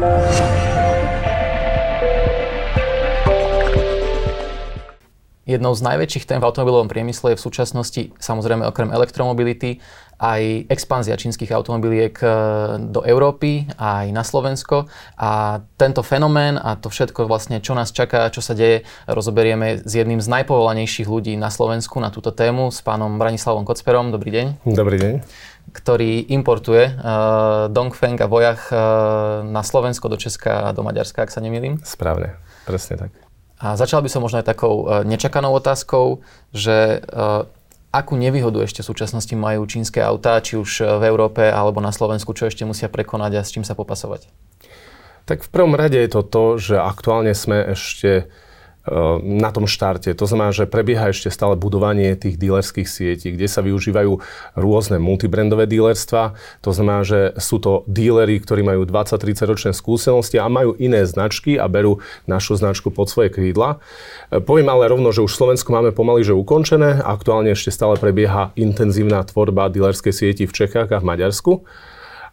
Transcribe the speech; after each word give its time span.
Thank 0.00 0.44
you. 0.44 0.49
Jednou 5.50 5.74
z 5.74 5.82
najväčších 5.82 6.30
tém 6.30 6.38
v 6.38 6.46
automobilovom 6.46 6.86
priemysle 6.86 7.34
je 7.34 7.38
v 7.42 7.42
súčasnosti, 7.42 8.02
samozrejme 8.22 8.62
okrem 8.70 8.94
elektromobility, 8.94 9.82
aj 10.20 10.70
expanzia 10.70 11.18
čínskych 11.18 11.50
automobiliek 11.50 12.14
e, 12.22 12.26
do 12.86 13.02
Európy, 13.02 13.66
aj 13.74 14.14
na 14.14 14.22
Slovensko. 14.22 14.86
A 15.18 15.58
tento 15.74 16.06
fenomén 16.06 16.54
a 16.54 16.78
to 16.78 16.92
všetko 16.92 17.26
vlastne, 17.26 17.58
čo 17.58 17.74
nás 17.74 17.90
čaká, 17.90 18.30
čo 18.30 18.44
sa 18.44 18.54
deje, 18.54 18.86
rozoberieme 19.10 19.82
s 19.82 19.90
jedným 19.90 20.22
z 20.22 20.28
najpovolanejších 20.28 21.10
ľudí 21.10 21.34
na 21.34 21.50
Slovensku 21.50 21.98
na 21.98 22.14
túto 22.14 22.30
tému, 22.30 22.70
s 22.70 22.84
pánom 22.84 23.18
Branislavom 23.18 23.66
Kocperom. 23.66 24.14
Dobrý 24.14 24.30
deň. 24.30 24.46
Dobrý 24.70 24.98
deň 25.02 25.14
ktorý 25.70 26.26
importuje 26.34 26.98
uh, 26.98 27.70
Dongfeng 27.70 28.18
a 28.18 28.26
Vojach 28.26 28.74
uh, 28.74 29.46
na 29.46 29.62
Slovensko, 29.62 30.10
do 30.10 30.18
Česka 30.18 30.66
a 30.66 30.74
do 30.74 30.82
Maďarska, 30.82 31.22
ak 31.22 31.30
sa 31.30 31.38
nemýlim. 31.38 31.78
Správne, 31.86 32.34
presne 32.66 33.06
tak. 33.06 33.29
A 33.60 33.76
začal 33.76 34.00
by 34.00 34.08
som 34.08 34.24
možno 34.24 34.40
aj 34.40 34.48
takou 34.48 34.88
e, 34.88 35.04
nečakanou 35.04 35.52
otázkou, 35.52 36.24
že 36.56 37.04
e, 37.04 37.18
akú 37.92 38.16
nevýhodu 38.16 38.64
ešte 38.64 38.80
v 38.80 38.90
súčasnosti 38.90 39.34
majú 39.36 39.68
čínske 39.68 40.00
autá, 40.00 40.40
či 40.40 40.56
už 40.56 41.00
v 41.00 41.04
Európe 41.04 41.44
alebo 41.44 41.84
na 41.84 41.92
Slovensku, 41.92 42.32
čo 42.32 42.48
ešte 42.48 42.64
musia 42.64 42.88
prekonať 42.88 43.32
a 43.36 43.44
s 43.44 43.52
čím 43.52 43.68
sa 43.68 43.76
popasovať? 43.76 44.32
Tak 45.28 45.44
v 45.44 45.52
prvom 45.52 45.76
rade 45.76 46.00
je 46.00 46.10
to 46.10 46.24
to, 46.24 46.44
že 46.56 46.74
aktuálne 46.80 47.36
sme 47.36 47.76
ešte 47.76 48.32
na 49.20 49.50
tom 49.52 49.68
štarte. 49.68 50.08
To 50.16 50.24
znamená, 50.24 50.56
že 50.56 50.64
prebieha 50.64 51.12
ešte 51.12 51.28
stále 51.28 51.52
budovanie 51.52 52.16
tých 52.16 52.40
dílerských 52.40 52.88
sietí, 52.88 53.36
kde 53.36 53.44
sa 53.44 53.60
využívajú 53.60 54.16
rôzne 54.56 54.96
multibrandové 54.96 55.68
dílerstva. 55.68 56.32
To 56.64 56.70
znamená, 56.72 57.04
že 57.04 57.36
sú 57.36 57.60
to 57.60 57.84
dílery, 57.84 58.40
ktorí 58.40 58.64
majú 58.64 58.88
20-30 58.88 59.44
ročné 59.44 59.72
skúsenosti 59.76 60.40
a 60.40 60.48
majú 60.48 60.72
iné 60.80 61.04
značky 61.04 61.60
a 61.60 61.68
berú 61.68 62.00
našu 62.24 62.56
značku 62.56 62.88
pod 62.88 63.12
svoje 63.12 63.28
krídla. 63.28 63.84
Poviem 64.32 64.72
ale 64.72 64.88
rovno, 64.88 65.12
že 65.12 65.20
už 65.20 65.36
v 65.36 65.40
Slovensku 65.44 65.68
máme 65.76 65.92
pomaly 65.92 66.24
že 66.24 66.32
ukončené. 66.32 67.04
Aktuálne 67.04 67.52
ešte 67.52 67.68
stále 67.68 68.00
prebieha 68.00 68.56
intenzívna 68.56 69.20
tvorba 69.28 69.68
dílerskej 69.68 70.14
sieti 70.16 70.44
v 70.48 70.56
Čechách 70.56 70.88
a 70.88 70.98
v 70.98 71.08
Maďarsku. 71.08 71.52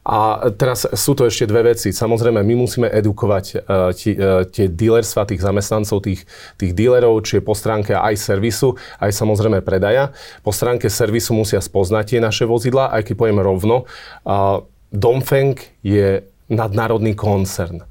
A 0.07 0.39
teraz 0.55 0.87
sú 0.87 1.19
to 1.19 1.27
ešte 1.27 1.51
dve 1.51 1.75
veci. 1.75 1.91
Samozrejme, 1.91 2.39
my 2.39 2.55
musíme 2.55 2.87
edukovať 2.87 3.45
uh, 3.59 3.91
ti, 3.91 4.15
uh, 4.15 4.47
tie 4.47 4.71
dealerstva, 4.71 5.27
tých 5.27 5.43
zamestnancov, 5.43 5.99
tých, 5.99 6.23
tých 6.55 6.71
dealerov, 6.71 7.27
či 7.27 7.37
je 7.37 7.43
po 7.43 7.51
stránke 7.51 7.91
aj 7.91 8.15
servisu, 8.15 8.79
aj 9.03 9.11
samozrejme 9.11 9.59
predaja. 9.59 10.15
Po 10.47 10.55
stránke 10.55 10.87
servisu 10.87 11.35
musia 11.35 11.59
spoznať 11.59 12.15
tie 12.15 12.19
naše 12.23 12.47
vozidla, 12.47 12.87
aj 12.95 13.03
keď 13.03 13.15
poviem 13.19 13.43
rovno, 13.43 13.83
uh, 13.83 14.63
Dongfeng 14.95 15.59
je 15.83 16.23
nadnárodný 16.47 17.11
koncern. 17.11 17.83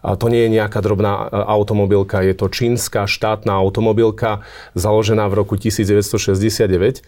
A 0.00 0.16
to 0.16 0.32
nie 0.32 0.48
je 0.48 0.56
nejaká 0.56 0.80
drobná 0.80 1.28
automobilka, 1.28 2.24
je 2.24 2.32
to 2.32 2.48
čínska 2.48 3.04
štátna 3.04 3.52
automobilka 3.60 4.40
založená 4.72 5.28
v 5.28 5.44
roku 5.44 5.60
1969. 5.60 7.04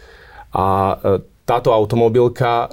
A 0.52 0.98
táto 1.50 1.74
automobilka 1.74 2.50
e, 2.62 2.66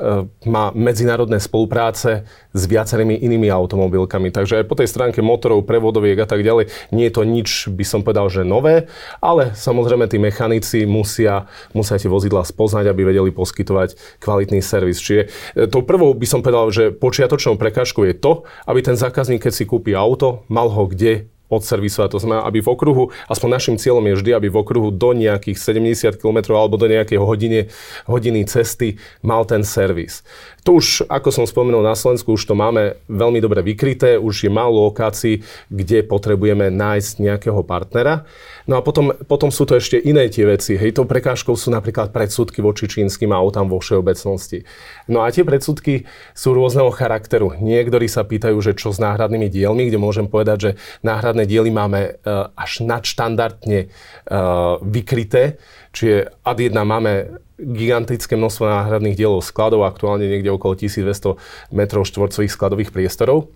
má 0.46 0.70
medzinárodné 0.78 1.42
spolupráce 1.42 2.30
s 2.54 2.62
viacerými 2.70 3.26
inými 3.26 3.50
automobilkami. 3.50 4.30
Takže 4.30 4.62
aj 4.62 4.66
po 4.70 4.78
tej 4.78 4.86
stránke 4.86 5.26
motorov, 5.26 5.66
prevodoviek 5.66 6.22
a 6.22 6.30
tak 6.30 6.46
ďalej 6.46 6.70
nie 6.94 7.10
je 7.10 7.14
to 7.18 7.26
nič, 7.26 7.50
by 7.74 7.82
som 7.82 8.06
povedal, 8.06 8.30
že 8.30 8.46
nové, 8.46 8.86
ale 9.18 9.58
samozrejme 9.58 10.06
tí 10.06 10.22
mechanici 10.22 10.86
musia, 10.86 11.50
musia 11.74 11.98
tie 11.98 12.06
vozidla 12.06 12.46
spoznať, 12.46 12.94
aby 12.94 13.02
vedeli 13.10 13.34
poskytovať 13.34 14.22
kvalitný 14.22 14.62
servis. 14.62 15.02
Čiže 15.02 15.22
e, 15.58 15.66
tou 15.66 15.82
prvou 15.82 16.14
by 16.14 16.28
som 16.30 16.46
povedal, 16.46 16.70
že 16.70 16.94
počiatočnou 16.94 17.58
prekážkou 17.58 18.06
je 18.06 18.14
to, 18.14 18.46
aby 18.70 18.86
ten 18.86 18.94
zákazník, 18.94 19.42
keď 19.42 19.54
si 19.58 19.66
kúpi 19.66 19.98
auto, 19.98 20.46
mal 20.54 20.70
ho 20.70 20.86
kde 20.86 21.34
odservisovať. 21.48 22.10
To 22.16 22.20
znamená, 22.20 22.42
aby 22.44 22.60
v 22.60 22.70
okruhu, 22.72 23.04
aspoň 23.32 23.50
našim 23.50 23.76
cieľom 23.80 24.04
je 24.08 24.18
vždy, 24.20 24.32
aby 24.36 24.48
v 24.52 24.58
okruhu 24.60 24.92
do 24.92 25.16
nejakých 25.16 25.58
70 25.60 26.20
km 26.20 26.56
alebo 26.56 26.76
do 26.76 26.88
nejakej 26.88 27.20
hodiny, 27.20 27.60
hodiny 28.08 28.44
cesty 28.48 29.00
mal 29.24 29.48
ten 29.48 29.64
servis. 29.64 30.24
To 30.68 30.84
už, 30.84 31.08
ako 31.08 31.32
som 31.32 31.48
spomenul 31.48 31.80
na 31.80 31.96
Slovensku, 31.96 32.36
už 32.36 32.44
to 32.44 32.52
máme 32.52 33.00
veľmi 33.08 33.40
dobre 33.40 33.64
vykryté, 33.64 34.20
už 34.20 34.44
je 34.44 34.52
málo 34.52 34.92
lokácií, 34.92 35.40
kde 35.72 36.04
potrebujeme 36.04 36.68
nájsť 36.68 37.24
nejakého 37.24 37.64
partnera. 37.64 38.28
No 38.68 38.76
a 38.76 38.84
potom, 38.84 39.16
potom 39.32 39.48
sú 39.48 39.64
to 39.64 39.80
ešte 39.80 39.96
iné 39.96 40.28
tie 40.28 40.44
veci. 40.44 40.76
Hej, 40.76 41.00
tou 41.00 41.08
prekážkou 41.08 41.56
sú 41.56 41.72
napríklad 41.72 42.12
predsudky 42.12 42.60
voči 42.60 42.92
čínskym 42.92 43.32
autám 43.32 43.72
vo 43.72 43.80
všeobecnosti. 43.80 44.68
No 45.08 45.24
a 45.24 45.32
tie 45.32 45.48
predsudky 45.48 46.04
sú 46.36 46.52
rôzneho 46.52 46.92
charakteru. 46.92 47.56
Niektorí 47.64 48.12
sa 48.12 48.28
pýtajú, 48.28 48.60
že 48.60 48.76
čo 48.76 48.92
s 48.92 49.00
náhradnými 49.00 49.48
dielmi, 49.48 49.88
kde 49.88 50.04
môžem 50.04 50.28
povedať, 50.28 50.58
že 50.60 50.72
náhradné 51.00 51.48
diely 51.48 51.72
máme 51.72 52.20
uh, 52.28 52.52
až 52.60 52.84
nadštandardne 52.84 53.88
uh, 53.88 54.84
vykryté. 54.84 55.64
Čiže 55.96 56.44
ad 56.44 56.60
1 56.60 56.76
máme 56.84 57.40
gigantické 57.58 58.38
množstvo 58.38 58.70
náhradných 58.70 59.18
dielov 59.18 59.42
skladov, 59.42 59.84
aktuálne 59.84 60.30
niekde 60.30 60.54
okolo 60.54 60.78
1200 60.78 61.74
m 61.74 61.80
štvorcových 61.90 62.54
skladových 62.54 62.94
priestorov. 62.94 63.50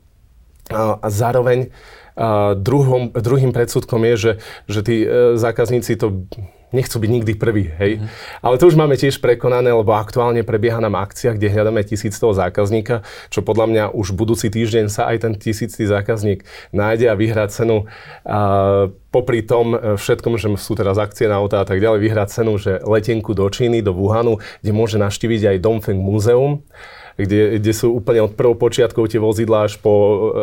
A 0.73 1.07
zároveň 1.09 1.69
druhom, 2.59 3.13
druhým 3.13 3.51
predsudkom 3.55 4.03
je, 4.13 4.15
že, 4.17 4.31
že 4.67 4.79
tí 4.83 4.97
e, 5.03 5.07
zákazníci 5.39 5.95
to 5.95 6.27
nechcú 6.71 6.97
byť 6.99 7.09
nikdy 7.11 7.33
prvý, 7.35 7.71
hej. 7.77 7.99
Mm. 7.99 8.07
Ale 8.41 8.55
to 8.57 8.67
už 8.67 8.75
máme 8.79 8.95
tiež 8.95 9.19
prekonané, 9.19 9.71
lebo 9.71 9.91
aktuálne 9.95 10.43
prebieha 10.43 10.79
nám 10.79 10.99
akcia, 10.99 11.35
kde 11.35 11.51
hľadáme 11.51 11.83
toho 11.87 12.33
zákazníka, 12.35 13.03
čo 13.29 13.43
podľa 13.43 13.65
mňa 13.67 13.83
už 13.95 14.15
budúci 14.15 14.47
týždeň 14.51 14.87
sa 14.87 15.11
aj 15.11 15.17
ten 15.27 15.33
tisíctý 15.35 15.87
zákazník 15.87 16.43
nájde 16.71 17.11
a 17.11 17.15
vyhrá 17.15 17.47
cenu. 17.51 17.89
A 18.23 18.39
popri 19.11 19.43
tom 19.43 19.75
e, 19.75 19.77
všetkom, 19.99 20.39
že 20.39 20.47
sú 20.55 20.73
teraz 20.73 20.95
akcie 20.95 21.27
na 21.27 21.37
auta 21.37 21.61
a 21.61 21.67
tak 21.67 21.83
ďalej, 21.83 21.99
vyhrá 21.99 22.25
cenu, 22.29 22.55
že 22.55 22.79
letenku 22.81 23.35
do 23.35 23.45
Číny, 23.51 23.83
do 23.83 23.91
Wuhanu, 23.91 24.39
kde 24.63 24.71
môže 24.71 24.95
navštíviť 25.01 25.55
aj 25.55 25.57
Dongfeng 25.59 25.99
múzeum 25.99 26.63
kde, 27.15 27.57
kde 27.59 27.71
sú 27.73 27.91
úplne 27.95 28.23
od 28.23 28.35
prvopočiatkov 28.35 29.11
tie 29.11 29.19
vozidlá 29.19 29.67
až 29.67 29.79
po, 29.79 29.93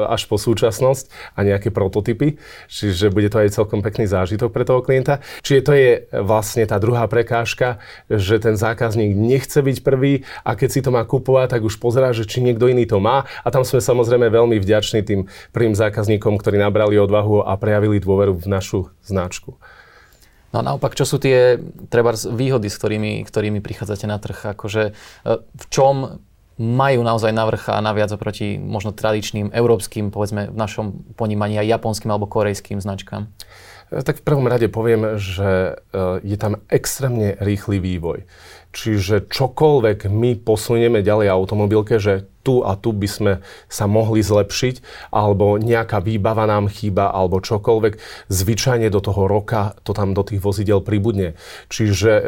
až 0.08 0.26
po 0.26 0.36
súčasnosť 0.36 1.36
a 1.36 1.40
nejaké 1.44 1.72
prototypy. 1.72 2.40
Čiže 2.68 3.12
bude 3.12 3.28
to 3.32 3.40
aj 3.40 3.54
celkom 3.54 3.80
pekný 3.80 4.08
zážitok 4.08 4.52
pre 4.52 4.64
toho 4.66 4.84
klienta. 4.84 5.20
Čiže 5.44 5.60
to 5.64 5.72
je 5.76 5.90
vlastne 6.12 6.64
tá 6.68 6.76
druhá 6.76 7.08
prekážka, 7.08 7.80
že 8.10 8.40
ten 8.42 8.56
zákazník 8.56 9.14
nechce 9.16 9.60
byť 9.60 9.78
prvý 9.84 10.26
a 10.44 10.54
keď 10.58 10.68
si 10.68 10.80
to 10.84 10.90
má 10.92 11.04
kupovať, 11.04 11.58
tak 11.58 11.62
už 11.64 11.80
pozerá, 11.80 12.12
že 12.12 12.28
či 12.28 12.44
niekto 12.44 12.68
iný 12.68 12.84
to 12.84 12.98
má. 12.98 13.24
A 13.44 13.48
tam 13.48 13.62
sme 13.62 13.80
samozrejme 13.80 14.28
veľmi 14.28 14.56
vďační 14.60 15.00
tým 15.04 15.20
prvým 15.52 15.74
zákazníkom, 15.76 16.36
ktorí 16.40 16.60
nabrali 16.60 17.00
odvahu 17.00 17.44
a 17.44 17.56
prejavili 17.56 18.02
dôveru 18.02 18.36
v 18.36 18.46
našu 18.48 18.80
značku. 19.04 19.56
No 20.48 20.64
a 20.64 20.66
naopak, 20.72 20.96
čo 20.96 21.04
sú 21.04 21.20
tie 21.20 21.60
treba 21.92 22.16
výhody, 22.16 22.72
s 22.72 22.80
ktorými, 22.80 23.20
ktorými 23.28 23.60
prichádzate 23.60 24.08
na 24.08 24.16
trh? 24.16 24.56
Akože, 24.56 24.82
e, 24.88 24.92
v 25.36 25.64
čom 25.68 26.24
majú 26.58 27.06
naozaj 27.06 27.30
navrch 27.30 27.70
a 27.70 27.78
naviac 27.78 28.10
oproti 28.10 28.58
možno 28.58 28.90
tradičným 28.90 29.54
európskym, 29.54 30.10
povedzme 30.10 30.50
v 30.50 30.58
našom 30.58 31.14
ponímaní 31.14 31.56
aj 31.62 31.78
japonským 31.78 32.10
alebo 32.10 32.26
korejským 32.26 32.82
značkám? 32.82 33.30
E, 33.94 34.02
tak 34.02 34.20
v 34.20 34.26
prvom 34.26 34.50
rade 34.50 34.68
poviem, 34.68 35.16
že 35.16 35.78
e, 35.78 36.22
je 36.26 36.36
tam 36.36 36.60
extrémne 36.68 37.38
rýchly 37.40 37.78
vývoj. 37.80 38.28
Čiže 38.68 39.32
čokoľvek 39.32 40.12
my 40.12 40.44
posunieme 40.44 41.00
ďalej 41.00 41.32
automobilke, 41.32 41.96
že 41.96 42.28
tu 42.44 42.60
a 42.60 42.76
tu 42.76 42.92
by 42.92 43.08
sme 43.08 43.32
sa 43.68 43.88
mohli 43.88 44.20
zlepšiť, 44.20 45.08
alebo 45.08 45.56
nejaká 45.56 46.04
výbava 46.04 46.44
nám 46.44 46.68
chýba, 46.68 47.08
alebo 47.08 47.40
čokoľvek, 47.40 47.96
zvyčajne 48.28 48.92
do 48.92 49.00
toho 49.00 49.24
roka 49.24 49.72
to 49.88 49.96
tam 49.96 50.12
do 50.12 50.20
tých 50.20 50.44
vozidel 50.44 50.84
pribudne. 50.84 51.32
Čiže 51.72 52.12
e, 52.12 52.24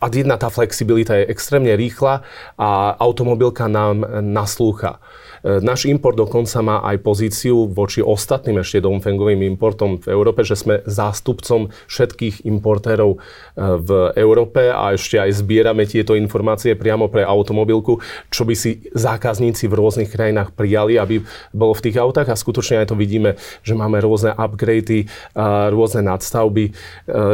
a 0.00 0.06
jedna 0.08 0.36
tá 0.40 0.48
flexibilita 0.48 1.14
je 1.20 1.28
extrémne 1.28 1.76
rýchla 1.76 2.24
a 2.56 2.96
automobilka 2.96 3.68
nám 3.68 4.04
naslúcha. 4.20 4.96
E, 5.40 5.60
náš 5.64 5.88
import 5.88 6.16
dokonca 6.16 6.60
má 6.60 6.76
aj 6.84 6.96
pozíciu 7.00 7.68
voči 7.72 8.04
ostatným 8.04 8.60
ešte 8.60 8.84
Dongfengovým 8.84 9.40
importom 9.48 9.96
v 9.96 10.12
Európe, 10.12 10.44
že 10.44 10.56
sme 10.56 10.84
zástupcom 10.84 11.72
všetkých 11.88 12.44
importérov 12.44 13.16
e, 13.16 13.18
v 13.80 13.90
Európe 14.20 14.68
a 14.68 14.92
ešte 14.92 15.16
aj 15.16 15.40
zbierame 15.40 15.88
tieto 15.88 16.12
informácie 16.12 16.76
priamo 16.76 17.08
pre 17.08 17.24
automobilku, 17.24 18.04
čo 18.28 18.44
by 18.44 18.54
si 18.54 18.84
zákazníci 18.92 19.64
v 19.64 19.76
rôznych 19.80 20.12
krajinách 20.12 20.52
prijali, 20.52 21.00
aby 21.00 21.24
bolo 21.56 21.72
v 21.72 21.88
tých 21.88 21.96
autách 21.96 22.28
a 22.28 22.36
skutočne 22.36 22.84
aj 22.84 22.92
to 22.92 22.96
vidíme, 22.96 23.40
že 23.64 23.72
máme 23.72 23.96
rôzne 24.00 24.36
upgrady, 24.36 25.08
rôzne 25.72 26.04
nadstavby. 26.04 26.64
E, 26.68 26.72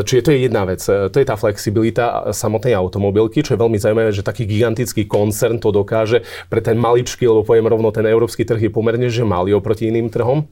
čiže 0.07 0.23
to 0.23 0.31
je 0.31 0.39
jedna 0.47 0.63
vec. 0.63 0.83
To 0.87 1.17
je 1.17 1.27
tá 1.27 1.35
flexibilita 1.35 2.31
samotnej 2.31 2.77
automobilky, 2.79 3.43
čo 3.43 3.55
je 3.55 3.63
veľmi 3.63 3.79
zaujímavé, 3.81 4.11
že 4.15 4.27
taký 4.27 4.47
gigantický 4.47 5.11
koncern 5.11 5.59
to 5.59 5.75
dokáže 5.75 6.23
pre 6.47 6.63
ten 6.63 6.79
maličký, 6.79 7.27
lebo 7.27 7.43
poviem 7.43 7.67
rovno 7.67 7.91
ten 7.97 8.05
európsky 8.05 8.45
trh 8.45 8.69
je 8.69 8.71
pomerne 8.71 9.09
že 9.09 9.25
malý 9.25 9.57
oproti 9.57 9.89
iným 9.89 10.13
trhom 10.13 10.45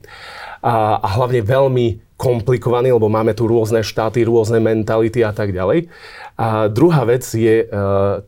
a, 0.65 0.97
a 0.97 1.09
hlavne 1.21 1.45
veľmi 1.45 2.17
komplikovaný, 2.17 2.97
lebo 2.97 3.13
máme 3.13 3.37
tu 3.37 3.45
rôzne 3.45 3.85
štáty, 3.85 4.25
rôzne 4.25 4.63
mentality 4.63 5.21
a 5.21 5.35
tak 5.35 5.53
ďalej. 5.53 5.93
A 6.41 6.71
druhá 6.73 7.05
vec 7.05 7.27
je 7.27 7.67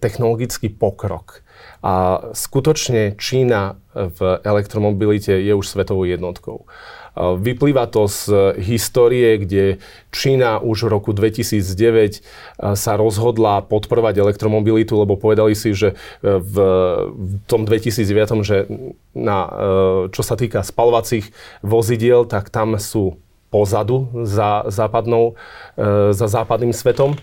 technologický 0.02 0.74
pokrok. 0.74 1.46
A 1.86 2.18
skutočne 2.34 3.14
Čína 3.14 3.78
v 3.94 4.42
elektromobilite 4.42 5.38
je 5.38 5.54
už 5.54 5.70
svetovou 5.70 6.02
jednotkou. 6.02 6.66
Vyplýva 7.16 7.88
to 7.88 8.04
z 8.12 8.54
histórie, 8.60 9.40
kde 9.40 9.80
Čína 10.12 10.60
už 10.60 10.84
v 10.84 10.92
roku 10.92 11.10
2009 11.16 12.20
sa 12.76 12.92
rozhodla 13.00 13.64
podporovať 13.64 14.20
elektromobilitu, 14.20 15.00
lebo 15.00 15.16
povedali 15.16 15.56
si, 15.56 15.72
že 15.72 15.96
e, 16.20 16.36
v 16.36 16.56
tom 17.48 17.64
2009, 17.64 18.44
že 18.44 18.68
na, 19.16 19.38
e, 19.48 19.50
čo 20.12 20.20
sa 20.20 20.36
týka 20.36 20.60
spalovacích 20.60 21.32
vozidiel, 21.64 22.28
tak 22.28 22.52
tam 22.52 22.76
sú 22.76 23.16
pozadu 23.48 24.12
za, 24.28 24.69
západnou, 24.69 25.32
e, 25.80 26.12
za 26.12 26.28
západným 26.28 26.76
svetom. 26.76 27.16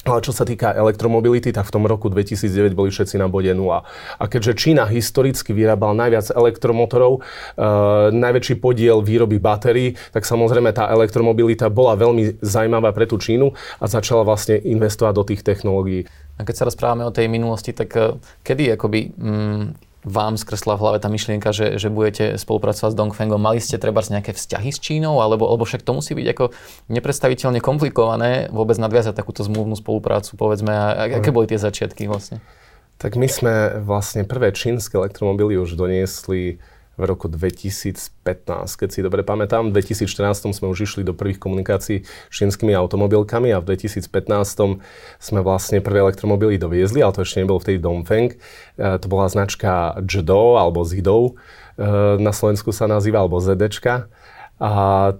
Ale 0.00 0.24
čo 0.24 0.32
sa 0.32 0.48
týka 0.48 0.72
elektromobility, 0.72 1.52
tak 1.52 1.68
v 1.68 1.74
tom 1.76 1.84
roku 1.84 2.08
2009 2.08 2.72
boli 2.72 2.88
všetci 2.88 3.20
na 3.20 3.28
bode 3.28 3.52
0. 3.52 3.84
A 3.84 4.24
keďže 4.24 4.56
Čína 4.56 4.88
historicky 4.88 5.52
vyrábala 5.52 5.92
najviac 5.92 6.32
elektromotorov, 6.32 7.20
e, 7.20 7.68
najväčší 8.08 8.64
podiel 8.64 9.04
výroby 9.04 9.36
batérií, 9.36 10.00
tak 10.08 10.24
samozrejme 10.24 10.72
tá 10.72 10.88
elektromobilita 10.88 11.68
bola 11.68 12.00
veľmi 12.00 12.40
zaujímavá 12.40 12.96
pre 12.96 13.04
tú 13.04 13.20
Čínu 13.20 13.52
a 13.52 13.84
začala 13.92 14.24
vlastne 14.24 14.56
investovať 14.56 15.12
do 15.12 15.24
tých 15.28 15.44
technológií. 15.44 16.08
A 16.40 16.48
keď 16.48 16.64
sa 16.64 16.68
rozprávame 16.72 17.04
o 17.04 17.12
tej 17.12 17.28
minulosti, 17.28 17.76
tak 17.76 17.92
e, 17.92 18.16
kedy 18.40 18.80
akoby 18.80 19.12
mm, 19.12 19.89
vám 20.04 20.40
skresla 20.40 20.76
v 20.76 20.82
hlave 20.82 20.98
tá 20.98 21.12
myšlienka, 21.12 21.52
že, 21.52 21.76
že 21.76 21.92
budete 21.92 22.40
spolupracovať 22.40 22.90
s 22.92 22.98
Dongfengom? 22.98 23.36
Mali 23.36 23.60
ste 23.60 23.76
treba 23.76 24.00
nejaké 24.00 24.32
vzťahy 24.32 24.70
s 24.72 24.78
Čínou, 24.80 25.20
alebo, 25.20 25.44
alebo 25.44 25.68
však 25.68 25.84
to 25.84 25.92
musí 25.92 26.16
byť 26.16 26.26
ako 26.32 26.44
nepredstaviteľne 26.88 27.60
komplikované 27.60 28.48
vôbec 28.48 28.80
nadviazať 28.80 29.12
takúto 29.12 29.44
zmluvnú 29.44 29.76
spoluprácu, 29.76 30.34
povedzme, 30.40 30.72
a 30.72 31.08
aké 31.20 31.28
boli 31.28 31.46
tie 31.52 31.60
začiatky 31.60 32.08
vlastne? 32.08 32.40
Tak 33.00 33.16
my 33.16 33.28
sme 33.28 33.80
vlastne 33.80 34.28
prvé 34.28 34.52
čínske 34.52 34.96
elektromobily 34.96 35.56
už 35.56 35.76
doniesli 35.76 36.60
v 37.00 37.04
roku 37.08 37.32
2015, 37.32 38.12
keď 38.76 38.88
si 38.92 39.00
dobre 39.00 39.24
pamätám. 39.24 39.72
V 39.72 39.80
2014 39.80 40.52
sme 40.52 40.68
už 40.68 40.84
išli 40.84 41.02
do 41.02 41.16
prvých 41.16 41.40
komunikácií 41.40 42.04
s 42.04 42.34
čínskymi 42.36 42.76
automobilkami 42.76 43.48
a 43.56 43.64
v 43.64 43.72
2015 43.72 44.04
sme 45.16 45.40
vlastne 45.40 45.80
prvé 45.80 46.04
elektromobily 46.04 46.60
doviezli, 46.60 47.00
ale 47.00 47.16
to 47.16 47.24
ešte 47.24 47.40
nebol 47.40 47.56
vtedy 47.56 47.80
Dongfeng. 47.80 48.36
E, 48.36 48.38
to 49.00 49.08
bola 49.08 49.32
značka 49.32 49.96
Jdo 50.04 50.60
alebo 50.60 50.84
Zidou, 50.84 51.40
e, 51.80 52.20
na 52.20 52.36
Slovensku 52.36 52.68
sa 52.76 52.84
nazýva, 52.84 53.24
alebo 53.24 53.40
ZDčka. 53.40 54.12
A 54.60 54.72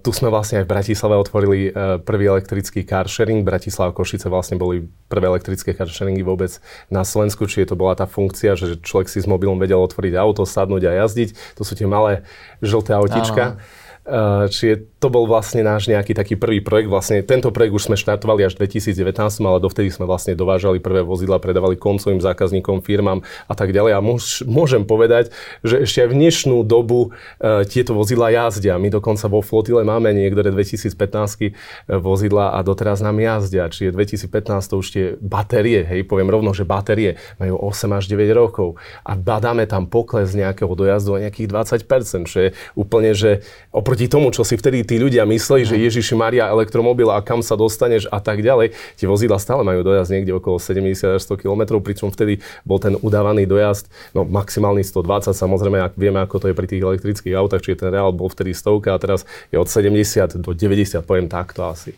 tu 0.05 0.13
sme 0.13 0.29
vlastne 0.29 0.61
aj 0.61 0.69
v 0.69 0.73
Bratislave 0.77 1.17
otvorili 1.17 1.73
e, 1.73 1.97
prvý 2.05 2.29
elektrický 2.29 2.85
car 2.85 3.09
sharing. 3.09 3.41
Bratislava 3.41 3.89
Košice 3.97 4.29
vlastne 4.29 4.61
boli 4.61 4.85
prvé 5.09 5.33
elektrické 5.33 5.73
car 5.73 5.89
sharingy 5.89 6.21
vôbec 6.21 6.61
na 6.93 7.09
Slovensku, 7.09 7.49
čiže 7.49 7.73
to 7.73 7.81
bola 7.81 7.97
tá 7.97 8.05
funkcia, 8.05 8.53
že 8.53 8.77
človek 8.85 9.09
si 9.09 9.25
s 9.25 9.25
mobilom 9.25 9.57
vedel 9.57 9.81
otvoriť 9.81 10.13
auto, 10.21 10.45
sadnúť 10.45 10.93
a 10.93 10.93
jazdiť. 11.01 11.57
To 11.57 11.65
sú 11.65 11.73
tie 11.73 11.89
malé 11.89 12.29
žlté 12.61 12.93
autička. 12.93 13.57
Áno. 13.57 13.89
Eh, 14.11 14.49
čiže 14.51 14.99
to 14.99 15.07
bol 15.07 15.25
vlastne 15.25 15.63
náš 15.63 15.87
nejaký 15.87 16.19
taký 16.19 16.35
prvý 16.35 16.59
projekt. 16.65 16.91
Vlastne 16.91 17.23
tento 17.23 17.55
projekt 17.55 17.73
už 17.79 17.89
sme 17.89 17.97
štartovali 17.97 18.43
až 18.43 18.59
v 18.59 18.67
2019, 18.67 19.17
ale 19.47 19.63
dovtedy 19.63 19.89
sme 19.89 20.05
vlastne 20.05 20.35
dovážali 20.35 20.83
prvé 20.83 21.01
vozidla, 21.01 21.41
predávali 21.41 21.79
koncovým 21.79 22.21
zákazníkom, 22.21 22.85
firmám 22.85 23.23
a 23.49 23.55
tak 23.55 23.73
ďalej. 23.73 23.97
A 23.97 24.05
môžem 24.45 24.85
povedať, 24.85 25.33
že 25.65 25.89
ešte 25.89 26.05
aj 26.05 26.09
v 26.13 26.17
dnešnú 26.21 26.57
dobu 26.69 27.13
uh, 27.13 27.65
tieto 27.65 27.97
vozidla 27.97 28.29
jazdia. 28.29 28.77
My 28.77 28.93
dokonca 28.93 29.25
vo 29.25 29.41
flotile 29.41 29.89
máme 29.89 30.13
niektoré 30.13 30.53
2015 30.53 30.93
eh, 30.93 31.53
vozidla 31.97 32.53
a 32.53 32.61
doteraz 32.61 33.01
nám 33.01 33.17
jazdia. 33.25 33.73
Čiže 33.73 33.97
2015 33.97 34.69
to 34.69 34.75
už 34.77 34.89
tie 34.93 35.05
batérie, 35.17 35.81
hej, 35.81 36.05
poviem 36.05 36.29
rovno, 36.29 36.53
že 36.53 36.69
batérie 36.69 37.17
majú 37.41 37.57
8 37.73 37.89
až 37.97 38.05
9 38.05 38.21
rokov 38.37 38.77
a 39.01 39.17
badáme 39.17 39.65
tam 39.65 39.89
pokles 39.89 40.37
nejakého 40.37 40.73
dojazdu 40.77 41.17
o 41.17 41.23
nejakých 41.25 41.49
20%, 41.49 42.29
čo 42.29 42.39
je 42.45 42.51
úplne, 42.77 43.17
že 43.17 43.41
oproti 43.73 44.00
oproti 44.01 44.17
tomu, 44.17 44.33
čo 44.33 44.49
si 44.49 44.57
vtedy 44.57 44.81
tí 44.81 44.97
ľudia 44.97 45.29
mysleli, 45.29 45.69
že 45.69 45.77
mhm. 45.77 45.83
Ježiši 45.85 46.15
Maria 46.17 46.49
elektromobil 46.49 47.13
a 47.13 47.21
kam 47.21 47.45
sa 47.45 47.53
dostaneš 47.53 48.09
a 48.09 48.17
tak 48.17 48.41
ďalej, 48.41 48.73
tie 48.97 49.05
vozidla 49.05 49.37
stále 49.37 49.61
majú 49.61 49.85
dojazd 49.85 50.09
niekde 50.17 50.33
okolo 50.33 50.57
70 50.57 51.21
až 51.21 51.23
100 51.29 51.45
km, 51.45 51.77
pričom 51.85 52.09
vtedy 52.09 52.41
bol 52.65 52.81
ten 52.81 52.97
udávaný 52.97 53.45
dojazd, 53.45 53.93
no 54.17 54.25
maximálny 54.25 54.81
120, 54.81 55.37
samozrejme, 55.37 55.85
ak 55.85 56.01
vieme, 56.01 56.17
ako 56.25 56.41
to 56.41 56.47
je 56.49 56.57
pri 56.57 56.65
tých 56.65 56.81
elektrických 56.81 57.37
autách, 57.37 57.61
čiže 57.61 57.85
ten 57.85 57.93
reál 57.93 58.17
bol 58.17 58.33
vtedy 58.33 58.57
stovka 58.57 58.97
a 58.97 58.99
teraz 59.03 59.29
je 59.53 59.61
od 59.61 59.69
70 59.69 60.41
do 60.41 60.57
90, 60.57 61.05
poviem 61.05 61.29
takto 61.29 61.69
asi. 61.69 61.93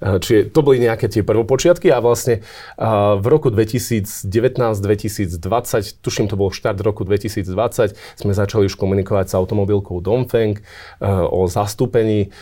Čiže 0.00 0.48
to 0.50 0.60
boli 0.64 0.80
nejaké 0.80 1.12
tie 1.12 1.20
prvopočiatky 1.20 1.92
a 1.92 2.00
vlastne 2.00 2.40
v 3.20 3.26
roku 3.28 3.52
2019-2020, 3.52 6.00
tuším 6.00 6.32
to 6.32 6.40
bol 6.40 6.48
štart 6.48 6.80
roku 6.80 7.04
2020, 7.04 7.92
sme 8.16 8.32
začali 8.32 8.64
už 8.64 8.80
komunikovať 8.80 9.28
s 9.28 9.36
automobilkou 9.36 10.00
Dongfeng 10.00 10.56
eh, 10.56 10.64
o 11.08 11.46
zastúpení. 11.46 12.32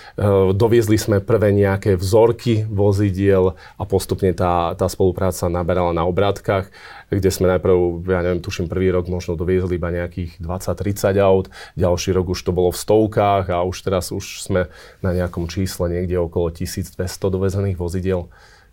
Doviezli 0.55 0.99
sme 0.99 1.19
prvé 1.19 1.51
nejaké 1.51 1.99
vzorky 1.99 2.63
vozidiel 2.69 3.59
a 3.79 3.83
postupne 3.83 4.31
tá, 4.35 4.75
tá 4.79 4.87
spolupráca 4.87 5.51
naberala 5.51 5.91
na 5.91 6.07
obrátkach 6.07 6.71
kde 7.09 7.31
sme 7.33 7.49
najprv, 7.57 8.05
ja 8.05 8.21
neviem, 8.21 8.45
tuším 8.45 8.69
prvý 8.69 8.93
rok 8.93 9.09
možno 9.09 9.35
doviezli 9.35 9.81
iba 9.81 9.89
nejakých 9.89 10.41
20-30 10.45 11.17
aut, 11.25 11.47
ďalší 11.75 12.13
rok 12.13 12.37
už 12.37 12.41
to 12.45 12.53
bolo 12.53 12.69
v 12.69 12.79
stovkách 12.79 13.49
a 13.49 13.65
už 13.65 13.77
teraz 13.81 14.13
už 14.13 14.45
sme 14.45 14.69
na 15.01 15.17
nejakom 15.17 15.49
čísle 15.49 15.89
niekde 15.89 16.21
okolo 16.21 16.53
1200 16.53 17.01
dovezených 17.33 17.81
vozidiel. 17.81 18.29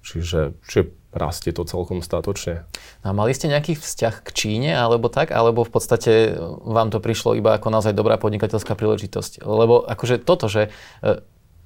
Čiže, 0.06 0.54
čiže 0.70 0.94
rastie 1.16 1.50
to 1.56 1.66
celkom 1.66 2.04
statočne. 2.04 2.68
A 3.02 3.10
mali 3.16 3.32
ste 3.34 3.50
nejaký 3.50 3.74
vzťah 3.80 4.22
k 4.22 4.30
Číne 4.36 4.72
alebo 4.78 5.10
tak, 5.10 5.32
alebo 5.32 5.66
v 5.66 5.72
podstate 5.72 6.36
vám 6.62 6.92
to 6.92 7.02
prišlo 7.02 7.34
iba 7.40 7.56
ako 7.56 7.72
naozaj 7.72 7.96
dobrá 7.96 8.20
podnikateľská 8.20 8.76
príležitosť? 8.78 9.42
Lebo 9.42 9.82
akože 9.82 10.22
toto, 10.22 10.46
že 10.46 10.70
e, 11.02 11.24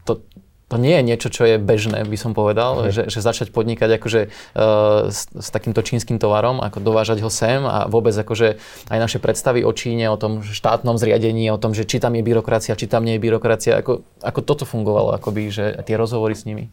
to, 0.07 0.23
to 0.69 0.77
nie 0.77 0.93
je 0.93 1.03
niečo, 1.03 1.27
čo 1.33 1.49
je 1.49 1.57
bežné, 1.57 2.05
by 2.05 2.17
som 2.17 2.37
povedal, 2.37 2.85
mm. 2.87 2.93
že, 2.93 3.03
že 3.09 3.19
začať 3.25 3.49
podnikať 3.49 3.97
akože 3.97 4.21
uh, 4.29 5.09
s, 5.09 5.25
s 5.33 5.49
takýmto 5.49 5.81
čínskym 5.81 6.21
tovarom, 6.21 6.61
ako 6.61 6.77
dovážať 6.77 7.25
ho 7.25 7.29
sem 7.33 7.65
a 7.65 7.89
vôbec 7.89 8.13
akože 8.13 8.61
aj 8.93 8.99
naše 9.01 9.17
predstavy 9.17 9.65
o 9.65 9.73
Číne, 9.73 10.13
o 10.13 10.17
tom 10.21 10.45
štátnom 10.45 11.01
zriadení, 11.01 11.49
o 11.49 11.57
tom, 11.57 11.73
že 11.73 11.89
či 11.89 11.97
tam 11.97 12.13
je 12.13 12.21
byrokracia, 12.21 12.77
či 12.77 12.85
tam 12.85 13.01
nie 13.01 13.17
je 13.17 13.25
byrokracia, 13.25 13.81
ako, 13.81 14.05
ako 14.21 14.39
toto 14.45 14.63
fungovalo, 14.69 15.17
akoby, 15.17 15.49
že 15.49 15.65
tie 15.89 15.97
rozhovory 15.97 16.37
s 16.37 16.45
nimi. 16.45 16.69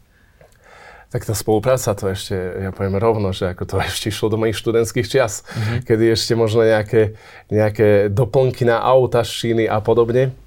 Tak 1.07 1.23
tá 1.23 1.31
spolupráca 1.31 1.95
to 1.95 2.11
ešte, 2.11 2.35
ja 2.35 2.75
poviem 2.75 2.99
rovno, 2.99 3.33
že 3.33 3.49
ako 3.49 3.63
to 3.65 3.75
ešte 3.89 4.13
išlo 4.13 4.29
do 4.29 4.37
mojich 4.37 4.61
študentských 4.61 5.09
čias, 5.09 5.41
mm-hmm. 5.41 5.77
kedy 5.89 6.03
ešte 6.13 6.37
možno 6.37 6.61
nejaké, 6.61 7.17
nejaké 7.49 8.13
doplnky 8.13 8.61
na 8.61 8.77
auta 8.77 9.25
z 9.25 9.31
Číny 9.33 9.65
a 9.65 9.81
podobne 9.81 10.37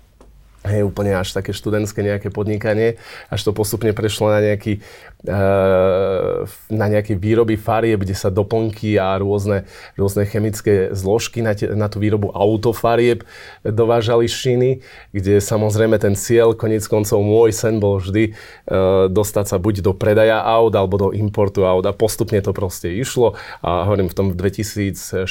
Hej, 0.60 0.84
úplne 0.84 1.16
až 1.16 1.32
také 1.32 1.56
študentské 1.56 2.04
nejaké 2.04 2.28
podnikanie, 2.28 3.00
až 3.32 3.48
to 3.48 3.56
postupne 3.56 3.96
prešlo 3.96 4.28
na 4.28 4.44
nejaký, 4.44 4.84
na 5.24 6.86
nejaké 6.88 7.12
výroby 7.12 7.60
farieb, 7.60 8.00
kde 8.00 8.16
sa 8.16 8.32
doplnky 8.32 8.96
a 8.96 9.20
rôzne, 9.20 9.68
rôzne 10.00 10.24
chemické 10.24 10.96
zložky 10.96 11.44
na, 11.44 11.52
te, 11.52 11.68
na 11.76 11.92
tú 11.92 12.00
výrobu 12.00 12.32
autofarieb 12.32 13.28
dovážali 13.60 14.24
z 14.24 14.34
Číny, 14.40 14.70
kde 15.12 15.44
samozrejme 15.44 16.00
ten 16.00 16.16
cieľ, 16.16 16.56
konec 16.56 16.80
koncov 16.88 17.20
môj 17.20 17.52
sen 17.52 17.76
bol 17.76 18.00
vždy 18.00 18.32
uh, 18.32 19.12
dostať 19.12 19.44
sa 19.52 19.56
buď 19.60 19.84
do 19.84 19.92
predaja 19.92 20.40
aut 20.40 20.72
alebo 20.72 20.96
do 20.96 21.08
importu 21.12 21.68
aut. 21.68 21.84
A 21.84 21.92
postupne 21.92 22.40
to 22.40 22.56
proste 22.56 22.88
išlo. 22.88 23.36
A 23.60 23.84
hovorím 23.84 24.08
v 24.08 24.16
tom 24.16 24.26
2014-15 24.32 25.28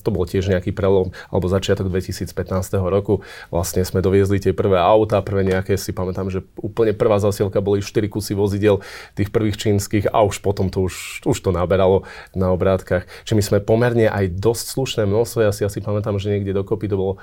to 0.00 0.08
bol 0.08 0.24
tiež 0.24 0.48
nejaký 0.48 0.72
prelom 0.72 1.12
alebo 1.28 1.52
začiatok 1.52 1.92
2015 1.92 2.32
roku. 2.80 3.20
Vlastne 3.52 3.84
sme 3.84 4.00
doviezli 4.00 4.40
tie 4.40 4.56
prvé 4.56 4.80
auta, 4.80 5.20
prvé 5.20 5.44
nejaké, 5.44 5.76
si 5.76 5.92
pamätám, 5.92 6.32
že 6.32 6.40
úplne 6.56 6.96
prvá 6.96 7.20
zasielka 7.20 7.60
boli 7.60 7.84
4 7.84 8.08
kusy 8.08 8.32
vozidel 8.32 8.80
tých 9.14 9.30
prvých 9.34 9.58
čínskych 9.58 10.10
a 10.10 10.22
už 10.22 10.40
potom 10.40 10.68
to 10.72 10.86
už, 10.86 11.26
už 11.26 11.38
to 11.40 11.50
naberalo 11.50 12.04
na 12.32 12.50
obrátkach. 12.50 13.06
Čiže 13.24 13.36
my 13.38 13.42
sme 13.42 13.58
pomerne 13.60 14.06
aj 14.08 14.38
dosť 14.38 14.64
slušné 14.78 15.02
množstvo, 15.06 15.38
ja 15.44 15.52
si 15.52 15.62
asi 15.66 15.78
pamätám, 15.82 16.18
že 16.18 16.32
niekde 16.32 16.56
dokopy 16.56 16.88
to 16.90 16.96
bolo 16.96 17.14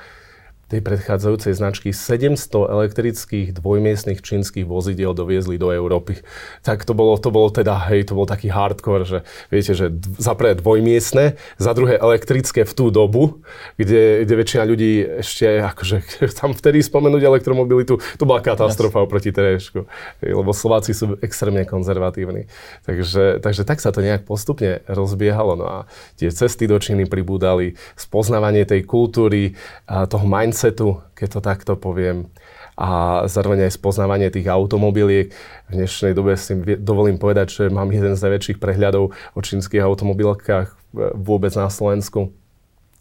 tej 0.69 0.85
predchádzajúcej 0.85 1.57
značky 1.57 1.89
700 1.89 2.69
elektrických 2.69 3.57
dvojmiestných 3.57 4.21
čínskych 4.21 4.69
vozidiel 4.69 5.17
doviezli 5.17 5.57
do 5.57 5.73
Európy. 5.73 6.21
Tak 6.61 6.85
to 6.85 6.93
bolo, 6.93 7.17
to 7.17 7.33
bolo 7.33 7.49
teda, 7.49 7.89
hej, 7.89 8.05
to 8.05 8.13
bol 8.13 8.29
taký 8.29 8.53
hardcore, 8.53 9.01
že 9.01 9.19
viete, 9.49 9.73
že 9.73 9.89
za 10.21 10.37
prvé 10.37 10.53
dvojmiestne, 10.61 11.41
za 11.57 11.71
druhé 11.73 11.97
elektrické 11.97 12.69
v 12.69 12.73
tú 12.77 12.93
dobu, 12.93 13.41
kde, 13.81 14.29
kde 14.29 14.33
väčšina 14.37 14.63
ľudí 14.69 15.25
ešte, 15.25 15.57
akože 15.73 16.05
tam 16.39 16.53
vtedy 16.53 16.85
spomenúť 16.85 17.25
elektromobilitu, 17.25 17.97
to 18.21 18.23
bola 18.29 18.37
katastrofa 18.37 19.01
yes. 19.01 19.05
oproti 19.09 19.33
teréšku, 19.33 19.89
lebo 20.21 20.53
Slováci 20.53 20.93
sú 20.93 21.17
extrémne 21.25 21.65
konzervatívni. 21.65 22.45
Takže, 22.85 23.41
takže 23.41 23.65
tak 23.65 23.81
sa 23.81 23.89
to 23.89 24.05
nejak 24.05 24.21
postupne 24.21 24.85
rozbiehalo. 24.85 25.57
No 25.57 25.65
a 25.65 25.77
tie 26.13 26.29
cesty 26.29 26.69
do 26.69 26.77
Číny 26.77 27.09
pribúdali, 27.09 27.73
spoznávanie 27.97 28.69
tej 28.69 28.85
kultúry, 28.85 29.57
toho 29.89 30.25
mindsetu 30.29 30.58
mindsetu, 30.59 30.99
keď 31.15 31.27
to 31.31 31.39
takto 31.39 31.73
poviem 31.79 32.27
a 32.75 33.23
zároveň 33.31 33.67
aj 33.67 33.79
spoznávanie 33.79 34.27
tých 34.27 34.51
automobiliek. 34.51 35.31
V 35.67 35.71
dnešnej 35.71 36.11
dobe 36.11 36.35
si 36.35 36.55
dovolím 36.79 37.15
povedať, 37.15 37.47
že 37.47 37.63
mám 37.71 37.87
jeden 37.91 38.15
z 38.15 38.23
najväčších 38.27 38.59
prehľadov 38.59 39.15
o 39.15 39.39
čínskych 39.39 39.83
automobilkách 39.83 40.67
e, 40.67 40.75
vôbec 41.15 41.51
na 41.55 41.71
Slovensku. 41.71 42.35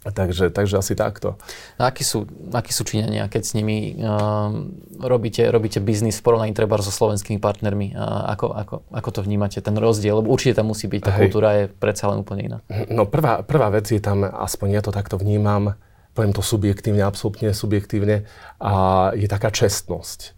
Takže, 0.07 0.55
takže 0.55 0.79
asi 0.79 0.95
takto. 0.95 1.35
A 1.75 1.91
akí 1.91 2.07
sú, 2.07 2.27
akí 2.55 2.71
sú 2.71 2.87
Číňania, 2.87 3.27
keď 3.27 3.43
s 3.43 3.53
nimi 3.59 3.99
um, 3.99 4.71
robíte, 5.03 5.43
robíte 5.51 5.83
biznis 5.83 6.23
v 6.23 6.25
porovnaní 6.31 6.55
treba 6.55 6.79
so 6.79 6.95
slovenskými 6.95 7.43
partnermi? 7.43 7.99
Uh, 7.99 8.31
ako, 8.31 8.47
ako, 8.55 8.75
ako 8.95 9.09
to 9.11 9.21
vnímate, 9.27 9.59
ten 9.59 9.75
rozdiel? 9.75 10.23
Lebo 10.23 10.31
určite 10.31 10.63
tam 10.63 10.71
musí 10.71 10.87
byť, 10.87 11.03
tá 11.03 11.13
Hej. 11.13 11.19
kultúra 11.27 11.49
je 11.59 11.65
predsa 11.67 12.15
len 12.15 12.23
úplne 12.23 12.43
iná. 12.47 12.59
No 12.89 13.11
prvá, 13.11 13.43
prvá 13.43 13.75
vec 13.75 13.91
je 13.91 13.99
tam, 13.99 14.23
aspoň 14.23 14.79
ja 14.79 14.83
to 14.87 14.95
takto 14.95 15.19
vnímam, 15.19 15.75
poviem 16.19 16.35
to 16.35 16.43
subjektívne, 16.43 17.07
absolútne 17.07 17.55
subjektívne, 17.55 18.27
a 18.59 18.75
je 19.15 19.31
taká 19.31 19.55
čestnosť. 19.55 20.35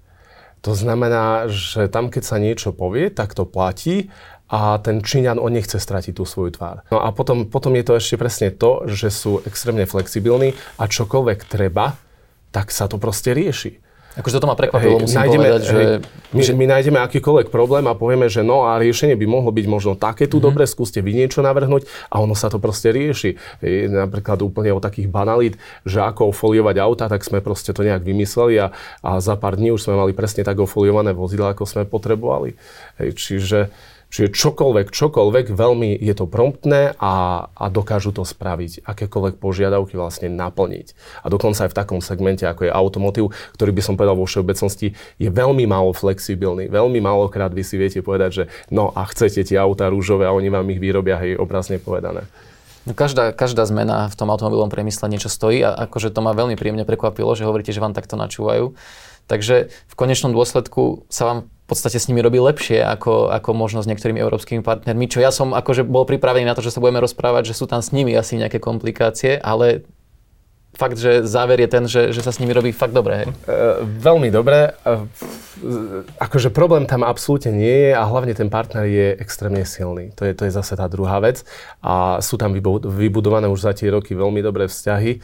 To 0.61 0.77
znamená, 0.77 1.49
že 1.49 1.89
tam, 1.89 2.13
keď 2.13 2.23
sa 2.23 2.37
niečo 2.37 2.77
povie, 2.77 3.09
tak 3.09 3.33
to 3.33 3.49
platí 3.49 4.13
a 4.53 4.77
ten 4.77 5.01
Číňan, 5.01 5.41
on 5.41 5.57
nechce 5.57 5.81
stratiť 5.81 6.13
tú 6.13 6.29
svoju 6.29 6.61
tvár. 6.61 6.85
No 6.93 7.01
a 7.01 7.09
potom, 7.17 7.49
potom 7.49 7.73
je 7.81 7.85
to 7.89 7.97
ešte 7.97 8.21
presne 8.21 8.53
to, 8.53 8.85
že 8.85 9.09
sú 9.09 9.41
extrémne 9.49 9.89
flexibilní 9.89 10.53
a 10.77 10.85
čokoľvek 10.85 11.49
treba, 11.49 11.97
tak 12.53 12.69
sa 12.77 12.85
to 12.85 13.01
proste 13.01 13.33
rieši. 13.33 13.81
Akože 14.19 14.43
toto 14.43 14.51
ma 14.51 14.59
prekvapilo, 14.59 14.99
hej, 14.99 15.03
musím 15.07 15.19
nájdeme, 15.23 15.47
povedať, 15.47 15.63
že... 15.63 15.81
My, 16.35 16.43
že... 16.43 16.53
my 16.59 16.65
nájdeme 16.67 16.99
akýkoľvek 16.99 17.47
problém 17.55 17.87
a 17.87 17.95
povieme, 17.95 18.27
že 18.27 18.43
no 18.43 18.67
a 18.67 18.83
riešenie 18.83 19.15
by 19.15 19.27
mohlo 19.31 19.55
byť 19.55 19.67
možno 19.71 19.95
také 19.95 20.27
tu 20.27 20.43
mm-hmm. 20.43 20.47
dobre, 20.51 20.63
skúste 20.67 20.99
vy 20.99 21.15
niečo 21.15 21.47
navrhnúť 21.47 21.87
a 22.11 22.19
ono 22.19 22.35
sa 22.35 22.51
to 22.51 22.59
proste 22.59 22.91
rieši. 22.91 23.39
Hej, 23.63 23.87
napríklad 23.87 24.43
úplne 24.43 24.75
o 24.75 24.83
takých 24.83 25.07
banalít, 25.07 25.55
že 25.87 26.03
ako 26.03 26.35
ofoliovať 26.35 26.77
auta, 26.83 27.07
tak 27.07 27.23
sme 27.23 27.39
proste 27.39 27.71
to 27.71 27.87
nejak 27.87 28.03
vymysleli 28.03 28.59
a, 28.59 28.75
a 29.07 29.23
za 29.23 29.39
pár 29.39 29.55
dní 29.55 29.71
už 29.71 29.87
sme 29.87 29.95
mali 29.95 30.11
presne 30.11 30.43
tak 30.43 30.59
ofoliované 30.59 31.15
vozidla, 31.15 31.55
ako 31.55 31.63
sme 31.71 31.87
potrebovali. 31.87 32.59
Hej, 32.99 33.15
čiže 33.15 33.71
Čiže 34.11 34.35
čokoľvek, 34.35 34.91
čokoľvek, 34.91 35.55
veľmi 35.55 35.95
je 35.95 36.15
to 36.19 36.27
promptné 36.27 36.99
a, 36.99 37.47
a 37.47 37.65
dokážu 37.71 38.11
to 38.11 38.27
spraviť, 38.27 38.83
akékoľvek 38.83 39.39
požiadavky 39.39 39.95
vlastne 39.95 40.27
naplniť. 40.35 40.87
A 41.23 41.31
dokonca 41.31 41.65
aj 41.65 41.71
v 41.71 41.79
takom 41.79 42.01
segmente, 42.03 42.43
ako 42.43 42.67
je 42.67 42.75
automotív, 42.75 43.31
ktorý 43.55 43.71
by 43.71 43.83
som 43.87 43.95
povedal 43.95 44.19
vo 44.19 44.27
všeobecnosti, 44.27 44.99
je 45.17 45.29
veľmi 45.31 45.63
málo 45.71 45.95
flexibilný. 45.95 46.67
Veľmi 46.67 46.99
málokrát 46.99 47.55
vy 47.55 47.63
si 47.63 47.79
viete 47.79 48.03
povedať, 48.03 48.31
že 48.35 48.45
no 48.75 48.91
a 48.91 49.07
chcete 49.07 49.47
tie 49.47 49.57
auta 49.63 49.87
rúžové 49.87 50.27
a 50.27 50.35
oni 50.35 50.51
vám 50.51 50.67
ich 50.75 50.83
vyrobia, 50.83 51.15
hej, 51.23 51.39
obrazne 51.39 51.79
povedané. 51.79 52.27
No 52.89 52.97
každá, 52.97 53.37
každá 53.37 53.69
zmena 53.69 54.09
v 54.09 54.17
tom 54.17 54.33
automobilovom 54.33 54.73
priemysle 54.73 55.07
niečo 55.13 55.29
stojí 55.29 55.61
a 55.61 55.87
akože 55.87 56.11
to 56.17 56.25
ma 56.25 56.33
veľmi 56.33 56.57
príjemne 56.57 56.89
prekvapilo, 56.89 57.37
že 57.37 57.45
hovoríte, 57.45 57.77
že 57.77 57.79
vám 57.79 57.93
takto 57.93 58.17
načúvajú. 58.17 58.73
Takže 59.31 59.71
v 59.71 59.95
konečnom 59.95 60.35
dôsledku 60.35 61.07
sa 61.07 61.23
vám 61.31 61.39
podstate 61.71 62.03
s 62.03 62.11
nimi 62.11 62.19
robí 62.19 62.43
lepšie 62.43 62.83
ako, 62.83 63.31
ako 63.31 63.55
možno 63.55 63.79
s 63.79 63.87
niektorými 63.87 64.19
európskymi 64.19 64.67
partnermi, 64.67 65.07
čo 65.07 65.23
ja 65.23 65.31
som 65.31 65.55
akože 65.55 65.87
bol 65.87 66.03
pripravený 66.03 66.43
na 66.43 66.59
to, 66.59 66.67
že 66.67 66.75
sa 66.75 66.83
budeme 66.83 66.99
rozprávať, 66.99 67.55
že 67.55 67.63
sú 67.63 67.71
tam 67.71 67.79
s 67.79 67.95
nimi 67.95 68.11
asi 68.19 68.35
nejaké 68.35 68.59
komplikácie, 68.59 69.39
ale 69.39 69.87
fakt, 70.75 70.99
že 70.99 71.23
záver 71.23 71.63
je 71.63 71.69
ten, 71.71 71.85
že, 71.87 72.11
že 72.11 72.27
sa 72.27 72.35
s 72.35 72.43
nimi 72.43 72.51
robí 72.51 72.75
fakt 72.75 72.91
dobre. 72.91 73.23
Hej? 73.23 73.27
E, 73.31 73.35
veľmi 73.87 74.35
dobre. 74.35 74.75
E, 74.83 75.07
akože 76.19 76.51
problém 76.51 76.91
tam 76.91 77.07
absolútne 77.07 77.55
nie 77.55 77.91
je 77.91 77.93
a 77.95 78.03
hlavne 78.03 78.35
ten 78.35 78.51
partner 78.51 78.87
je 78.87 79.15
extrémne 79.23 79.63
silný. 79.63 80.11
To 80.19 80.27
je, 80.27 80.35
to 80.35 80.51
je 80.51 80.53
zase 80.55 80.75
tá 80.75 80.91
druhá 80.91 81.23
vec. 81.23 81.47
A 81.83 82.19
sú 82.19 82.35
tam 82.35 82.55
vybudované 82.83 83.47
už 83.47 83.63
za 83.63 83.73
tie 83.75 83.95
roky 83.95 84.15
veľmi 84.19 84.43
dobré 84.43 84.67
vzťahy. 84.67 85.23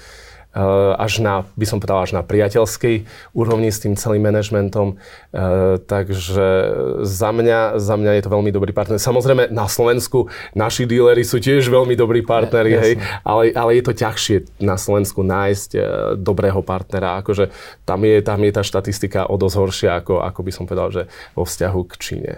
Eh, 0.57 0.93
až 0.97 1.21
na, 1.21 1.45
by 1.53 1.67
som 1.69 1.85
povedal, 1.85 2.01
až 2.01 2.17
na 2.17 2.25
priateľskej 2.25 3.05
úrovni 3.37 3.69
s 3.69 3.85
tým 3.85 3.93
celým 3.93 4.25
manažmentom. 4.25 4.97
Eh, 4.97 5.77
takže 5.85 6.49
za 7.05 7.29
mňa, 7.29 7.77
za 7.77 7.95
mňa 8.01 8.17
je 8.17 8.23
to 8.25 8.33
veľmi 8.33 8.49
dobrý 8.57 8.73
partner. 8.73 8.97
Samozrejme, 8.97 9.53
na 9.53 9.69
Slovensku 9.69 10.33
naši 10.57 10.89
díleri 10.89 11.29
sú 11.29 11.45
tiež 11.45 11.69
veľmi 11.69 11.93
dobrí 11.93 12.25
partneri, 12.25 12.73
hej, 12.73 12.93
ale, 13.21 13.53
ale 13.53 13.77
je 13.77 13.85
to 13.85 13.93
ťažšie 13.93 14.65
na 14.65 14.81
Slovensku 14.81 15.21
nájsť 15.21 15.71
eh, 15.77 15.85
dobrého 16.17 16.65
partnera. 16.65 17.21
Akože 17.21 17.53
tam 17.85 18.09
je, 18.09 18.25
tam 18.25 18.41
je 18.41 18.53
tá 18.57 18.65
štatistika 18.65 19.29
o 19.29 19.37
dosť 19.37 19.57
horšia, 19.61 19.91
ako, 20.01 20.25
ako 20.25 20.41
by 20.41 20.53
som 20.57 20.65
povedal, 20.65 20.89
že 20.89 21.03
vo 21.37 21.45
vzťahu 21.45 21.81
k 21.85 21.95
Číne. 22.01 22.33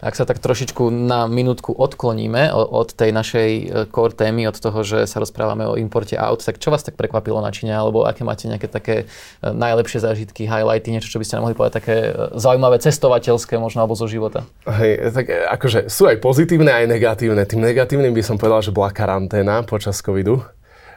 Ak 0.00 0.14
sa 0.18 0.24
tak 0.24 0.38
trošičku 0.38 0.88
na 0.90 1.26
minútku 1.26 1.72
odkloníme 1.74 2.52
od 2.52 2.92
tej 2.94 3.10
našej 3.10 3.50
e, 3.50 3.64
core 3.90 4.14
témy, 4.14 4.48
od 4.50 4.56
toho, 4.58 4.80
že 4.86 5.04
sa 5.08 5.18
rozprávame 5.18 5.66
o 5.66 5.78
importe 5.78 6.14
aut, 6.18 6.42
tak 6.42 6.58
čo 6.58 6.70
vás 6.70 6.82
tak 6.86 6.98
prekvapilo 6.98 7.42
na 7.42 7.50
Číne, 7.50 7.74
alebo 7.74 8.04
aké 8.04 8.22
máte 8.22 8.46
nejaké 8.46 8.68
také 8.68 8.96
e, 9.04 9.04
najlepšie 9.42 10.02
zážitky, 10.02 10.46
highlighty, 10.46 10.94
niečo, 10.94 11.10
čo 11.10 11.20
by 11.20 11.26
ste 11.26 11.40
mohli 11.40 11.56
povedať 11.56 11.74
také 11.82 11.96
e, 12.08 12.10
zaujímavé 12.38 12.78
cestovateľské 12.78 13.58
možno, 13.58 13.84
alebo 13.84 13.98
zo 13.98 14.06
života? 14.06 14.46
Hej, 14.66 15.12
tak 15.12 15.26
akože 15.28 15.90
sú 15.90 16.08
aj 16.08 16.22
pozitívne, 16.22 16.70
aj 16.70 16.86
negatívne. 16.88 17.42
Tým 17.44 17.62
negatívnym 17.62 18.14
by 18.14 18.22
som 18.24 18.36
povedal, 18.38 18.62
že 18.62 18.74
bola 18.74 18.94
karanténa 18.94 19.64
počas 19.66 19.98
covidu 20.00 20.44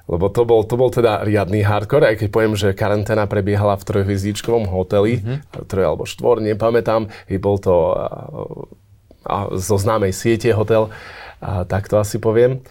lebo 0.05 0.29
to 0.29 0.45
bol, 0.45 0.61
to 0.65 0.75
bol 0.77 0.93
teda 0.93 1.25
riadny 1.25 1.65
hardcore, 1.65 2.13
aj 2.13 2.21
keď 2.21 2.29
poviem, 2.29 2.53
že 2.53 2.77
karanténa 2.77 3.25
prebiehala 3.25 3.73
v 3.77 3.87
trojhviezdičkovom 3.89 4.69
hoteli, 4.69 5.21
mm-hmm. 5.21 5.65
troj 5.65 5.85
alebo 5.93 6.05
štvor, 6.05 6.45
nepamätám, 6.45 7.09
i 7.29 7.35
bol 7.41 7.57
to 7.57 7.97
a 9.25 9.49
zo 9.57 9.75
známej 9.81 10.13
siete 10.13 10.53
hotel, 10.53 10.93
a 11.41 11.65
tak 11.65 11.89
to 11.89 11.97
asi 11.97 12.21
poviem. 12.21 12.61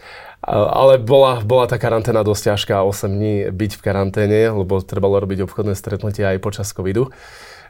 Ale 0.44 1.00
bola, 1.00 1.40
bola 1.40 1.64
tá 1.64 1.80
karanténa 1.80 2.20
dosť 2.20 2.52
ťažká, 2.52 2.84
8 2.84 3.08
dní 3.08 3.34
byť 3.48 3.72
v 3.80 3.82
karanténe, 3.82 4.40
lebo 4.52 4.76
trebalo 4.84 5.16
robiť 5.18 5.48
obchodné 5.48 5.72
stretnutia 5.72 6.36
aj 6.36 6.44
počas 6.44 6.68
covidu. 6.70 7.08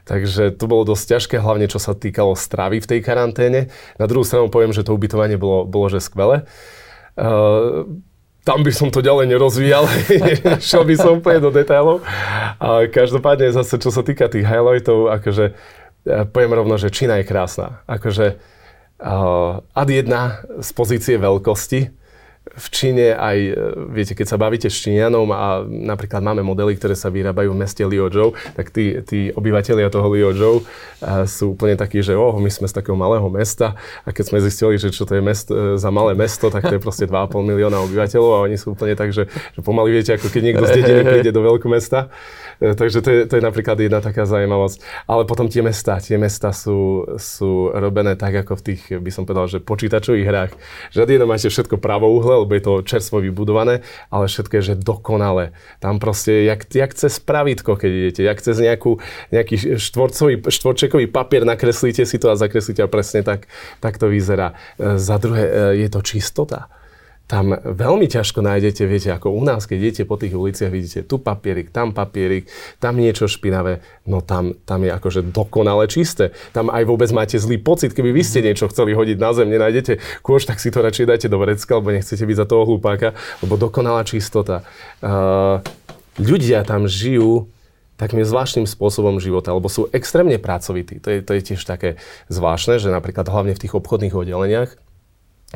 Takže 0.05 0.53
to 0.53 0.69
bolo 0.69 0.85
dosť 0.85 1.17
ťažké, 1.17 1.35
hlavne 1.41 1.65
čo 1.65 1.81
sa 1.81 1.97
týkalo 1.97 2.37
stravy 2.37 2.83
v 2.83 2.89
tej 2.93 2.99
karanténe. 3.01 3.73
Na 3.97 4.05
druhú 4.05 4.27
stranu 4.27 4.51
poviem, 4.53 4.75
že 4.75 4.85
to 4.85 4.93
ubytovanie 4.93 5.39
bolo, 5.39 5.65
bolo 5.65 5.87
že 5.89 6.03
skvelé. 6.03 6.45
Uh, 7.15 7.87
tam 8.45 8.61
by 8.61 8.69
som 8.69 8.93
to 8.93 9.01
ďalej 9.01 9.25
nerozvíjal, 9.33 9.89
šiel 10.69 10.85
by 10.85 10.95
som 10.95 11.17
úplne 11.17 11.41
do 11.41 11.49
detailov. 11.49 12.05
A 12.61 12.85
každopádne 12.85 13.51
zase, 13.51 13.81
čo 13.81 13.89
sa 13.89 14.05
týka 14.05 14.29
tých 14.29 14.45
highlightov, 14.45 15.09
akože 15.09 15.57
ja 16.05 16.29
poviem 16.29 16.53
rovno, 16.53 16.77
že 16.77 16.93
Čína 16.93 17.17
je 17.19 17.25
krásna. 17.25 17.81
Akože 17.89 18.37
Uh, 18.95 19.59
ad 19.75 19.91
1 19.91 20.07
z 20.63 20.69
pozície 20.71 21.19
veľkosti. 21.19 21.91
V 22.45 22.67
Číne 22.69 23.17
aj, 23.17 23.37
e, 23.41 23.53
viete, 23.89 24.13
keď 24.13 24.27
sa 24.29 24.37
bavíte 24.37 24.69
s 24.69 24.77
Číňanom 24.85 25.25
a 25.33 25.65
napríklad 25.65 26.21
máme 26.21 26.45
modely, 26.45 26.77
ktoré 26.77 26.93
sa 26.93 27.09
vyrábajú 27.09 27.51
v 27.51 27.61
meste 27.65 27.81
Liozhou, 27.81 28.37
tak 28.53 28.69
tí, 28.69 29.01
tí 29.01 29.33
obyvateľia 29.33 29.89
toho 29.89 30.07
Liozhou 30.13 30.55
uh, 30.61 31.25
sú 31.25 31.57
úplne 31.57 31.73
takí, 31.73 32.05
že 32.05 32.13
oh, 32.13 32.37
my 32.37 32.47
sme 32.53 32.69
z 32.69 32.77
takého 32.77 32.93
malého 32.93 33.25
mesta 33.33 33.73
a 34.05 34.13
keď 34.13 34.23
sme 34.29 34.37
zistili, 34.45 34.77
že 34.77 34.93
čo 34.93 35.09
to 35.09 35.17
je 35.17 35.23
mest, 35.25 35.49
uh, 35.49 35.73
za 35.73 35.89
malé 35.89 36.13
mesto, 36.13 36.53
tak 36.53 36.69
to 36.69 36.77
je 36.77 36.81
proste 36.81 37.09
2,5 37.09 37.33
milióna 37.41 37.81
obyvateľov 37.81 38.31
a 38.37 38.43
oni 38.45 38.61
sú 38.61 38.77
úplne 38.77 38.93
tak, 38.93 39.09
že, 39.09 39.25
že 39.27 39.59
pomaly 39.65 39.89
viete, 39.89 40.13
ako 40.13 40.29
keď 40.29 40.41
niekto 40.45 40.65
z 40.69 40.85
dediny 40.85 41.01
príde 41.11 41.31
do 41.33 41.41
veľkomesta. 41.41 42.07
mesta 42.07 42.45
E, 42.59 42.75
takže 42.75 43.03
to 43.03 43.09
je, 43.11 43.19
to 43.27 43.33
je 43.39 43.43
napríklad 43.43 43.75
jedna 43.79 43.99
taká 43.99 44.23
zaujímavosť. 44.23 45.07
Ale 45.07 45.27
potom 45.27 45.51
tie 45.51 45.59
mesta, 45.59 45.99
tie 45.99 46.15
mesta 46.15 46.55
sú, 46.55 47.03
sú 47.19 47.71
robené 47.75 48.15
tak, 48.15 48.35
ako 48.45 48.59
v 48.59 48.63
tých, 48.71 48.81
by 48.95 49.11
som 49.11 49.23
povedal, 49.27 49.47
že 49.51 49.59
počítačových 49.63 50.27
hrách. 50.27 50.51
Že 50.95 51.07
jedno 51.07 51.27
máte 51.27 51.51
všetko 51.51 51.75
pravouhle, 51.79 52.34
lebo 52.43 52.51
je 52.55 52.63
to 52.63 52.73
čerstvo 52.83 53.23
vybudované, 53.23 53.85
ale 54.11 54.27
všetko 54.27 54.53
je, 54.59 54.63
že 54.73 54.75
dokonale. 54.75 55.55
Tam 55.79 56.01
proste, 56.01 56.43
jak, 56.43 56.67
jak 56.67 56.91
cez 56.91 57.21
pravítko, 57.21 57.79
keď 57.79 57.91
idete, 57.91 58.21
jak 58.27 58.39
cez 58.41 58.57
nejakú, 58.59 58.99
nejaký 59.31 59.79
štvorcový, 59.79 60.43
štvorčekový 60.43 61.07
papier 61.07 61.47
nakreslíte 61.47 62.03
si 62.03 62.17
to 62.19 62.31
a 62.31 62.39
zakreslíte 62.39 62.83
a 62.83 62.91
presne 62.91 63.23
tak, 63.23 63.47
tak 63.79 63.95
to 63.95 64.11
vyzerá. 64.11 64.55
E, 64.75 64.99
za 64.99 65.17
druhé, 65.17 65.43
e, 65.43 65.51
je 65.85 65.87
to 65.89 66.01
čistota 66.03 66.67
tam 67.25 67.57
veľmi 67.57 68.05
ťažko 68.05 68.45
nájdete, 68.45 68.85
viete, 68.85 69.09
ako 69.09 69.33
u 69.33 69.41
nás, 69.41 69.65
keď 69.65 69.77
idete 69.81 70.03
po 70.05 70.13
tých 70.13 70.37
uliciach, 70.37 70.69
vidíte 70.69 71.09
tu 71.09 71.17
papierik, 71.17 71.73
tam 71.73 71.89
papierik, 71.89 72.45
tam 72.77 73.01
niečo 73.01 73.25
špinavé, 73.25 73.81
no 74.05 74.21
tam, 74.21 74.53
tam 74.61 74.85
je 74.85 74.93
akože 74.93 75.33
dokonale 75.33 75.89
čisté. 75.89 76.37
Tam 76.53 76.69
aj 76.69 76.85
vôbec 76.85 77.09
máte 77.09 77.41
zlý 77.41 77.57
pocit, 77.57 77.97
keby 77.97 78.13
vy 78.13 78.21
ste 78.21 78.45
niečo 78.45 78.69
chceli 78.69 78.93
hodiť 78.93 79.17
na 79.17 79.33
zem, 79.33 79.49
nenájdete 79.49 79.97
kôž, 80.21 80.45
tak 80.45 80.61
si 80.61 80.69
to 80.69 80.85
radšej 80.85 81.09
dajte 81.09 81.27
do 81.33 81.41
vrecka, 81.41 81.81
lebo 81.81 81.89
nechcete 81.89 82.21
byť 82.21 82.37
za 82.37 82.45
toho 82.45 82.69
hlupáka, 82.69 83.17
lebo 83.41 83.57
dokonalá 83.57 84.05
čistota. 84.05 84.61
Uh, 85.01 85.65
ľudia 86.21 86.61
tam 86.61 86.85
žijú 86.85 87.49
takým 87.97 88.21
zvláštnym 88.21 88.67
spôsobom 88.69 89.17
života, 89.17 89.55
lebo 89.55 89.65
sú 89.71 89.87
extrémne 89.95 90.35
pracovití. 90.37 91.01
To 91.01 91.09
je, 91.09 91.19
to 91.25 91.31
je 91.33 91.41
tiež 91.41 91.63
také 91.63 91.97
zvláštne, 92.27 92.77
že 92.77 92.91
napríklad 92.91 93.25
hlavne 93.25 93.55
v 93.55 93.61
tých 93.65 93.73
obchodných 93.73 94.13
oddeleniach 94.13 94.84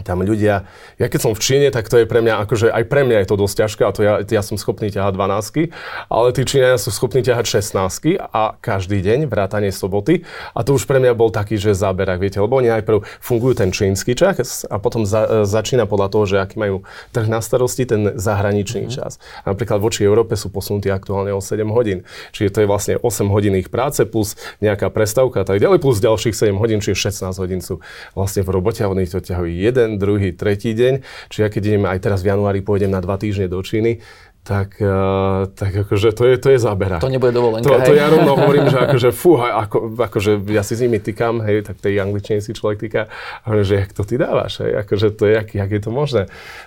tam 0.06 0.24
ľudia, 0.24 0.68
ja 0.98 1.08
keď 1.08 1.20
som 1.20 1.32
v 1.36 1.42
Číne, 1.42 1.68
tak 1.70 1.88
to 1.92 2.02
je 2.02 2.06
pre 2.06 2.24
mňa, 2.24 2.46
akože 2.48 2.72
aj 2.72 2.84
pre 2.88 3.04
mňa 3.04 3.24
je 3.24 3.28
to 3.28 3.36
dosť 3.36 3.56
ťažké 3.66 3.82
a 3.86 3.92
to 3.92 4.02
ja, 4.06 4.14
ja 4.24 4.42
som 4.46 4.56
schopný 4.56 4.94
ťahať 4.94 5.14
12, 5.16 5.74
ale 6.10 6.28
tí 6.34 6.42
Číňania 6.46 6.78
sú 6.78 6.90
schopní 6.94 7.22
ťahať 7.26 7.46
16 7.62 8.20
a 8.20 8.56
každý 8.60 9.02
deň, 9.02 9.28
vrátanie 9.28 9.74
soboty 9.74 10.28
a 10.54 10.62
to 10.62 10.76
už 10.78 10.86
pre 10.86 11.02
mňa 11.02 11.14
bol 11.18 11.34
taký, 11.34 11.58
že 11.58 11.74
záberak, 11.74 12.22
viete, 12.22 12.38
lebo 12.38 12.60
oni 12.60 12.70
najprv 12.70 13.02
fungujú 13.20 13.60
ten 13.60 13.70
čínsky 13.74 14.14
čas 14.14 14.64
a 14.68 14.78
potom 14.78 15.08
za, 15.08 15.46
začína 15.48 15.90
podľa 15.90 16.08
toho, 16.14 16.24
že 16.30 16.36
aký 16.38 16.62
majú 16.62 16.86
trh 17.16 17.26
na 17.26 17.42
starosti, 17.42 17.90
ten 17.90 18.02
zahraničný 18.14 18.86
mm-hmm. 18.86 18.96
čas. 18.96 19.18
A 19.42 19.56
napríklad 19.56 19.82
voči 19.82 20.06
Európe 20.06 20.38
sú 20.38 20.54
posunutí 20.54 20.94
aktuálne 20.94 21.34
o 21.34 21.42
7 21.42 21.66
hodín. 21.74 22.06
Čiže 22.36 22.50
to 22.54 22.60
je 22.64 22.68
vlastne 22.70 22.96
8 23.02 23.34
hodín 23.34 23.58
ich 23.58 23.74
práce 23.74 24.06
plus 24.06 24.38
nejaká 24.62 24.94
prestávka 24.94 25.42
a 25.42 25.46
tak 25.48 25.58
ďalej, 25.58 25.82
plus 25.82 25.98
ďalších 26.04 26.36
7 26.38 26.62
hodín, 26.62 26.84
čiže 26.84 27.10
16 27.10 27.42
hodín 27.42 27.62
sú 27.64 27.82
vlastne 28.14 28.46
v 28.46 28.50
robote 28.54 28.86
a 28.86 28.92
oni 28.92 29.10
to 29.10 29.24
ťahujú 29.24 29.50
jeden 29.50 29.89
jeden, 29.90 29.98
druhý, 29.98 30.30
tretí 30.38 30.78
deň. 30.78 31.02
Čiže 31.34 31.42
ja 31.42 31.50
keď 31.50 31.62
idem 31.66 31.84
aj 31.90 32.00
teraz 32.06 32.22
v 32.22 32.30
januári 32.38 32.62
pôjdem 32.62 32.94
na 32.94 33.02
dva 33.02 33.18
týždne 33.18 33.50
do 33.50 33.58
Číny, 33.66 34.06
tak, 34.40 34.82
uh, 34.82 35.52
tak 35.52 35.86
akože 35.86 36.16
to 36.16 36.24
je, 36.26 36.36
to 36.40 36.48
je 36.56 36.60
zábera. 36.64 36.98
To 36.98 37.12
nebude 37.12 37.36
dovolenka, 37.36 37.70
to, 37.70 37.92
to 37.92 37.94
ja 37.94 38.10
rovno 38.10 38.34
hovorím, 38.40 38.72
že 38.72 38.82
akože 38.82 39.10
fú, 39.14 39.38
ako, 39.38 40.00
akože 40.00 40.42
ja 40.50 40.64
si 40.66 40.74
s 40.74 40.82
nimi 40.82 40.98
tykam, 40.98 41.44
hej, 41.44 41.68
tak 41.70 41.78
tej 41.84 42.00
angličtine 42.02 42.40
si 42.42 42.56
človek 42.56 42.78
týka, 42.82 43.02
a 43.12 43.46
hovorím, 43.46 43.68
že 43.68 43.76
jak 43.84 43.92
to 43.94 44.02
ty 44.08 44.16
dávaš, 44.16 44.64
hej, 44.64 44.80
akože 44.88 45.08
to 45.14 45.28
je, 45.30 45.34
jak, 45.44 45.48
jak 45.54 45.70
je 45.70 45.82
to 45.84 45.92
možné. 45.92 46.24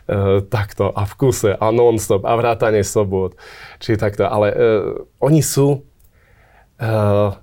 Uh, 0.07 0.45
takto 0.47 0.93
a 0.95 1.03
v 1.09 1.15
kuse 1.17 1.51
a 1.59 1.67
non-stop 1.73 2.23
a 2.23 2.33
vrátanie 2.39 2.87
sobot. 2.87 3.35
Čiže 3.83 3.99
takto, 3.99 4.23
ale 4.31 4.53
uh, 4.53 4.59
oni 5.19 5.43
sú, 5.43 5.83
uh, 6.79 7.35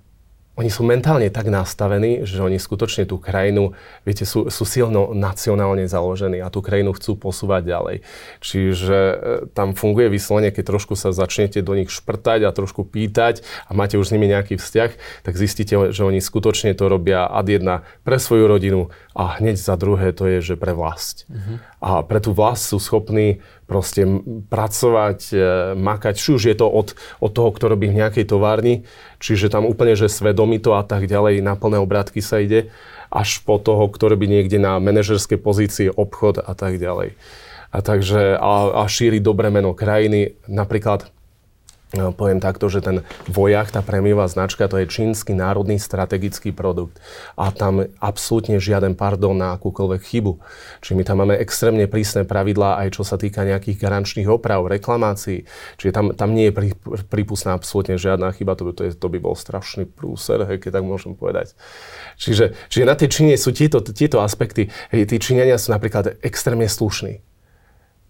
oni 0.60 0.68
sú 0.68 0.84
mentálne 0.84 1.32
tak 1.32 1.48
nastavení, 1.48 2.28
že 2.28 2.44
oni 2.44 2.60
skutočne 2.60 3.08
tú 3.08 3.16
krajinu, 3.16 3.80
viete, 4.04 4.28
sú, 4.28 4.52
sú 4.52 4.68
silno 4.68 5.16
nacionálne 5.16 5.88
založení 5.88 6.44
a 6.44 6.52
tú 6.52 6.60
krajinu 6.60 6.92
chcú 6.92 7.16
posúvať 7.16 7.64
ďalej. 7.64 7.96
Čiže 8.44 8.98
e, 9.00 9.16
tam 9.56 9.72
funguje 9.72 10.12
vyslovene, 10.12 10.52
keď 10.52 10.76
trošku 10.76 11.00
sa 11.00 11.16
začnete 11.16 11.64
do 11.64 11.80
nich 11.80 11.88
šprtať 11.88 12.44
a 12.44 12.52
trošku 12.52 12.84
pýtať 12.84 13.40
a 13.66 13.72
máte 13.72 13.96
už 13.96 14.12
s 14.12 14.14
nimi 14.20 14.28
nejaký 14.28 14.60
vzťah, 14.60 15.24
tak 15.24 15.34
zistíte, 15.40 15.96
že 15.96 16.02
oni 16.04 16.20
skutočne 16.20 16.76
to 16.76 16.92
robia 16.92 17.24
ad 17.24 17.48
jedna 17.48 17.88
pre 18.04 18.20
svoju 18.20 18.52
rodinu 18.52 18.92
a 19.16 19.40
hneď 19.40 19.56
za 19.56 19.80
druhé 19.80 20.12
to 20.12 20.28
je, 20.28 20.44
že 20.44 20.56
pre 20.60 20.76
vlast. 20.76 21.24
Uh-huh. 21.32 21.64
A 21.80 22.04
pre 22.04 22.20
tú 22.20 22.36
vlast 22.36 22.68
sú 22.68 22.78
schopní 22.78 23.40
proste 23.64 24.04
pracovať, 24.52 25.20
e, 25.32 25.36
makať, 25.80 26.14
či 26.20 26.30
už 26.36 26.42
je 26.52 26.56
to 26.60 26.68
od, 26.68 26.92
od 27.24 27.32
toho, 27.32 27.50
kto 27.56 27.72
robí 27.72 27.88
v 27.88 28.04
nejakej 28.04 28.28
továrni, 28.28 28.84
čiže 29.24 29.48
tam 29.48 29.64
úplne, 29.64 29.96
že 29.96 30.12
svedomito 30.12 30.76
a 30.76 30.84
tak 30.84 31.08
ďalej, 31.08 31.40
na 31.40 31.56
plné 31.56 31.80
obrátky 31.80 32.20
sa 32.20 32.44
ide, 32.44 32.68
až 33.08 33.42
po 33.48 33.58
toho, 33.58 33.88
kto 33.88 34.12
robí 34.12 34.28
niekde 34.28 34.60
na 34.60 34.78
manažerskej 34.78 35.40
pozícii 35.40 35.88
obchod 35.88 36.44
a 36.44 36.54
tak 36.54 36.78
ďalej. 36.78 37.16
A 37.70 37.78
takže 37.86 38.34
a, 38.38 38.82
a 38.82 38.84
šíri 38.90 39.22
dobré 39.22 39.54
meno 39.54 39.78
krajiny. 39.78 40.42
Napríklad 40.50 41.06
poviem 41.90 42.38
takto, 42.38 42.70
že 42.70 42.86
ten 42.86 43.02
vojak, 43.26 43.74
tá 43.74 43.82
prémiová 43.82 44.30
značka, 44.30 44.70
to 44.70 44.78
je 44.78 44.86
čínsky 44.86 45.34
národný 45.34 45.82
strategický 45.82 46.54
produkt. 46.54 47.02
A 47.34 47.50
tam 47.50 47.82
absolútne 47.98 48.62
žiaden 48.62 48.94
pardon 48.94 49.34
na 49.34 49.58
akúkoľvek 49.58 50.02
chybu. 50.06 50.38
Čiže 50.86 50.94
my 50.94 51.04
tam 51.04 51.18
máme 51.26 51.36
extrémne 51.42 51.90
prísne 51.90 52.30
pravidlá 52.30 52.78
aj 52.86 52.94
čo 52.94 53.02
sa 53.02 53.18
týka 53.18 53.42
nejakých 53.42 53.82
garančných 53.82 54.30
oprav, 54.30 54.70
reklamácií. 54.70 55.50
Čiže 55.82 55.92
tam, 55.92 56.06
tam 56.14 56.38
nie 56.38 56.50
je 56.50 56.54
pri, 56.54 56.70
prípustná 57.10 57.58
absolútne 57.58 57.98
žiadna 57.98 58.38
chyba. 58.38 58.54
To 58.54 58.70
by, 58.70 58.72
to, 58.78 58.82
je, 58.86 58.92
to 58.94 59.08
by 59.10 59.18
bol 59.18 59.34
strašný 59.34 59.90
prúser, 59.90 60.46
hej, 60.46 60.62
keď 60.62 60.82
tak 60.82 60.86
môžem 60.86 61.18
povedať. 61.18 61.58
Čiže, 62.22 62.54
čiže 62.70 62.86
na 62.86 62.94
tej 62.94 63.10
Číne 63.10 63.34
sú 63.34 63.50
tieto, 63.50 63.82
tieto 63.82 64.22
aspekty. 64.22 64.70
Hej, 64.94 65.10
tí 65.10 65.18
Číňania 65.18 65.58
sú 65.58 65.74
napríklad 65.74 66.22
extrémne 66.22 66.70
slušní 66.70 67.29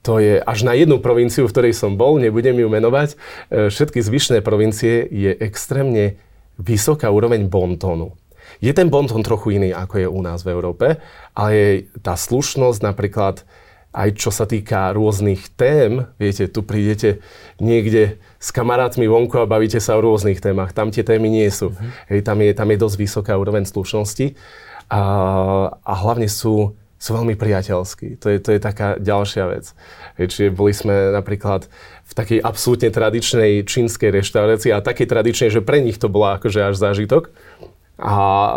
to 0.01 0.19
je 0.23 0.39
až 0.39 0.63
na 0.63 0.73
jednu 0.73 1.03
provinciu, 1.03 1.43
v 1.47 1.51
ktorej 1.51 1.73
som 1.75 1.99
bol, 1.99 2.19
nebudem 2.19 2.55
ju 2.55 2.67
menovať, 2.71 3.09
e, 3.13 3.67
všetky 3.67 3.99
zvyšné 3.99 4.39
provincie 4.39 5.03
je 5.11 5.35
extrémne 5.43 6.15
vysoká 6.55 7.11
úroveň 7.11 7.47
bontónu. 7.51 8.15
Je 8.59 8.71
ten 8.73 8.89
bontón 8.89 9.23
trochu 9.23 9.61
iný, 9.61 9.71
ako 9.71 9.95
je 9.99 10.07
u 10.07 10.19
nás 10.23 10.43
v 10.43 10.51
Európe, 10.51 10.99
ale 11.37 11.87
tá 12.01 12.17
slušnosť 12.17 12.79
napríklad 12.81 13.43
aj 13.89 14.21
čo 14.21 14.29
sa 14.29 14.45
týka 14.45 14.93
rôznych 14.93 15.49
tém, 15.57 16.05
viete, 16.21 16.45
tu 16.45 16.61
prídete 16.61 17.25
niekde 17.57 18.21
s 18.37 18.53
kamarátmi 18.53 19.09
vonku 19.09 19.41
a 19.41 19.49
bavíte 19.49 19.81
sa 19.81 19.97
o 19.97 20.03
rôznych 20.05 20.37
témach. 20.37 20.77
Tam 20.77 20.93
tie 20.93 21.01
témy 21.01 21.25
nie 21.25 21.49
sú. 21.49 21.73
Mm-hmm. 21.73 21.91
Hej, 22.13 22.19
tam, 22.21 22.37
je, 22.37 22.51
tam 22.53 22.69
je 22.69 22.77
dosť 22.77 22.97
vysoká 23.01 23.33
úroveň 23.33 23.65
slušnosti 23.65 24.37
a, 24.93 25.01
a 25.73 25.93
hlavne 26.05 26.29
sú 26.29 26.77
sú 26.99 27.15
veľmi 27.15 27.39
priateľskí. 27.39 28.19
To 28.19 28.27
je, 28.27 28.37
to 28.43 28.49
je 28.53 28.59
taká 28.59 28.99
ďalšia 28.99 29.45
vec. 29.47 29.71
Čiže 30.19 30.51
boli 30.51 30.75
sme 30.75 31.15
napríklad 31.15 31.71
v 32.05 32.13
takej 32.13 32.39
absolútne 32.43 32.91
tradičnej 32.91 33.63
čínskej 33.63 34.11
reštaurácii 34.19 34.75
a 34.75 34.83
takej 34.83 35.07
tradičnej, 35.07 35.49
že 35.49 35.63
pre 35.63 35.79
nich 35.79 35.95
to 35.95 36.11
bola 36.11 36.35
akože 36.35 36.59
až 36.59 36.75
zážitok 36.75 37.31
a 37.99 38.15
e, 38.17 38.53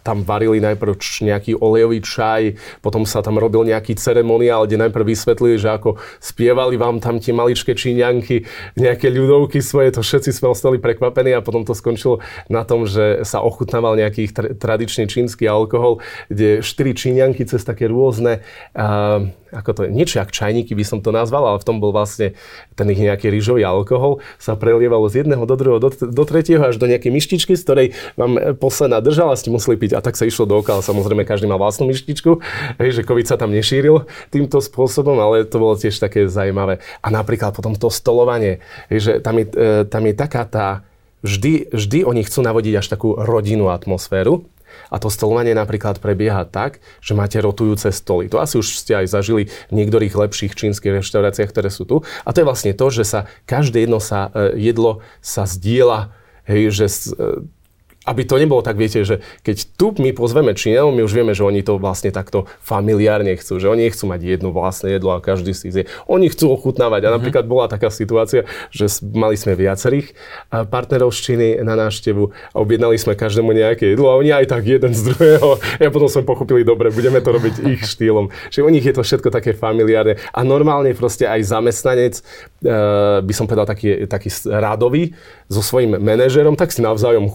tam 0.00 0.24
varili 0.24 0.58
najprv 0.58 0.96
nejaký 1.20 1.60
olejový 1.60 2.00
čaj, 2.00 2.42
potom 2.80 3.04
sa 3.04 3.20
tam 3.20 3.36
robil 3.36 3.68
nejaký 3.68 3.94
ceremoniál, 3.94 4.64
kde 4.64 4.80
najprv 4.88 5.04
vysvetlili, 5.04 5.60
že 5.60 5.68
ako 5.68 6.00
spievali 6.18 6.80
vám 6.80 6.98
tam 6.98 7.20
tie 7.20 7.36
maličké 7.36 7.76
číňanky, 7.76 8.48
nejaké 8.80 9.12
ľudovky 9.12 9.60
svoje, 9.60 9.92
to 9.92 10.00
všetci 10.00 10.32
sme 10.32 10.50
ostali 10.50 10.80
prekvapení 10.80 11.36
a 11.36 11.44
potom 11.44 11.62
to 11.62 11.76
skončilo 11.76 12.24
na 12.48 12.64
tom, 12.64 12.88
že 12.88 13.22
sa 13.28 13.44
ochutnával 13.44 14.00
nejaký 14.00 14.32
tra- 14.32 14.52
tradičný 14.56 15.06
čínsky 15.06 15.44
alkohol, 15.44 16.00
kde 16.32 16.64
štyri 16.64 16.96
číňanky 16.96 17.44
cez 17.44 17.60
také 17.62 17.86
rôzne 17.86 18.40
uh, 18.72 19.28
ako 19.50 19.70
to 19.74 19.80
niečo 19.90 20.22
jak 20.22 20.30
čajníky 20.30 20.72
by 20.74 20.84
som 20.86 20.98
to 21.02 21.10
nazval, 21.10 21.46
ale 21.46 21.58
v 21.58 21.66
tom 21.66 21.82
bol 21.82 21.90
vlastne 21.90 22.38
ten 22.78 22.86
ich 22.90 22.98
nejaký 23.02 23.28
rýžový 23.28 23.66
alkohol, 23.66 24.22
sa 24.38 24.54
prelievalo 24.54 25.10
z 25.10 25.26
jedného 25.26 25.42
do 25.44 25.54
druhého, 25.58 25.78
do, 25.82 25.90
do 25.90 26.24
tretieho 26.24 26.62
až 26.62 26.78
do 26.78 26.86
nejakej 26.86 27.10
myštičky, 27.10 27.52
z 27.58 27.62
ktorej 27.62 27.86
vám 28.14 28.32
e, 28.38 28.40
posledná 28.54 29.02
držala, 29.02 29.34
ste 29.34 29.52
museli 29.52 29.76
piť 29.76 29.98
a 29.98 30.00
tak 30.00 30.14
sa 30.14 30.24
išlo 30.24 30.46
dookola. 30.46 30.82
Samozrejme, 30.82 31.26
každý 31.26 31.50
mal 31.50 31.58
vlastnú 31.58 31.90
myštičku, 31.90 32.40
hej, 32.78 32.90
že 32.94 33.06
COVID 33.06 33.26
sa 33.26 33.36
tam 33.36 33.50
nešíril 33.50 34.06
týmto 34.30 34.62
spôsobom, 34.62 35.18
ale 35.18 35.44
to 35.44 35.58
bolo 35.58 35.74
tiež 35.74 35.98
také 35.98 36.30
zaujímavé. 36.30 36.80
A 37.02 37.08
napríklad 37.10 37.52
potom 37.52 37.74
to 37.74 37.90
stolovanie, 37.90 38.62
hej, 38.88 38.98
že 39.02 39.12
tam 39.20 39.36
je, 39.36 39.46
e, 39.50 39.68
tam 39.86 40.02
je 40.06 40.14
taká 40.14 40.42
tá, 40.46 40.66
vždy, 41.26 41.74
vždy 41.74 41.98
oni 42.06 42.22
chcú 42.24 42.40
navodiť 42.40 42.74
až 42.80 42.86
takú 42.88 43.18
rodinnú 43.18 43.68
atmosféru, 43.68 44.46
a 44.90 44.96
to 44.98 45.08
stolovanie 45.08 45.54
napríklad 45.54 46.02
prebieha 46.02 46.44
tak, 46.44 46.82
že 46.98 47.14
máte 47.14 47.38
rotujúce 47.38 47.88
stoly. 47.94 48.26
To 48.28 48.42
asi 48.42 48.58
už 48.58 48.66
ste 48.82 48.98
aj 48.98 49.06
zažili 49.14 49.48
v 49.70 49.72
niektorých 49.78 50.12
lepších 50.12 50.52
čínskych 50.58 51.00
reštauráciách, 51.00 51.50
ktoré 51.54 51.70
sú 51.70 51.86
tu. 51.86 52.02
A 52.26 52.34
to 52.34 52.42
je 52.42 52.48
vlastne 52.50 52.74
to, 52.74 52.86
že 52.90 53.06
sa 53.06 53.20
každé 53.46 53.86
jedno 53.86 54.02
sa, 54.02 54.28
e, 54.34 54.58
jedlo 54.58 55.00
sa 55.22 55.46
zdieľa 55.46 56.20
Hej, 56.50 56.62
že 56.74 56.86
aby 58.08 58.24
to 58.24 58.40
nebolo 58.40 58.64
tak, 58.64 58.80
viete, 58.80 59.04
že 59.04 59.20
keď 59.44 59.76
tu 59.76 59.92
my 60.00 60.16
pozveme 60.16 60.56
Číňanov, 60.56 60.96
my 60.96 61.04
už 61.04 61.12
vieme, 61.12 61.36
že 61.36 61.44
oni 61.44 61.60
to 61.60 61.76
vlastne 61.76 62.08
takto 62.08 62.48
familiárne 62.64 63.36
chcú, 63.36 63.60
že 63.60 63.68
oni 63.68 63.92
nechcú 63.92 64.08
mať 64.08 64.20
jedno 64.24 64.56
vlastné 64.56 64.96
jedlo 64.96 65.12
a 65.12 65.20
každý 65.20 65.52
si 65.52 65.68
zje. 65.68 65.84
Oni 66.08 66.32
chcú 66.32 66.48
ochutnávať. 66.48 67.04
A 67.04 67.04
mm-hmm. 67.04 67.16
napríklad 67.20 67.44
bola 67.44 67.68
taká 67.68 67.92
situácia, 67.92 68.48
že 68.72 68.88
mali 69.04 69.36
sme 69.36 69.52
viacerých 69.52 70.16
partnerov 70.48 71.12
z 71.12 71.18
Číny 71.20 71.48
na 71.60 71.76
návštevu 71.76 72.32
a 72.32 72.56
objednali 72.56 72.96
sme 72.96 73.12
každému 73.12 73.52
nejaké 73.52 73.92
jedlo 73.92 74.08
a 74.08 74.16
oni 74.16 74.32
aj 74.32 74.48
tak 74.48 74.64
jeden 74.64 74.96
z 74.96 75.12
druhého. 75.12 75.60
A 75.60 75.92
potom 75.92 76.08
sme 76.08 76.24
pochopili, 76.24 76.64
dobre, 76.64 76.88
budeme 76.88 77.20
to 77.20 77.36
robiť 77.36 77.54
ich 77.76 77.84
štýlom. 77.84 78.32
Že 78.48 78.64
u 78.64 78.70
nich 78.72 78.84
je 78.88 78.96
to 78.96 79.04
všetko 79.04 79.28
také 79.28 79.52
familiárne 79.52 80.16
a 80.32 80.40
normálne 80.40 80.96
proste 80.96 81.28
aj 81.28 81.52
zamestnanec, 81.52 82.24
uh, 82.64 83.20
by 83.20 83.32
som 83.36 83.44
povedal 83.44 83.68
taký, 83.68 84.08
taký 84.08 84.32
rádový, 84.48 85.12
so 85.50 85.60
svojím 85.60 85.98
manažerom, 85.98 86.54
tak 86.54 86.70
si 86.70 86.78
navzájom 86.78 87.34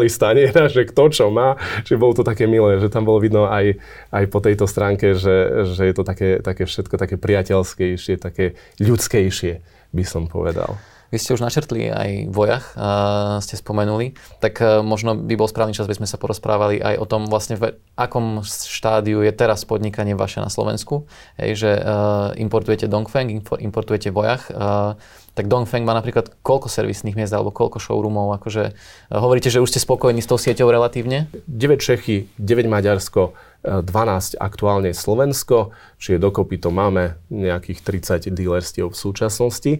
mali 0.00 0.08
staniera, 0.08 0.64
že 0.72 0.88
kto 0.88 1.12
čo 1.12 1.28
má, 1.28 1.60
že 1.84 2.00
bolo 2.00 2.16
to 2.16 2.24
také 2.24 2.48
milé, 2.48 2.80
že 2.80 2.88
tam 2.88 3.04
bolo 3.04 3.20
vidno 3.20 3.44
aj, 3.44 3.76
aj 4.08 4.24
po 4.32 4.40
tejto 4.40 4.64
stránke, 4.64 5.12
že, 5.12 5.68
že 5.76 5.82
je 5.84 5.94
to 5.94 6.08
také, 6.08 6.40
také 6.40 6.64
všetko 6.64 6.96
také 6.96 7.20
priateľskejšie, 7.20 8.16
také 8.16 8.56
ľudskejšie, 8.80 9.60
by 9.92 10.04
som 10.08 10.24
povedal. 10.24 10.80
Vy 11.10 11.18
ste 11.18 11.34
už 11.34 11.42
načrtli 11.42 11.90
aj 11.90 12.30
vojach, 12.30 12.78
uh, 12.78 13.42
ste 13.42 13.58
spomenuli, 13.58 14.14
tak 14.38 14.62
uh, 14.62 14.78
možno 14.78 15.18
by 15.18 15.34
bol 15.34 15.50
správny 15.50 15.74
čas, 15.74 15.90
aby 15.90 15.98
sme 15.98 16.06
sa 16.06 16.22
porozprávali 16.22 16.78
aj 16.78 17.02
o 17.02 17.06
tom 17.06 17.26
vlastne 17.26 17.58
v 17.58 17.74
akom 17.98 18.46
štádiu 18.46 19.26
je 19.26 19.34
teraz 19.34 19.66
podnikanie 19.66 20.14
vaše 20.14 20.38
na 20.38 20.46
Slovensku. 20.46 21.10
Hej, 21.34 21.66
že 21.66 21.70
uh, 21.82 22.30
importujete 22.38 22.86
Dongfeng, 22.86 23.42
importujete 23.42 24.14
vojach. 24.14 24.54
Uh, 24.54 24.94
tak 25.34 25.46
Dongfeng 25.46 25.86
má 25.86 25.94
napríklad 25.94 26.34
koľko 26.42 26.66
servisných 26.66 27.14
miest 27.14 27.30
alebo 27.30 27.54
koľko 27.54 27.78
showroomov? 27.78 28.36
Akože, 28.42 28.74
uh, 28.74 29.18
hovoríte, 29.20 29.48
že 29.48 29.62
už 29.62 29.70
ste 29.70 29.80
spokojní 29.80 30.20
s 30.22 30.30
tou 30.30 30.38
sieťou 30.38 30.68
relatívne? 30.68 31.30
9 31.46 31.78
Čechy, 31.78 32.30
9 32.38 32.66
Maďarsko, 32.66 33.34
12 33.60 34.40
aktuálne 34.40 34.96
Slovensko, 34.96 35.76
čiže 36.00 36.16
dokopy 36.16 36.56
to 36.56 36.72
máme 36.72 37.20
nejakých 37.28 37.84
30 38.24 38.32
dealerstiev 38.32 38.88
v 38.88 38.96
súčasnosti. 38.96 39.72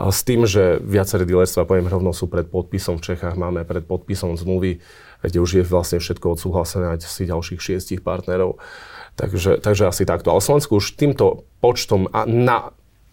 s 0.00 0.20
tým, 0.24 0.48
že 0.48 0.80
viaceré 0.80 1.28
dealerstva, 1.28 1.68
poviem 1.68 1.92
rovno, 1.92 2.16
sú 2.16 2.24
pred 2.32 2.48
podpisom 2.48 2.96
v 2.96 3.12
Čechách, 3.12 3.36
máme 3.36 3.68
pred 3.68 3.84
podpisom 3.84 4.40
zmluvy, 4.40 4.80
kde 5.20 5.38
už 5.38 5.60
je 5.60 5.64
vlastne 5.64 6.00
všetko 6.00 6.40
odsúhlasené 6.40 6.88
aj 6.88 7.04
si 7.04 7.28
ďalších 7.28 7.60
šiestich 7.60 8.00
partnerov. 8.00 8.56
Takže, 9.20 9.60
takže 9.60 9.92
asi 9.92 10.08
takto. 10.08 10.32
Ale 10.32 10.40
Slovensku 10.40 10.80
už 10.80 10.96
týmto 10.96 11.44
počtom 11.60 12.08
a 12.16 12.24
na 12.24 12.72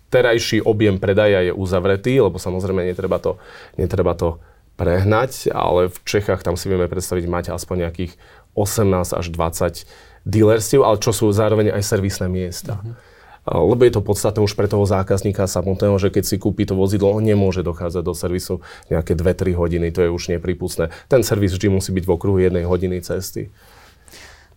terajší 0.10 0.66
objem 0.66 0.98
predaja 0.98 1.46
je 1.46 1.54
uzavretý, 1.54 2.22
lebo 2.22 2.42
samozrejme 2.42 2.86
netreba 2.86 3.18
to, 3.22 3.38
netreba 3.78 4.14
to 4.14 4.42
prehnať, 4.76 5.52
ale 5.54 5.92
v 5.92 5.98
Čechách 6.04 6.44
tam 6.44 6.58
si 6.58 6.72
vieme 6.72 6.90
predstaviť 6.90 7.26
mať 7.26 7.46
aspoň 7.52 7.90
nejakých 7.90 8.18
18 8.58 9.16
až 9.16 9.26
20 9.32 9.86
dealerstiev, 10.28 10.82
ale 10.84 10.98
čo 11.00 11.12
sú 11.16 11.32
zároveň 11.32 11.72
aj 11.72 11.84
servisné 11.84 12.28
miesta. 12.28 12.82
Uh-huh 12.84 13.10
lebo 13.48 13.82
je 13.82 13.94
to 13.98 14.06
podstatné 14.06 14.46
už 14.46 14.54
pre 14.54 14.70
toho 14.70 14.86
zákazníka 14.86 15.50
samotného, 15.50 15.98
že 15.98 16.14
keď 16.14 16.24
si 16.28 16.36
kúpi 16.38 16.70
to 16.70 16.78
vozidlo, 16.78 17.16
on 17.18 17.26
nemôže 17.26 17.66
dochádzať 17.66 18.04
do 18.06 18.14
servisu 18.14 18.62
nejaké 18.94 19.18
2-3 19.18 19.58
hodiny, 19.58 19.90
to 19.90 20.06
je 20.06 20.10
už 20.12 20.30
nepripustné. 20.38 20.94
Ten 21.10 21.26
servis 21.26 21.58
vždy 21.58 21.74
musí 21.74 21.90
byť 21.90 22.04
v 22.06 22.12
okruhu 22.14 22.38
jednej 22.38 22.70
hodiny 22.70 23.02
cesty. 23.02 23.50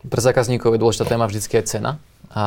Pre 0.03 0.21
zákazníkov 0.21 0.77
je 0.77 0.83
dôležitá 0.83 1.07
téma 1.09 1.31
vždy 1.31 1.41
je 1.41 1.63
cena. 1.65 2.03
A 2.33 2.45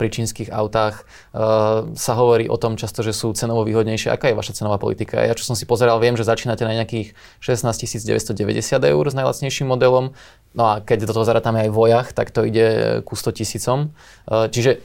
pri 0.00 0.08
čínskych 0.08 0.48
autách 0.48 1.04
uh, 1.36 1.92
sa 1.92 2.12
hovorí 2.16 2.48
o 2.48 2.56
tom 2.56 2.80
často, 2.80 3.04
že 3.04 3.12
sú 3.12 3.36
cenovo 3.36 3.68
výhodnejšie. 3.68 4.08
Aká 4.08 4.32
je 4.32 4.36
vaša 4.36 4.56
cenová 4.56 4.80
politika? 4.80 5.20
Ja 5.20 5.36
čo 5.36 5.44
som 5.44 5.52
si 5.52 5.68
pozeral, 5.68 6.00
viem, 6.00 6.16
že 6.16 6.24
začínate 6.24 6.64
na 6.64 6.72
nejakých 6.72 7.12
16 7.44 7.68
990 8.08 8.32
eur 8.80 9.04
s 9.04 9.14
najlacnejším 9.14 9.68
modelom. 9.68 10.16
No 10.56 10.62
a 10.64 10.80
keď 10.80 11.04
do 11.04 11.12
toho 11.20 11.28
zarátame 11.28 11.68
aj 11.68 11.70
vojach, 11.70 12.08
tak 12.16 12.32
to 12.32 12.48
ide 12.48 13.00
ku 13.04 13.12
100 13.12 13.44
tisícom. 13.44 13.92
Uh, 14.24 14.48
čiže 14.48 14.80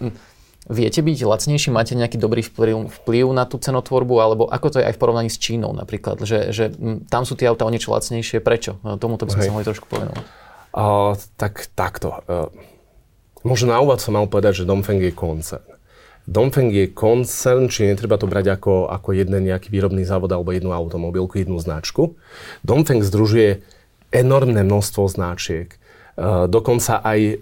Viete 0.70 1.02
byť 1.02 1.26
lacnejší? 1.26 1.74
Máte 1.74 1.98
nejaký 1.98 2.22
dobrý 2.22 2.46
vplyv, 2.46 3.02
vplyv 3.02 3.34
na 3.34 3.50
tú 3.50 3.58
cenotvorbu? 3.58 4.22
Alebo 4.22 4.44
ako 4.46 4.78
to 4.78 4.78
je 4.78 4.86
aj 4.86 4.94
v 4.94 5.02
porovnaní 5.02 5.30
s 5.34 5.42
Čínou 5.42 5.74
napríklad? 5.74 6.22
Že, 6.22 6.54
že 6.54 6.70
tam 7.10 7.26
sú 7.26 7.34
tie 7.34 7.50
auta 7.50 7.66
o 7.66 7.74
niečo 7.74 7.90
lacnejšie. 7.90 8.46
Prečo? 8.46 8.78
Tomuto 9.02 9.26
by 9.26 9.34
sme 9.34 9.42
sa 9.42 9.54
mohli 9.58 9.66
trošku 9.66 9.90
povedať. 9.90 10.22
Uh, 10.72 11.18
tak 11.36 11.66
takto. 11.74 12.22
Uh, 12.30 12.54
možno 13.44 13.74
na 13.74 13.80
úvod 13.82 14.00
som 14.02 14.16
mal 14.16 14.26
povedať, 14.26 14.64
že 14.64 14.68
Dongfeng 14.70 15.02
je 15.02 15.14
koncern. 15.14 15.66
Dongfeng 16.30 16.70
je 16.70 16.94
koncern, 16.94 17.66
či 17.66 17.90
netreba 17.90 18.16
to 18.16 18.30
brať 18.30 18.54
ako, 18.54 18.88
ako 18.88 19.18
jeden 19.18 19.42
nejaký 19.42 19.74
výrobný 19.74 20.06
závod 20.06 20.30
alebo 20.30 20.54
jednu 20.54 20.70
automobilku, 20.70 21.42
jednu 21.42 21.58
značku. 21.58 22.14
Dongfeng 22.62 23.02
združuje 23.02 23.66
enormné 24.14 24.62
množstvo 24.62 25.10
značiek. 25.10 25.82
Eh, 26.12 26.46
dokonca 26.46 27.02
aj 27.02 27.20
eh, 27.24 27.38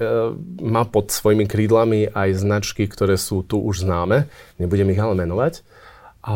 má 0.62 0.86
pod 0.88 1.12
svojimi 1.12 1.50
krídlami 1.50 2.14
aj 2.14 2.40
značky, 2.40 2.88
ktoré 2.88 3.20
sú 3.20 3.42
tu 3.44 3.60
už 3.60 3.84
známe, 3.84 4.30
nebudem 4.62 4.94
ich 4.94 5.02
ale 5.02 5.18
menovať. 5.18 5.66
A, 6.20 6.36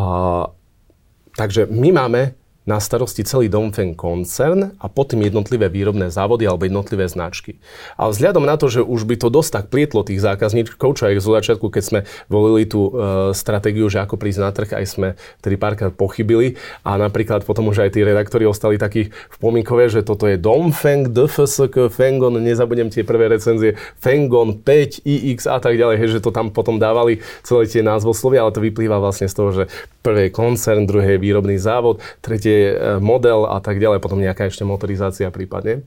takže 1.36 1.68
my 1.68 1.90
máme 1.92 2.22
na 2.64 2.80
starosti 2.80 3.28
celý 3.28 3.52
Dongfeng 3.52 3.96
koncern 3.96 4.76
a 4.80 4.88
potom 4.88 5.20
jednotlivé 5.20 5.68
výrobné 5.68 6.08
závody 6.08 6.48
alebo 6.48 6.64
jednotlivé 6.64 7.04
značky. 7.12 7.60
A 8.00 8.08
vzhľadom 8.08 8.48
na 8.48 8.56
to, 8.56 8.72
že 8.72 8.80
už 8.80 9.04
by 9.04 9.20
to 9.20 9.28
dosť 9.28 9.52
tak 9.52 9.66
plietlo 9.68 10.08
tých 10.08 10.24
zákazníkov, 10.24 10.96
čo 10.96 11.04
aj 11.12 11.20
zo 11.20 11.32
začiatku, 11.36 11.68
keď 11.68 11.84
sme 11.84 12.00
volili 12.32 12.64
tú 12.64 12.88
e, 12.88 12.92
stratégiu, 13.36 13.92
že 13.92 14.00
ako 14.00 14.16
prísť 14.16 14.40
na 14.40 14.52
trh, 14.56 14.70
aj 14.80 14.86
sme 14.88 15.08
tedy 15.44 15.60
párkrát 15.60 15.92
pochybili 15.92 16.56
a 16.88 16.96
napríklad 16.96 17.44
potom 17.44 17.68
už 17.68 17.84
aj 17.84 18.00
tí 18.00 18.02
redaktori 18.02 18.48
ostali 18.48 18.80
takí 18.80 19.12
v 19.12 19.38
pomínkové, 19.44 19.92
že 19.92 20.00
toto 20.08 20.24
je 20.32 20.40
Dongfeng, 20.40 21.12
DFSK, 21.12 21.92
Fengon, 21.92 22.40
nezabudnem 22.40 22.88
tie 22.88 23.04
prvé 23.04 23.28
recenzie, 23.28 23.76
Fengon 24.00 24.64
5, 24.64 25.04
iX 25.04 25.40
a 25.52 25.60
tak 25.60 25.76
ďalej, 25.76 25.96
hej, 26.00 26.10
že 26.16 26.24
to 26.24 26.32
tam 26.32 26.48
potom 26.48 26.80
dávali 26.80 27.20
celé 27.44 27.68
tie 27.68 27.84
názvoslovia, 27.84 28.48
ale 28.48 28.56
to 28.56 28.64
vyplýva 28.64 29.04
vlastne 29.04 29.28
z 29.28 29.36
toho, 29.36 29.50
že 29.52 29.64
prvé 30.04 30.32
koncern, 30.32 30.88
druhé 30.88 31.16
je 31.16 31.24
výrobný 31.24 31.56
závod, 31.56 32.04
tretie 32.20 32.53
je 32.54 32.70
e, 32.72 32.78
model 33.02 33.50
a 33.50 33.58
tak 33.58 33.82
ďalej, 33.82 34.00
potom 34.00 34.22
nejaká 34.22 34.46
ešte 34.46 34.62
motorizácia 34.62 35.34
prípadne. 35.34 35.82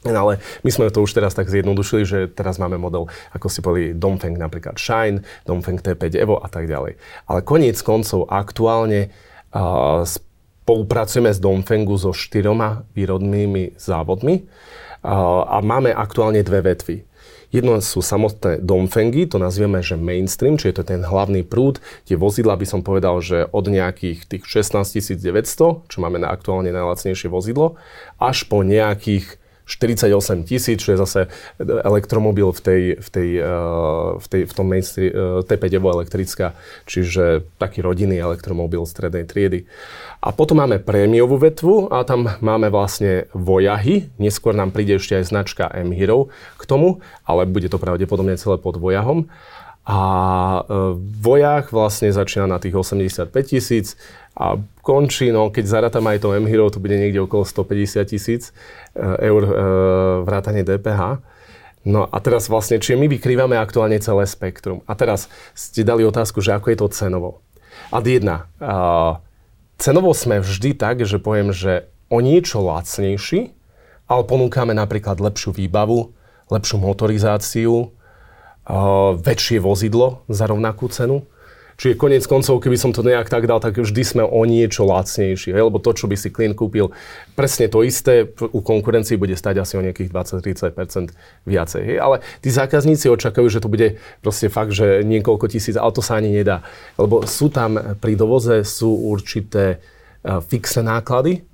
No, 0.00 0.16
ale 0.16 0.40
my 0.64 0.70
sme 0.72 0.88
to 0.88 1.04
už 1.04 1.12
teraz 1.12 1.36
tak 1.36 1.52
zjednodušili, 1.52 2.08
že 2.08 2.18
teraz 2.32 2.56
máme 2.56 2.80
model, 2.80 3.12
ako 3.36 3.46
si 3.52 3.60
povedali, 3.60 3.92
Dongfeng 3.92 4.40
napríklad 4.40 4.80
Shine, 4.80 5.20
Dongfeng 5.44 5.76
T5 5.76 6.16
Evo 6.16 6.40
a 6.40 6.48
tak 6.48 6.64
ďalej. 6.64 6.96
Ale 7.28 7.40
koniec 7.44 7.76
koncov 7.84 8.24
aktuálne 8.32 9.12
uh, 9.52 10.00
spolupracujeme 10.08 11.28
s 11.28 11.36
Dongfengu 11.36 12.00
so 12.00 12.16
štyroma 12.16 12.88
výrobnými 12.96 13.76
závodmi 13.76 14.40
uh, 14.40 15.44
a 15.44 15.60
máme 15.60 15.92
aktuálne 15.92 16.40
dve 16.40 16.64
vetvy. 16.64 17.09
Jedno 17.50 17.82
sú 17.82 17.98
samotné 17.98 18.62
Dongfengy, 18.62 19.26
to 19.26 19.42
nazvieme, 19.42 19.82
že 19.82 19.98
mainstream, 19.98 20.54
čiže 20.54 20.78
to 20.78 20.82
je 20.86 20.90
ten 20.94 21.02
hlavný 21.02 21.42
prúd. 21.42 21.82
Tie 22.06 22.14
vozidla 22.14 22.54
by 22.54 22.62
som 22.62 22.86
povedal, 22.86 23.18
že 23.18 23.50
od 23.50 23.66
nejakých 23.66 24.30
tých 24.30 24.44
16 24.46 25.18
900, 25.18 25.90
čo 25.90 25.98
máme 25.98 26.22
na 26.22 26.30
aktuálne 26.30 26.70
najlacnejšie 26.70 27.26
vozidlo, 27.26 27.74
až 28.22 28.46
po 28.46 28.62
nejakých 28.62 29.39
48 29.70 30.50
tisíc, 30.50 30.82
čo 30.82 30.92
je 30.92 30.98
zase 30.98 31.20
elektromobil 31.62 32.50
v, 32.50 32.60
tej, 32.60 32.82
v, 32.98 33.08
tej, 33.08 33.28
eh, 33.38 34.08
v, 34.18 34.26
tej, 34.26 34.42
v 34.50 34.52
tom 34.52 34.66
mainstream, 34.66 35.10
eh, 35.14 35.46
T5 35.46 35.64
Evo 35.78 35.94
elektrická, 35.94 36.58
čiže 36.90 37.46
taký 37.62 37.86
rodinný 37.86 38.18
elektromobil 38.18 38.82
strednej 38.82 39.30
triedy. 39.30 39.70
A 40.20 40.34
potom 40.34 40.58
máme 40.58 40.82
prémiovú 40.82 41.38
vetvu 41.38 41.88
a 41.88 42.02
tam 42.02 42.26
máme 42.42 42.68
vlastne 42.68 43.30
Vojahy. 43.32 44.10
Neskôr 44.18 44.52
nám 44.52 44.74
príde 44.74 44.98
ešte 44.98 45.16
aj 45.16 45.30
značka 45.30 45.70
M-Hero 45.70 46.28
k 46.58 46.62
tomu, 46.66 47.00
ale 47.24 47.46
bude 47.46 47.70
to 47.70 47.78
pravdepodobne 47.78 48.34
celé 48.36 48.58
pod 48.58 48.76
Vojahom. 48.76 49.30
A 49.88 50.00
e, 50.60 50.94
Vojach 51.24 51.72
vlastne 51.72 52.12
začína 52.12 52.44
na 52.44 52.60
tých 52.60 52.76
85 52.76 53.32
tisíc 53.48 53.96
a 54.36 54.58
končí, 54.80 55.34
no 55.34 55.50
keď 55.50 55.64
zaratam 55.66 56.06
aj 56.06 56.22
to 56.22 56.34
M-Hero, 56.36 56.70
to 56.70 56.82
bude 56.82 56.94
niekde 56.94 57.20
okolo 57.22 57.44
150 57.44 58.06
tisíc 58.06 58.50
e, 58.50 59.02
eur 59.02 59.42
e, 59.44 59.52
vrátane 60.24 60.62
DPH. 60.62 61.22
No 61.88 62.04
a 62.04 62.16
teraz 62.20 62.52
vlastne, 62.52 62.76
či 62.76 62.92
my 62.92 63.08
vykrývame 63.08 63.56
aktuálne 63.56 63.96
celé 64.04 64.28
spektrum. 64.28 64.84
A 64.84 64.92
teraz 64.92 65.32
ste 65.56 65.80
dali 65.80 66.04
otázku, 66.04 66.44
že 66.44 66.52
ako 66.52 66.66
je 66.72 66.78
to 66.78 66.88
cenovo. 66.92 67.30
Ad 67.88 68.04
jedna, 68.04 68.52
Cenovo 69.80 70.12
sme 70.12 70.44
vždy 70.44 70.76
tak, 70.76 71.08
že 71.08 71.16
poviem, 71.16 71.56
že 71.56 71.88
o 72.12 72.20
niečo 72.20 72.60
lacnejší, 72.60 73.56
ale 74.04 74.22
ponúkame 74.28 74.76
napríklad 74.76 75.24
lepšiu 75.24 75.56
výbavu, 75.56 76.12
lepšiu 76.52 76.76
motorizáciu, 76.76 77.88
väčšie 79.24 79.56
vozidlo 79.56 80.20
za 80.28 80.44
rovnakú 80.52 80.84
cenu. 80.92 81.24
Čiže 81.80 81.96
konec 81.96 82.28
koncov, 82.28 82.60
keby 82.60 82.76
som 82.76 82.92
to 82.92 83.00
nejak 83.00 83.32
tak 83.32 83.48
dal, 83.48 83.56
tak 83.56 83.80
vždy 83.80 84.02
sme 84.04 84.20
o 84.20 84.44
niečo 84.44 84.84
lacnejšie. 84.84 85.56
Lebo 85.56 85.80
to, 85.80 85.96
čo 85.96 86.04
by 86.04 86.12
si 86.12 86.28
klient 86.28 86.52
kúpil, 86.52 86.92
presne 87.32 87.72
to 87.72 87.80
isté, 87.80 88.28
u 88.36 88.60
konkurencii 88.60 89.16
bude 89.16 89.32
stať 89.32 89.64
asi 89.64 89.80
o 89.80 89.84
nejakých 89.88 90.12
20-30% 90.12 91.16
viacej. 91.48 91.82
Hej? 91.88 91.96
Ale 91.96 92.20
tí 92.44 92.52
zákazníci 92.52 93.08
očakajú, 93.08 93.48
že 93.48 93.64
to 93.64 93.72
bude 93.72 93.96
proste 94.20 94.52
fakt, 94.52 94.76
že 94.76 95.00
niekoľko 95.08 95.48
tisíc, 95.48 95.72
ale 95.80 95.88
to 95.96 96.04
sa 96.04 96.20
ani 96.20 96.28
nedá. 96.28 96.60
Lebo 97.00 97.24
sú 97.24 97.48
tam 97.48 97.80
pri 97.96 98.12
dovoze 98.12 98.60
sú 98.60 98.92
určité 99.16 99.80
fixné 100.20 100.84
náklady, 100.84 101.48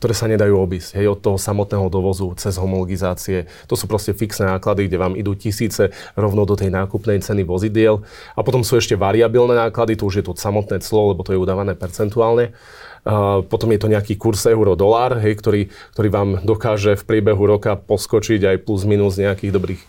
ktoré 0.00 0.16
sa 0.16 0.32
nedajú 0.32 0.56
obísť. 0.56 0.96
Hej, 0.96 1.12
od 1.12 1.20
toho 1.20 1.36
samotného 1.36 1.92
dovozu 1.92 2.32
cez 2.40 2.56
homologizácie. 2.56 3.44
To 3.68 3.76
sú 3.76 3.84
proste 3.84 4.16
fixné 4.16 4.48
náklady, 4.48 4.88
kde 4.88 4.96
vám 4.96 5.12
idú 5.12 5.36
tisíce 5.36 5.92
rovno 6.16 6.48
do 6.48 6.56
tej 6.56 6.72
nákupnej 6.72 7.20
ceny 7.20 7.44
vozidiel. 7.44 8.00
A 8.32 8.40
potom 8.40 8.64
sú 8.64 8.80
ešte 8.80 8.96
variabilné 8.96 9.52
náklady, 9.52 10.00
to 10.00 10.08
už 10.08 10.24
je 10.24 10.24
to 10.24 10.32
samotné 10.32 10.80
clo, 10.80 11.12
lebo 11.12 11.20
to 11.20 11.36
je 11.36 11.38
udávané 11.38 11.76
percentuálne. 11.76 12.56
Uh, 13.00 13.44
potom 13.44 13.68
je 13.72 13.80
to 13.80 13.92
nejaký 13.92 14.16
kurz 14.16 14.44
euro-dolár, 14.48 15.20
hej, 15.20 15.36
ktorý, 15.36 15.72
ktorý 15.96 16.08
vám 16.08 16.28
dokáže 16.44 16.96
v 16.96 17.04
priebehu 17.04 17.44
roka 17.44 17.76
poskočiť 17.76 18.44
aj 18.44 18.56
plus 18.64 18.88
minus 18.88 19.20
nejakých 19.20 19.52
dobrých 19.52 19.82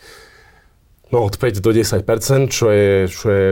No 1.11 1.27
od 1.27 1.35
5 1.35 1.59
do 1.59 1.75
10 1.75 2.07
čo 2.47 2.71
je, 2.71 3.11
čo 3.11 3.27
je 3.27 3.47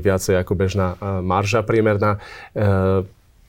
viacej 0.00 0.32
ako 0.40 0.56
bežná 0.56 0.96
marža 1.20 1.60
priemerná. 1.60 2.16
Uh, 2.56 3.04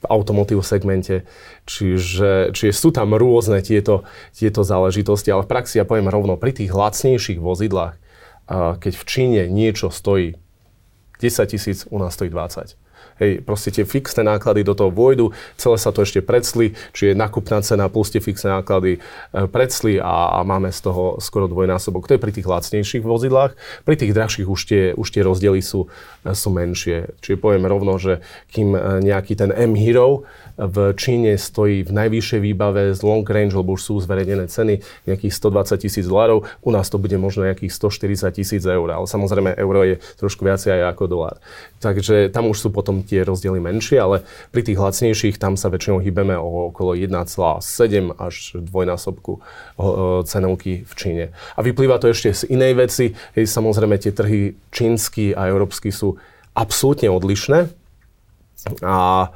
automotív 0.06 0.60
segmente. 0.62 1.24
Čiže, 1.64 2.52
čiže 2.52 2.72
sú 2.76 2.92
tam 2.92 3.16
rôzne 3.16 3.64
tieto, 3.64 4.04
tieto 4.36 4.62
záležitosti, 4.62 5.32
ale 5.32 5.44
v 5.44 5.50
praxi 5.50 5.80
ja 5.80 5.88
poviem 5.88 6.12
rovno, 6.12 6.36
pri 6.36 6.52
tých 6.52 6.70
lacnejších 6.70 7.40
vozidlách, 7.40 7.96
keď 8.78 8.92
v 8.92 9.04
Číne 9.08 9.42
niečo 9.48 9.88
stojí 9.88 10.36
10 11.18 11.48
tisíc, 11.48 11.88
u 11.88 11.96
nás 11.96 12.12
stojí 12.12 12.28
20 12.28 12.83
Hej, 13.22 13.46
proste 13.46 13.70
tie 13.70 13.86
fixné 13.86 14.26
náklady 14.26 14.66
do 14.66 14.74
toho 14.74 14.90
vojdu, 14.90 15.30
celé 15.54 15.76
sa 15.78 15.94
to 15.94 16.02
ešte 16.02 16.18
predslí, 16.18 16.74
čiže 16.90 17.14
nakupná 17.14 17.62
cena 17.62 17.86
plus 17.86 18.10
tie 18.10 18.18
fixné 18.18 18.58
náklady 18.58 18.98
e, 18.98 19.00
predslí 19.46 20.02
a, 20.02 20.38
a 20.38 20.46
máme 20.46 20.74
z 20.74 20.80
toho 20.82 21.22
skoro 21.22 21.46
dvojnásobok. 21.46 22.10
To 22.10 22.18
je 22.18 22.22
pri 22.22 22.32
tých 22.34 22.50
lacnejších 22.50 23.06
vozidlách. 23.06 23.54
Pri 23.86 23.94
tých 23.94 24.10
drahších 24.10 24.48
už 24.50 24.60
tie, 24.66 24.82
už 24.98 25.08
tie 25.14 25.22
rozdiely 25.22 25.62
sú, 25.62 25.86
e, 26.26 26.34
sú 26.34 26.50
menšie. 26.50 27.14
Čiže 27.22 27.38
poviem 27.38 27.70
rovno, 27.70 27.94
že 28.02 28.18
kým 28.50 28.74
e, 28.74 28.80
nejaký 29.06 29.38
ten 29.38 29.54
M-Hero 29.54 30.26
v 30.54 30.94
Číne 30.94 31.34
stojí 31.34 31.82
v 31.82 31.90
najvyššej 31.90 32.40
výbave 32.40 32.94
z 32.94 33.00
long 33.02 33.26
range, 33.26 33.58
lebo 33.58 33.74
už 33.74 33.82
sú 33.90 33.94
zverejnené 33.98 34.46
ceny 34.46 34.78
nejakých 35.06 35.34
120 35.34 35.82
tisíc 35.82 36.06
dolárov, 36.06 36.46
u 36.62 36.70
nás 36.70 36.86
to 36.86 36.98
bude 36.98 37.14
možno 37.18 37.42
nejakých 37.42 37.74
140 37.74 38.30
tisíc 38.38 38.62
eur, 38.62 38.86
ale 38.86 39.06
samozrejme 39.10 39.58
euro 39.58 39.82
je 39.82 39.98
trošku 40.18 40.46
viacej 40.46 40.78
aj 40.78 40.94
ako 40.94 41.04
dolár. 41.10 41.36
Takže 41.84 42.32
tam 42.32 42.48
už 42.48 42.56
sú 42.56 42.68
potom 42.72 43.04
tie 43.04 43.20
rozdiely 43.20 43.60
menšie, 43.60 44.00
ale 44.00 44.24
pri 44.48 44.64
tých 44.64 44.80
lacnejších 44.80 45.36
tam 45.36 45.60
sa 45.60 45.68
väčšinou 45.68 46.00
hýbeme 46.00 46.32
o 46.32 46.72
okolo 46.72 46.96
1,7 46.96 47.60
až 48.16 48.56
dvojnásobku 48.56 49.44
cenovky 50.24 50.88
v 50.88 50.92
Číne. 50.96 51.24
A 51.52 51.60
vyplýva 51.60 52.00
to 52.00 52.08
ešte 52.08 52.32
z 52.32 52.48
inej 52.48 52.72
veci. 52.80 53.12
Hej, 53.36 53.52
samozrejme 53.52 54.00
tie 54.00 54.16
trhy 54.16 54.56
čínsky 54.72 55.36
a 55.36 55.52
európsky 55.52 55.92
sú 55.92 56.16
absolútne 56.56 57.12
odlišné. 57.12 57.68
A 58.80 59.28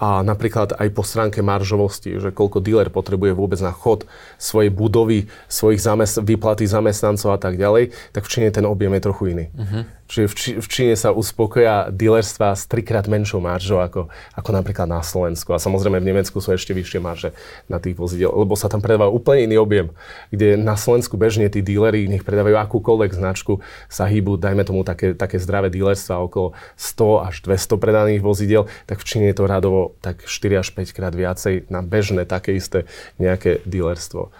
a 0.00 0.24
napríklad 0.24 0.80
aj 0.80 0.88
po 0.96 1.04
stránke 1.04 1.44
maržovosti, 1.44 2.16
že 2.16 2.32
koľko 2.32 2.64
dealer 2.64 2.88
potrebuje 2.88 3.36
vôbec 3.36 3.60
na 3.60 3.68
chod 3.68 4.08
svojej 4.40 4.72
budovy, 4.72 5.28
svojich 5.44 5.84
zamest- 5.84 6.24
výplaty 6.24 6.64
zamestnancov 6.64 7.36
a 7.36 7.38
tak 7.38 7.60
ďalej, 7.60 7.92
tak 8.16 8.24
v 8.24 8.32
Číne 8.32 8.48
ten 8.48 8.64
objem 8.64 8.96
je 8.96 9.02
trochu 9.04 9.24
iný. 9.36 9.44
Uh-huh. 9.52 9.84
Čiže 10.10 10.26
v, 10.26 10.34
Či- 10.34 10.58
v 10.58 10.66
Číne 10.66 10.94
sa 10.96 11.12
uspokoja 11.14 11.92
dealerstva 11.92 12.56
s 12.56 12.66
trikrát 12.66 13.06
menšou 13.06 13.38
maržou 13.38 13.78
ako, 13.78 14.10
ako 14.34 14.50
napríklad 14.50 14.88
na 14.88 15.04
Slovensku. 15.04 15.54
A 15.54 15.62
samozrejme 15.62 16.02
v 16.02 16.08
Nemecku 16.10 16.42
sú 16.42 16.50
ešte 16.50 16.74
vyššie 16.74 16.98
marže 16.98 17.30
na 17.70 17.76
tých 17.78 17.94
vozidel, 17.94 18.32
lebo 18.32 18.58
sa 18.58 18.66
tam 18.66 18.82
predáva 18.82 19.06
úplne 19.12 19.46
iný 19.46 19.62
objem, 19.62 19.92
kde 20.32 20.56
na 20.56 20.74
Slovensku 20.74 21.14
bežne 21.14 21.46
tí 21.52 21.62
dealery, 21.62 22.08
nech 22.08 22.24
predávajú 22.26 22.56
akúkoľvek 22.56 23.12
značku, 23.14 23.62
sa 23.86 24.08
hýbu, 24.08 24.40
dajme 24.40 24.64
tomu 24.64 24.82
také, 24.82 25.12
také 25.12 25.36
zdravé 25.38 25.70
dealerstva 25.70 26.24
okolo 26.24 26.58
100 26.74 27.28
až 27.30 27.34
200 27.46 27.76
predaných 27.78 28.24
vozidel, 28.24 28.66
tak 28.90 28.98
v 28.98 29.06
Číne 29.06 29.30
je 29.30 29.36
to 29.38 29.46
radovo 29.46 29.89
tak 29.98 30.22
4 30.24 30.62
až 30.62 30.68
5 30.72 30.96
krát 30.96 31.14
viacej 31.14 31.66
na 31.66 31.82
bežné 31.82 32.22
také 32.24 32.54
isté 32.54 32.86
nejaké 33.18 33.60
dealerstvo. 33.66 34.30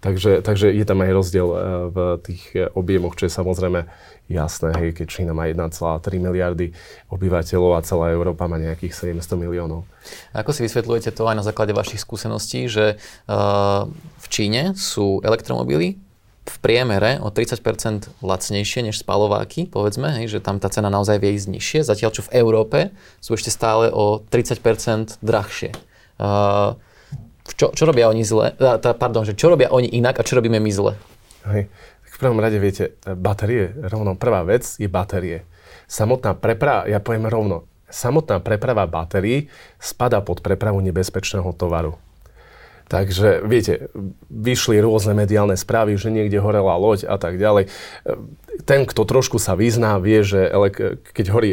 Takže, 0.00 0.40
takže 0.40 0.72
je 0.72 0.84
tam 0.88 1.04
aj 1.04 1.12
rozdiel 1.12 1.48
eh, 1.52 1.58
v 1.92 1.96
tých 2.24 2.42
eh, 2.56 2.72
objemoch, 2.72 3.20
čo 3.20 3.28
je 3.28 3.36
samozrejme 3.36 3.84
jasné, 4.30 4.70
hej, 4.78 4.90
keď 4.96 5.06
Čína 5.10 5.32
má 5.36 5.50
1,3 5.50 5.68
miliardy 6.16 6.72
obyvateľov 7.10 7.76
a 7.76 7.84
celá 7.84 8.14
Európa 8.14 8.46
má 8.46 8.56
nejakých 8.56 9.12
700 9.18 9.36
miliónov. 9.36 9.84
Ako 10.32 10.54
si 10.54 10.62
vysvetľujete 10.64 11.10
to 11.12 11.26
aj 11.26 11.36
na 11.36 11.44
základe 11.44 11.74
vašich 11.74 11.98
skúseností, 11.98 12.70
že 12.70 12.94
uh, 13.26 13.90
v 13.90 14.26
Číne 14.30 14.78
sú 14.78 15.18
elektromobily 15.26 15.98
v 16.46 16.56
priemere 16.64 17.20
o 17.20 17.28
30% 17.28 18.24
lacnejšie 18.24 18.80
než 18.88 19.00
spalováky, 19.00 19.68
povedzme, 19.68 20.20
hej, 20.20 20.38
že 20.38 20.38
tam 20.40 20.56
tá 20.56 20.72
cena 20.72 20.88
naozaj 20.88 21.20
vie 21.20 21.36
ísť 21.36 21.48
nižšie, 21.52 21.80
zatiaľ 21.84 22.10
čo 22.16 22.22
v 22.26 22.32
Európe 22.40 22.78
sú 23.20 23.36
ešte 23.36 23.52
stále 23.52 23.92
o 23.92 24.24
30% 24.24 25.20
drahšie. 25.20 25.70
Uh, 26.20 26.76
čo, 27.56 27.72
čo 27.72 27.84
robia 27.84 28.08
oni 28.08 28.24
zle? 28.24 28.56
Tá, 28.56 28.92
pardon, 28.96 29.24
že 29.24 29.36
čo 29.36 29.52
robia 29.52 29.68
oni 29.72 29.88
inak 29.90 30.20
a 30.20 30.26
čo 30.26 30.36
robíme 30.36 30.56
my 30.56 30.70
zle? 30.72 30.92
Hej 31.48 31.72
prvom 32.20 32.36
rade, 32.36 32.60
viete, 32.60 33.00
batérie, 33.08 33.72
rovno 33.88 34.12
prvá 34.12 34.44
vec 34.44 34.76
je 34.76 34.84
batérie. 34.84 35.48
Samotná 35.88 36.36
preprava, 36.36 36.84
ja 36.84 37.00
poviem 37.00 37.24
rovno, 37.24 37.64
samotná 37.88 38.44
preprava 38.44 38.84
batérií 38.84 39.48
spada 39.80 40.20
pod 40.20 40.44
prepravu 40.44 40.84
nebezpečného 40.84 41.48
tovaru. 41.56 41.96
Takže, 42.90 43.46
viete, 43.46 43.86
vyšli 44.26 44.82
rôzne 44.82 45.14
mediálne 45.14 45.54
správy, 45.54 45.94
že 45.94 46.10
niekde 46.10 46.42
horela 46.42 46.74
loď 46.74 47.06
a 47.06 47.22
tak 47.22 47.38
ďalej. 47.38 47.70
Ten, 48.66 48.82
kto 48.82 49.06
trošku 49.06 49.38
sa 49.38 49.54
vyzná, 49.54 50.02
vie, 50.02 50.26
že 50.26 50.50
keď 51.14 51.26
horí 51.30 51.50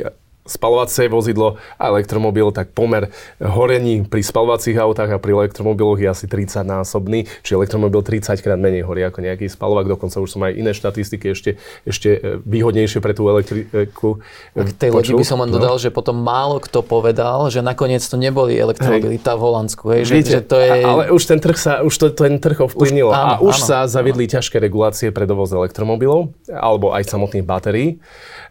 spalovacie 0.48 1.12
vozidlo 1.12 1.60
a 1.78 1.92
elektromobil, 1.92 2.50
tak 2.56 2.72
pomer 2.72 3.12
horení 3.38 4.08
pri 4.08 4.24
spalovacích 4.24 4.80
autách 4.80 5.16
a 5.16 5.22
pri 5.22 5.46
elektromobiloch 5.46 6.00
je 6.00 6.08
asi 6.08 6.26
30 6.26 6.64
násobný, 6.64 7.28
či 7.44 7.54
elektromobil 7.54 8.02
30 8.02 8.40
krát 8.40 8.60
menej 8.60 8.88
horí 8.88 9.04
ako 9.04 9.22
nejaký 9.22 9.52
spalovák, 9.52 9.92
dokonca 9.92 10.24
už 10.24 10.30
som 10.32 10.42
aj 10.48 10.56
iné 10.56 10.72
štatistiky 10.72 11.36
ešte, 11.36 11.60
ešte 11.84 12.10
e, 12.16 12.40
výhodnejšie 12.42 13.00
pre 13.04 13.12
tú 13.12 13.28
elektriku. 13.28 14.24
A 14.56 14.64
k 14.64 14.72
tej 14.74 14.90
lodi 14.96 15.12
by 15.14 15.26
som 15.28 15.44
len 15.44 15.52
no. 15.52 15.60
dodal, 15.60 15.76
no. 15.76 15.82
že 15.82 15.92
potom 15.92 16.18
málo 16.18 16.64
kto 16.64 16.82
povedal, 16.82 17.52
že 17.52 17.60
nakoniec 17.60 18.02
to 18.02 18.16
neboli 18.16 18.56
elektromobily, 18.56 19.20
tá 19.20 19.36
v 19.36 19.42
Holandsku. 19.44 19.84
Hej, 19.92 20.02
že, 20.10 20.14
Viete, 20.16 20.34
že 20.40 20.42
to 20.42 20.58
je... 20.58 20.72
Ale 20.82 21.04
už 21.12 21.24
ten 21.28 21.40
trh 21.44 21.58
sa, 21.60 21.84
už 21.84 21.94
to, 21.94 22.06
ten 22.16 22.40
trh 22.40 22.58
ovplyvnilo. 22.72 23.12
Už, 23.12 23.18
áno, 23.18 23.28
a 23.28 23.42
už 23.44 23.56
áno, 23.62 23.68
sa 23.68 23.78
zaviedli 23.86 24.26
áno. 24.26 24.34
ťažké 24.40 24.58
regulácie 24.58 25.12
pre 25.12 25.28
dovoz 25.28 25.52
elektromobilov, 25.52 26.32
alebo 26.48 26.96
aj 26.96 27.04
samotných 27.10 27.46
batérií. 27.46 28.00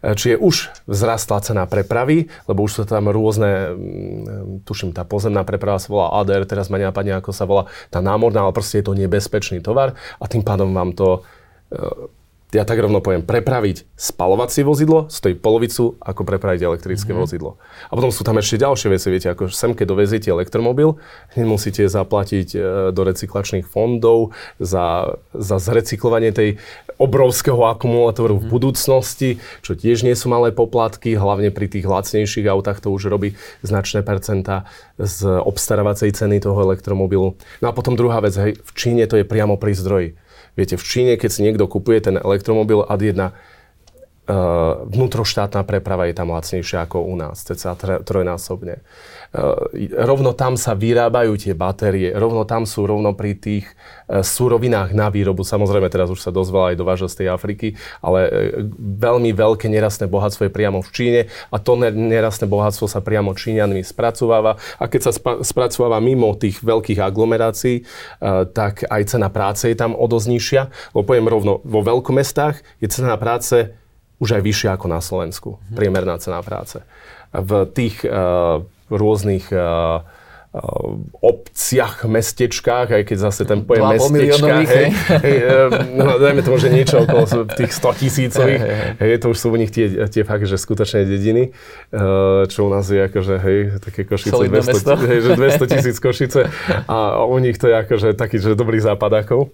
E, 0.05 0.15
čiže 0.15 0.37
už 0.37 0.57
vzrastla 0.87 1.39
cena 1.41 1.65
prepravy, 1.87 2.27
lebo 2.51 2.67
už 2.67 2.73
sú 2.75 2.83
tam 2.83 3.07
rôzne, 3.07 3.71
mm, 3.71 4.67
tuším, 4.67 4.91
tá 4.91 5.07
pozemná 5.07 5.47
preprava 5.47 5.79
sa 5.79 5.87
volá 5.87 6.11
ADR, 6.19 6.43
teraz 6.43 6.67
ma 6.67 6.83
nenapadne, 6.83 7.15
ako 7.15 7.31
sa 7.31 7.47
volá 7.47 7.71
tá 7.95 8.03
námorná, 8.03 8.43
ale 8.43 8.51
proste 8.51 8.83
je 8.83 8.91
to 8.91 8.99
nebezpečný 8.99 9.63
tovar 9.63 9.95
a 10.19 10.25
tým 10.27 10.43
pádom 10.43 10.75
vám 10.75 10.91
to 10.99 11.23
e, 11.71 11.81
ja 12.55 12.63
tak 12.63 12.79
rovno 12.79 13.03
poviem, 13.03 13.27
prepraviť 13.27 13.91
spalovacie 13.99 14.63
vozidlo 14.63 15.11
stojí 15.11 15.35
polovicu, 15.35 15.99
ako 15.99 16.23
prepraviť 16.23 16.63
elektrické 16.63 17.11
mm-hmm. 17.11 17.27
vozidlo. 17.27 17.59
A 17.91 17.93
potom 17.99 18.15
sú 18.15 18.23
tam 18.23 18.39
ešte 18.39 18.63
ďalšie 18.63 18.89
veci, 18.95 19.11
viete, 19.11 19.35
ako 19.35 19.51
sem, 19.51 19.75
keď 19.75 19.87
doveziete 19.91 20.29
elektromobil, 20.31 20.95
hneď 21.35 21.43
musíte 21.43 21.83
zaplatiť 21.83 22.49
e, 22.55 22.59
do 22.95 23.03
recyklačných 23.03 23.67
fondov 23.67 24.31
za, 24.63 25.19
za 25.35 25.57
zrecyklovanie 25.59 26.31
tej 26.31 26.63
obrovského 27.03 27.59
akumulátoru 27.67 28.39
mm-hmm. 28.39 28.47
v 28.47 28.49
mhm. 28.49 28.55
budúcnosti, 28.55 29.31
čo 29.67 29.75
tiež 29.75 30.07
nie 30.07 30.15
sú 30.15 30.31
malé 30.31 30.55
poplatky, 30.55 31.19
hlavne 31.19 31.51
pri 31.51 31.67
tých 31.67 31.85
lacnejších 31.85 32.47
autách 32.47 32.79
to 32.79 32.95
už 32.95 33.11
robí 33.11 33.35
značné 33.67 34.07
percenta 34.07 34.71
z 35.03 35.27
obstarávacej 35.43 36.15
ceny 36.15 36.39
toho 36.39 36.63
elektromobilu. 36.63 37.35
No 37.59 37.67
a 37.67 37.75
potom 37.75 37.99
druhá 37.99 38.23
vec, 38.23 38.39
hej, 38.39 38.55
v 38.55 38.71
Číne 38.79 39.05
to 39.11 39.19
je 39.19 39.27
priamo 39.27 39.59
pri 39.59 39.75
zdroji. 39.75 40.09
Viete, 40.57 40.81
v 40.81 40.85
Číne, 40.85 41.13
keď 41.21 41.31
si 41.31 41.45
niekto 41.45 41.69
kupuje 41.69 42.01
ten 42.01 42.17
elektromobil 42.17 42.81
ad 42.81 43.01
1, 43.05 43.13
uh, 43.21 43.31
vnútroštátna 44.89 45.63
preprava 45.69 46.09
je 46.09 46.17
tam 46.17 46.33
lacnejšia 46.33 46.89
ako 46.89 47.05
u 47.05 47.15
nás, 47.15 47.45
cca 47.45 47.77
trojnásobne. 48.03 48.81
Eh, 49.35 49.91
rovno 50.07 50.31
tam 50.33 50.55
sa 50.55 50.79
vyrábajú 50.79 51.35
tie 51.35 51.53
batérie, 51.53 52.15
rovno 52.15 52.47
tam 52.47 52.63
sú 52.65 52.87
rovno 52.87 53.13
pri 53.13 53.35
tých 53.35 53.67
eh, 53.67 54.23
surovinách 54.23 54.95
na 54.95 55.11
výrobu. 55.11 55.43
Samozrejme, 55.43 55.91
teraz 55.91 56.09
už 56.09 56.23
sa 56.23 56.31
dosť 56.31 56.51
veľa 56.55 56.67
aj 56.73 56.77
dováža 56.79 57.07
z 57.11 57.17
tej 57.25 57.29
Afriky, 57.35 57.69
ale 57.99 58.21
eh, 58.27 58.31
veľmi 58.79 59.35
veľké 59.35 59.67
nerastné 59.67 60.07
bohatstvo 60.07 60.47
je 60.47 60.53
priamo 60.55 60.79
v 60.81 60.91
Číne 60.95 61.21
a 61.51 61.57
to 61.59 61.75
nerastné 61.77 62.47
bohatstvo 62.47 62.87
sa 62.87 63.03
priamo 63.03 63.35
Číňanmi 63.35 63.83
spracováva. 63.83 64.57
A 64.79 64.85
keď 64.87 65.11
sa 65.11 65.13
spracováva 65.43 65.99
mimo 65.99 66.33
tých 66.39 66.63
veľkých 66.63 67.01
aglomerácií, 67.03 67.85
tak 68.53 68.87
aj 68.89 69.03
cena 69.07 69.29
práce 69.29 69.69
je 69.69 69.77
tam 69.77 69.93
o 69.93 70.07
dosť 70.09 70.27
nižšia. 70.33 70.63
Lebo 70.95 71.03
poviem 71.05 71.29
rovno, 71.29 71.61
vo 71.63 71.81
veľkomestách 71.85 72.81
je 72.83 72.89
cena 72.89 73.15
práce 73.21 73.75
už 74.19 74.41
aj 74.41 74.43
vyššia 74.43 74.71
ako 74.77 74.87
na 74.89 75.01
Slovensku. 75.05 75.61
Priemerná 75.77 76.17
cena 76.19 76.41
práce. 76.41 76.81
V 77.33 77.69
tých 77.69 78.01
rôznych 78.91 79.51
uh, 79.51 80.07
obciach, 81.21 82.09
mestečkách, 82.09 82.89
aj 82.89 83.03
keď 83.05 83.19
zase 83.29 83.45
ten 83.45 83.61
pojem 83.61 83.93
mestečka, 83.93 84.65
hej, 84.65 84.89
hej, 85.21 85.39
no, 86.01 86.17
dajme 86.17 86.41
tomu, 86.41 86.57
že 86.57 86.73
niečo 86.73 87.05
okolo 87.05 87.45
tých 87.45 87.77
100 87.77 88.01
tisícových, 88.01 88.63
hej, 88.97 89.21
to 89.21 89.37
už 89.37 89.37
sú 89.37 89.53
u 89.53 89.59
nich 89.61 89.69
tie, 89.69 90.09
tie 90.09 90.25
fakt, 90.25 90.49
že 90.49 90.57
skutočné 90.57 91.05
dediny, 91.05 91.53
čo 92.49 92.59
u 92.65 92.71
nás 92.73 92.89
je 92.89 93.05
akože, 93.05 93.35
hej, 93.37 93.59
také 93.85 94.09
Košice, 94.09 94.49
200, 94.49 95.13
hej, 95.13 95.19
že 95.29 95.31
200 95.37 95.73
tisíc 95.77 95.97
Košice. 96.01 96.49
A 96.89 97.21
u 97.29 97.37
nich 97.37 97.61
to 97.61 97.69
je 97.69 97.77
akože 97.77 98.09
taký, 98.17 98.41
že 98.41 98.57
dobrý 98.57 98.81
západákov 98.81 99.53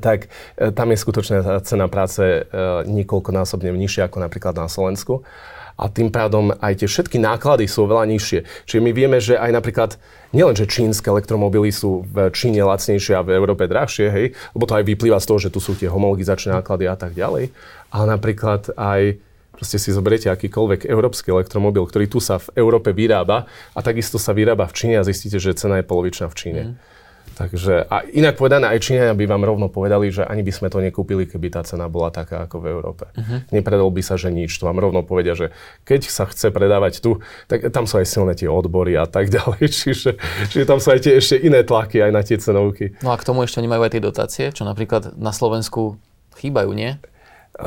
tak 0.00 0.32
tam 0.56 0.88
je 0.88 0.96
skutočná 0.96 1.60
cena 1.60 1.92
práce 1.92 2.48
niekoľkonásobne 2.88 3.68
nižšia 3.68 4.08
ako 4.08 4.16
napríklad 4.16 4.56
na 4.56 4.64
Slovensku 4.64 5.28
a 5.74 5.90
tým 5.90 6.10
pádom 6.10 6.54
aj 6.62 6.82
tie 6.82 6.88
všetky 6.88 7.18
náklady 7.18 7.66
sú 7.66 7.90
veľa 7.90 8.06
nižšie. 8.06 8.66
Čiže 8.66 8.80
my 8.80 8.90
vieme, 8.94 9.18
že 9.18 9.34
aj 9.34 9.50
napríklad 9.50 9.90
nielen, 10.30 10.54
že 10.54 10.70
čínske 10.70 11.10
elektromobily 11.10 11.74
sú 11.74 12.06
v 12.06 12.30
Číne 12.30 12.62
lacnejšie 12.62 13.14
a 13.18 13.26
v 13.26 13.34
Európe 13.34 13.66
drahšie, 13.66 14.06
hej, 14.10 14.26
lebo 14.54 14.64
to 14.66 14.76
aj 14.78 14.84
vyplýva 14.86 15.18
z 15.18 15.26
toho, 15.26 15.38
že 15.42 15.50
tu 15.50 15.58
sú 15.58 15.74
tie 15.74 15.90
homologizačné 15.90 16.54
náklady 16.54 16.86
a 16.86 16.96
tak 16.98 17.14
ďalej, 17.18 17.50
ale 17.90 18.04
napríklad 18.06 18.70
aj 18.78 19.18
Proste 19.54 19.78
si 19.78 19.94
zoberiete 19.94 20.26
akýkoľvek 20.34 20.90
európsky 20.90 21.30
elektromobil, 21.30 21.86
ktorý 21.86 22.10
tu 22.10 22.18
sa 22.18 22.42
v 22.42 22.50
Európe 22.58 22.90
vyrába 22.90 23.46
a 23.70 23.80
takisto 23.86 24.18
sa 24.18 24.34
vyrába 24.34 24.66
v 24.66 24.74
Číne 24.74 24.94
a 24.98 25.06
zistíte, 25.06 25.38
že 25.38 25.54
cena 25.54 25.78
je 25.78 25.86
polovičná 25.86 26.26
v 26.26 26.34
Číne. 26.34 26.62
Mm. 26.66 26.74
Takže, 27.34 27.90
a 27.90 28.06
inak 28.14 28.38
povedané, 28.38 28.70
aj 28.70 28.78
Číňania 28.78 29.14
by 29.18 29.26
vám 29.26 29.42
rovno 29.42 29.66
povedali, 29.66 30.14
že 30.14 30.22
ani 30.22 30.46
by 30.46 30.52
sme 30.54 30.68
to 30.70 30.78
nekúpili, 30.78 31.26
keby 31.26 31.50
tá 31.50 31.66
cena 31.66 31.90
bola 31.90 32.14
taká 32.14 32.46
ako 32.46 32.62
v 32.62 32.66
Európe. 32.70 33.04
Uh-huh. 33.10 33.42
Nepredal 33.50 33.90
by 33.90 34.02
sa, 34.06 34.14
že 34.14 34.30
nič. 34.30 34.54
To 34.62 34.70
vám 34.70 34.78
rovno 34.78 35.02
povedia, 35.02 35.34
že 35.34 35.50
keď 35.82 36.06
sa 36.06 36.24
chce 36.30 36.54
predávať 36.54 37.02
tu, 37.02 37.18
tak 37.50 37.66
tam 37.74 37.90
sú 37.90 37.98
aj 37.98 38.06
silné 38.06 38.38
tie 38.38 38.46
odbory 38.46 38.94
a 38.94 39.10
tak 39.10 39.28
ďalej. 39.34 39.66
Čiže, 39.66 40.10
čiže 40.48 40.64
tam 40.64 40.78
sú 40.78 40.94
aj 40.94 41.00
tie 41.02 41.18
ešte 41.18 41.36
iné 41.42 41.66
tlaky 41.66 42.00
aj 42.00 42.12
na 42.14 42.22
tie 42.22 42.38
cenovky. 42.38 42.94
No 43.02 43.10
a 43.10 43.18
k 43.18 43.26
tomu 43.26 43.42
ešte 43.42 43.58
oni 43.58 43.68
majú 43.68 43.82
aj 43.82 43.92
tie 43.98 44.02
dotácie, 44.02 44.44
čo 44.54 44.62
napríklad 44.62 45.18
na 45.18 45.34
Slovensku 45.34 45.98
chýbajú, 46.38 46.70
nie? 46.70 46.94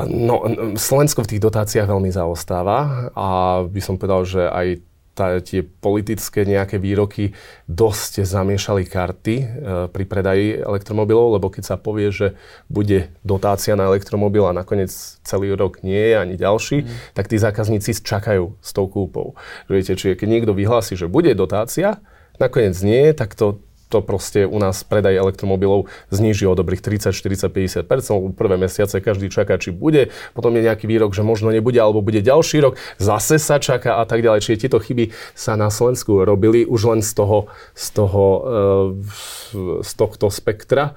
No, 0.04 0.44
Slovensko 0.76 1.24
v 1.24 1.30
tých 1.32 1.44
dotáciách 1.48 1.88
veľmi 1.88 2.12
zaostáva 2.12 3.08
a 3.16 3.28
by 3.64 3.80
som 3.80 3.96
povedal, 3.96 4.20
že 4.28 4.44
aj 4.44 4.84
tá, 5.18 5.42
tie 5.42 5.66
politické 5.66 6.46
nejaké 6.46 6.78
výroky 6.78 7.34
dosť 7.66 8.22
zamiešali 8.22 8.86
karty 8.86 9.34
e, 9.34 9.44
pri 9.90 10.04
predaji 10.06 10.62
elektromobilov, 10.62 11.42
lebo 11.42 11.50
keď 11.50 11.74
sa 11.74 11.76
povie, 11.76 12.14
že 12.14 12.38
bude 12.70 13.10
dotácia 13.26 13.74
na 13.74 13.90
elektromobil 13.90 14.46
a 14.46 14.54
nakoniec 14.54 14.94
celý 15.26 15.58
rok 15.58 15.82
nie 15.82 15.98
je 15.98 16.14
ani 16.14 16.34
ďalší, 16.38 16.86
mm. 16.86 17.18
tak 17.18 17.26
tí 17.26 17.34
zákazníci 17.34 17.98
čakajú 17.98 18.54
s 18.62 18.70
tou 18.70 18.86
kúpou. 18.86 19.34
Viete, 19.66 19.98
čiže 19.98 20.14
keď 20.14 20.28
niekto 20.30 20.52
vyhlási, 20.54 20.94
že 20.94 21.10
bude 21.10 21.34
dotácia, 21.34 21.98
nakoniec 22.38 22.78
nie, 22.86 23.10
tak 23.10 23.34
to 23.34 23.58
to 23.88 24.04
proste 24.04 24.44
u 24.44 24.58
nás 24.60 24.84
predaj 24.84 25.16
elektromobilov 25.16 25.88
zníži 26.12 26.44
o 26.44 26.54
dobrých 26.54 26.84
30, 26.84 27.16
40, 27.16 27.84
50 27.84 28.36
Prvé 28.36 28.56
mesiace 28.60 29.00
každý 29.00 29.32
čaká, 29.32 29.56
či 29.56 29.72
bude. 29.72 30.12
Potom 30.36 30.52
je 30.54 30.62
nejaký 30.62 30.84
výrok, 30.84 31.16
že 31.16 31.24
možno 31.24 31.48
nebude, 31.48 31.80
alebo 31.80 32.04
bude 32.04 32.20
ďalší 32.20 32.60
rok. 32.60 32.76
Zase 33.00 33.40
sa 33.40 33.56
čaká 33.56 33.98
a 33.98 34.04
tak 34.04 34.20
ďalej. 34.20 34.44
Čiže 34.44 34.68
tieto 34.68 34.78
chyby 34.78 35.10
sa 35.32 35.56
na 35.56 35.72
Slovensku 35.72 36.22
robili 36.22 36.68
už 36.68 36.80
len 36.96 37.00
z 37.00 37.16
toho, 37.16 37.48
z 37.72 37.86
toho, 37.96 38.24
eh, 38.28 39.82
z 39.82 39.92
tohto 39.96 40.28
spektra. 40.28 40.94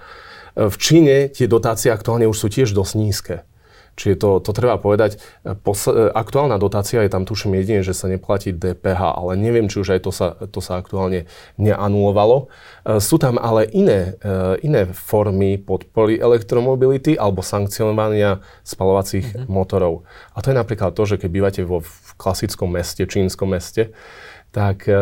V 0.52 0.76
Číne 0.76 1.32
tie 1.32 1.48
dotácie 1.48 1.88
aktuálne 1.88 2.28
už 2.28 2.36
sú 2.36 2.48
tiež 2.52 2.76
dosť 2.76 2.94
nízke. 3.00 3.36
Čiže 4.00 4.16
to, 4.18 4.30
to 4.40 4.52
treba 4.56 4.80
povedať. 4.80 5.20
Posl- 5.62 6.10
aktuálna 6.16 6.56
dotácia 6.56 7.04
je 7.04 7.12
tam 7.12 7.28
tuším 7.28 7.60
jedine, 7.60 7.84
že 7.84 7.92
sa 7.92 8.08
neplatí 8.08 8.56
DPH, 8.56 9.20
ale 9.20 9.36
neviem, 9.36 9.68
či 9.68 9.84
už 9.84 10.00
aj 10.00 10.02
to 10.08 10.12
sa, 10.16 10.28
to 10.48 10.60
sa 10.64 10.80
aktuálne 10.80 11.28
neanulovalo. 11.60 12.48
E, 12.88 12.98
sú 13.04 13.20
tam 13.20 13.36
ale 13.36 13.68
iné, 13.70 14.16
e, 14.24 14.64
iné 14.64 14.88
formy 14.90 15.60
podpory 15.60 16.18
elektromobility 16.18 17.20
alebo 17.20 17.44
sankcionovania 17.44 18.40
spalovacích 18.64 19.28
mm-hmm. 19.28 19.52
motorov. 19.52 20.08
A 20.34 20.40
to 20.40 20.56
je 20.56 20.60
napríklad 20.60 20.96
to, 20.96 21.04
že 21.04 21.20
keď 21.20 21.30
bývate 21.30 21.62
vo 21.68 21.84
klasickom 22.16 22.72
meste, 22.72 23.04
čínskom 23.04 23.52
meste, 23.52 23.92
tak 24.52 24.88
e, 24.88 24.96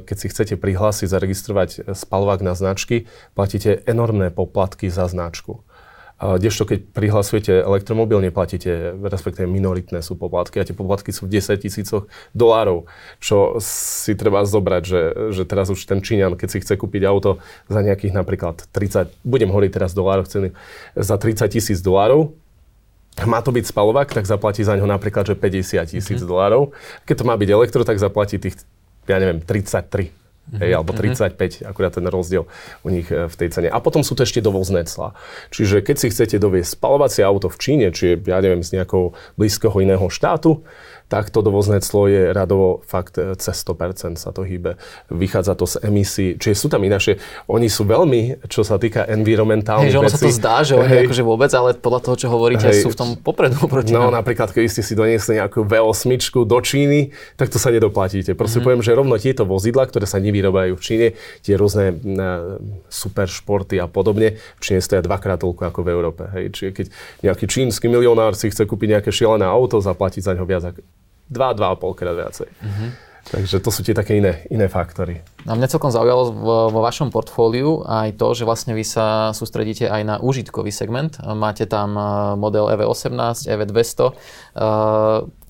keď 0.00 0.16
si 0.16 0.26
chcete 0.32 0.54
prihlásiť, 0.60 1.08
zaregistrovať 1.08 1.68
spalovák 1.92 2.40
na 2.44 2.52
značky, 2.56 3.08
platíte 3.32 3.84
enormné 3.84 4.32
poplatky 4.32 4.92
za 4.92 5.08
značku. 5.08 5.64
Kdežto 6.14 6.62
keď 6.62 6.94
prihlasujete 6.94 7.52
elektromobil, 7.66 8.22
neplatíte, 8.22 8.94
respektíve 9.02 9.50
minoritné 9.50 9.98
sú 9.98 10.14
poplatky 10.14 10.62
a 10.62 10.64
tie 10.64 10.72
poplatky 10.72 11.10
sú 11.10 11.26
v 11.26 11.42
10 11.42 11.58
tisícoch 11.58 12.06
dolárov, 12.30 12.86
čo 13.18 13.58
si 13.58 14.14
treba 14.14 14.46
zobrať, 14.46 14.82
že, 14.86 15.02
že 15.34 15.42
teraz 15.42 15.74
už 15.74 15.82
ten 15.82 15.98
Číňan, 15.98 16.38
keď 16.38 16.48
si 16.48 16.58
chce 16.62 16.78
kúpiť 16.78 17.02
auto 17.10 17.42
za 17.66 17.82
nejakých 17.82 18.14
napríklad 18.14 18.62
30, 18.70 19.10
budem 19.26 19.50
hovoriť 19.50 19.70
teraz 19.74 19.90
dolárov 19.90 20.30
ceny, 20.30 20.54
za 20.94 21.18
30 21.18 21.50
tisíc 21.50 21.82
dolárov, 21.82 22.30
má 23.26 23.42
to 23.42 23.54
byť 23.54 23.70
spalovák, 23.70 24.10
tak 24.10 24.26
zaplatí 24.26 24.66
za 24.66 24.74
ňo 24.74 24.90
napríklad, 24.90 25.26
že 25.26 25.38
50 25.38 25.86
tisíc 25.86 26.18
mm-hmm. 26.18 26.26
dolárov. 26.26 26.74
Keď 27.06 27.14
to 27.22 27.24
má 27.26 27.38
byť 27.38 27.48
elektro, 27.50 27.86
tak 27.86 28.02
zaplatí 28.02 28.42
tých, 28.42 28.58
ja 29.06 29.22
neviem, 29.22 29.38
33 29.38 30.23
Mm-hmm. 30.44 30.60
Hej, 30.60 30.70
alebo 30.76 30.92
35, 30.92 31.40
mm-hmm. 31.40 31.70
akurát 31.72 31.92
ten 31.96 32.04
rozdiel 32.04 32.44
u 32.84 32.88
nich 32.92 33.08
e, 33.08 33.32
v 33.32 33.34
tej 33.34 33.48
cene. 33.48 33.72
A 33.72 33.80
potom 33.80 34.04
sú 34.04 34.12
to 34.12 34.28
ešte 34.28 34.44
dovozné 34.44 34.84
clá. 34.84 35.16
Čiže 35.48 35.80
keď 35.80 35.96
si 35.96 36.12
chcete 36.12 36.36
doviesť 36.36 36.76
spalovacie 36.76 37.24
auto 37.24 37.48
v 37.48 37.56
Číne, 37.56 37.86
či 37.96 38.20
ja 38.20 38.44
neviem, 38.44 38.60
z 38.60 38.76
nejakého 38.76 39.16
blízkeho 39.40 39.72
iného 39.80 40.04
štátu, 40.12 40.60
tak 41.14 41.30
to 41.30 41.46
dovozné 41.46 41.78
clo 41.78 42.10
je 42.10 42.34
radovo 42.34 42.82
fakt 42.82 43.22
e, 43.22 43.38
cez 43.38 43.54
100% 43.62 44.18
sa 44.18 44.34
to 44.34 44.42
hýbe. 44.42 44.74
Vychádza 45.14 45.54
to 45.54 45.62
z 45.62 45.86
emisí, 45.86 46.34
čiže 46.34 46.58
sú 46.58 46.66
tam 46.66 46.82
inášie. 46.82 47.22
Oni 47.46 47.70
sú 47.70 47.86
veľmi, 47.86 48.42
čo 48.50 48.66
sa 48.66 48.82
týka 48.82 49.06
environmentálnych 49.06 49.94
hey, 49.94 49.94
že 49.94 50.02
ono 50.02 50.10
sa 50.10 50.18
to 50.18 50.34
zdá, 50.34 50.66
že 50.66 50.74
oni 50.74 50.90
hey. 50.90 51.06
akože 51.06 51.22
vôbec, 51.22 51.54
ale 51.54 51.78
podľa 51.78 52.00
toho, 52.02 52.16
čo 52.18 52.26
hovoríte, 52.34 52.66
hey. 52.66 52.82
sú 52.82 52.90
v 52.90 52.98
tom 52.98 53.08
popredu 53.14 53.62
proti 53.70 53.94
No 53.94 54.10
nám. 54.10 54.26
napríklad, 54.26 54.50
keď 54.50 54.66
ste 54.66 54.82
si 54.82 54.98
doniesli 54.98 55.38
nejakú 55.38 55.62
V8 55.62 56.18
do 56.42 56.58
Číny, 56.58 57.14
tak 57.38 57.46
to 57.54 57.62
sa 57.62 57.70
nedoplatíte. 57.70 58.34
Proste 58.34 58.58
mm-hmm. 58.58 58.66
poviem, 58.66 58.82
že 58.82 58.90
rovno 58.90 59.14
tieto 59.14 59.46
vozidla, 59.46 59.86
ktoré 59.86 60.10
sa 60.10 60.18
nevyrobajú 60.18 60.74
v 60.74 60.82
Číne, 60.82 61.06
tie 61.46 61.54
rôzne 61.54 61.94
uh, 61.94 62.58
super 62.90 63.30
športy 63.30 63.78
a 63.78 63.86
podobne, 63.86 64.34
v 64.58 64.62
Číne 64.66 64.82
stoja 64.82 64.98
dvakrát 64.98 65.38
toľko 65.38 65.70
ako 65.70 65.78
v 65.78 65.88
Európe. 65.94 66.22
Hej. 66.34 66.44
Čiže 66.58 66.70
keď 66.74 66.86
nejaký 67.22 67.46
čínsky 67.46 67.86
milionár 67.86 68.34
si 68.34 68.50
chce 68.50 68.66
kúpiť 68.66 68.98
nejaké 68.98 69.14
šialené 69.14 69.46
auto, 69.46 69.78
zaplatiť 69.78 70.26
za 70.26 70.34
ňo 70.34 70.42
viac 70.42 70.64
2-2,5 71.32 71.98
krát 71.98 72.16
viacej. 72.16 72.48
Mm-hmm. 72.50 72.90
Takže 73.24 73.56
to 73.64 73.72
sú 73.72 73.80
tie 73.80 73.96
také 73.96 74.20
iné, 74.20 74.44
iné 74.52 74.68
faktory. 74.68 75.24
A 75.48 75.56
mňa 75.56 75.72
celkom 75.72 75.88
zaujalo 75.88 76.28
vo, 76.68 76.80
vašom 76.84 77.08
portfóliu 77.08 77.80
aj 77.88 78.20
to, 78.20 78.36
že 78.36 78.44
vlastne 78.44 78.76
vy 78.76 78.84
sa 78.84 79.32
sústredíte 79.32 79.88
aj 79.88 80.02
na 80.04 80.16
užitkový 80.20 80.68
segment. 80.68 81.16
Máte 81.24 81.64
tam 81.64 81.96
e, 81.96 82.04
model 82.36 82.68
EV18, 82.76 83.48
EV200. 83.48 84.12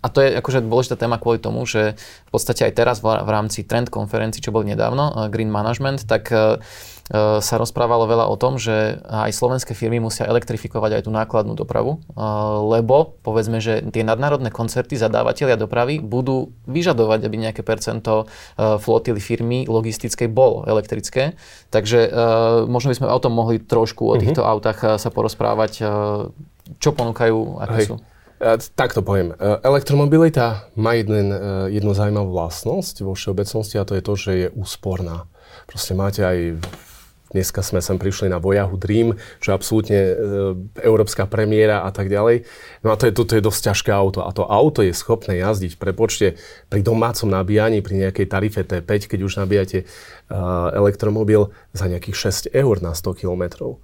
A 0.05 0.07
to 0.13 0.19
je 0.23 0.37
akože 0.39 0.63
dôležitá 0.63 1.01
téma 1.01 1.19
kvôli 1.19 1.43
tomu, 1.43 1.67
že 1.67 1.99
v 1.99 2.31
podstate 2.31 2.63
aj 2.63 2.73
teraz 2.79 2.97
v, 3.03 3.11
rámci 3.11 3.67
trend 3.67 3.91
konferencii, 3.91 4.45
čo 4.45 4.55
boli 4.55 4.71
nedávno, 4.71 5.11
e, 5.11 5.13
Green 5.35 5.51
Management, 5.51 6.07
tak 6.07 6.31
E, 6.31 6.63
sa 7.13 7.61
rozprávalo 7.61 8.09
veľa 8.09 8.33
o 8.33 8.37
tom, 8.41 8.57
že 8.57 8.97
aj 9.05 9.37
slovenské 9.37 9.77
firmy 9.77 10.01
musia 10.01 10.25
elektrifikovať 10.25 11.01
aj 11.01 11.03
tú 11.05 11.13
nákladnú 11.13 11.53
dopravu, 11.53 12.01
e, 12.01 12.25
lebo 12.65 13.21
povedzme, 13.21 13.61
že 13.61 13.85
tie 13.93 14.01
nadnárodné 14.01 14.49
koncerty, 14.49 14.97
zadávateľia 14.97 15.61
dopravy 15.61 16.01
budú 16.01 16.57
vyžadovať, 16.65 17.29
aby 17.29 17.37
nejaké 17.37 17.61
percento 17.61 18.25
e, 18.25 18.81
flotily 18.81 19.21
firmy 19.21 19.69
logistickej 19.69 20.33
bolo 20.33 20.65
elektrické. 20.65 21.37
Takže 21.69 22.07
možno 22.71 22.95
by 22.95 22.97
sme 22.97 23.09
o 23.11 23.21
tom 23.21 23.35
mohli 23.35 23.59
trošku 23.61 24.07
o 24.09 24.15
mhm. 24.15 24.21
týchto 24.25 24.41
uh-huh. 24.41 24.55
autách 24.57 24.97
sa 24.97 25.11
porozprávať, 25.11 25.85
čo 26.79 26.91
ponúkajú, 26.95 27.61
aké 27.61 27.91
sú. 27.91 27.97
Tak 28.77 28.95
to 28.95 29.03
poviem. 29.03 29.35
Elektromobilita 29.41 30.71
má 30.79 30.95
jeden, 30.95 31.35
jednu 31.73 31.93
zaujímavú 31.93 32.31
vlastnosť 32.33 33.03
vo 33.03 33.13
všeobecnosti 33.17 33.77
a 33.81 33.87
to 33.89 33.99
je 33.99 34.03
to, 34.05 34.15
že 34.15 34.33
je 34.33 34.49
úsporná. 34.55 35.27
Proste 35.67 35.93
máte 35.97 36.23
aj 36.23 36.61
Dneska 37.35 37.67
sme 37.67 37.83
sem 37.83 37.99
prišli 37.99 38.31
na 38.31 38.39
Vojahu 38.39 38.79
Dream, 38.79 39.19
čo 39.43 39.51
je 39.51 39.59
absolútne 39.59 39.99
e, 39.99 40.15
európska 40.87 41.27
premiéra 41.27 41.83
a 41.83 41.91
tak 41.91 42.07
ďalej. 42.07 42.47
No 42.87 42.95
a 42.95 42.97
to 42.97 43.11
je, 43.11 43.13
toto 43.13 43.35
je 43.35 43.43
dosť 43.43 43.75
ťažké 43.75 43.91
auto. 43.91 44.23
A 44.23 44.31
to 44.31 44.47
auto 44.47 44.87
je 44.87 44.95
schopné 44.95 45.43
jazdiť 45.43 45.75
pre 45.83 45.91
počte 45.91 46.39
pri 46.71 46.87
domácom 46.87 47.27
nabíjaní, 47.27 47.83
pri 47.83 48.07
nejakej 48.07 48.31
tarife 48.31 48.63
T5, 48.63 49.11
keď 49.11 49.21
už 49.27 49.43
nabíjate 49.43 49.83
e, 49.83 49.85
elektromobil 50.79 51.51
za 51.75 51.91
nejakých 51.91 52.55
6 52.55 52.55
eur 52.55 52.79
na 52.79 52.95
100 52.95 53.19
km. 53.19 53.75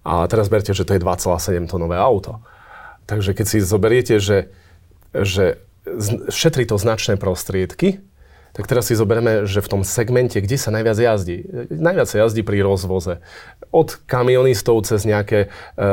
A 0.00 0.24
teraz 0.24 0.48
berte, 0.48 0.72
že 0.72 0.88
to 0.88 0.96
je 0.96 1.04
2,7 1.04 1.68
tonové 1.68 2.00
auto. 2.00 2.40
Takže 3.04 3.36
keď 3.36 3.46
si 3.52 3.60
zoberiete, 3.60 4.16
že, 4.16 4.48
že 5.12 5.60
šetrí 6.32 6.64
to 6.64 6.80
značné 6.80 7.20
prostriedky, 7.20 8.00
tak 8.54 8.70
teraz 8.70 8.86
si 8.86 8.94
zoberieme, 8.94 9.50
že 9.50 9.58
v 9.58 9.66
tom 9.66 9.82
segmente, 9.82 10.38
kde 10.38 10.54
sa 10.54 10.70
najviac 10.70 10.94
jazdí, 10.94 11.42
najviac 11.74 12.06
sa 12.06 12.22
jazdí 12.22 12.46
pri 12.46 12.62
rozvoze. 12.62 13.18
Od 13.74 13.98
kamionistov 14.06 14.86
cez 14.86 15.02
nejaké 15.02 15.50
e, 15.74 15.86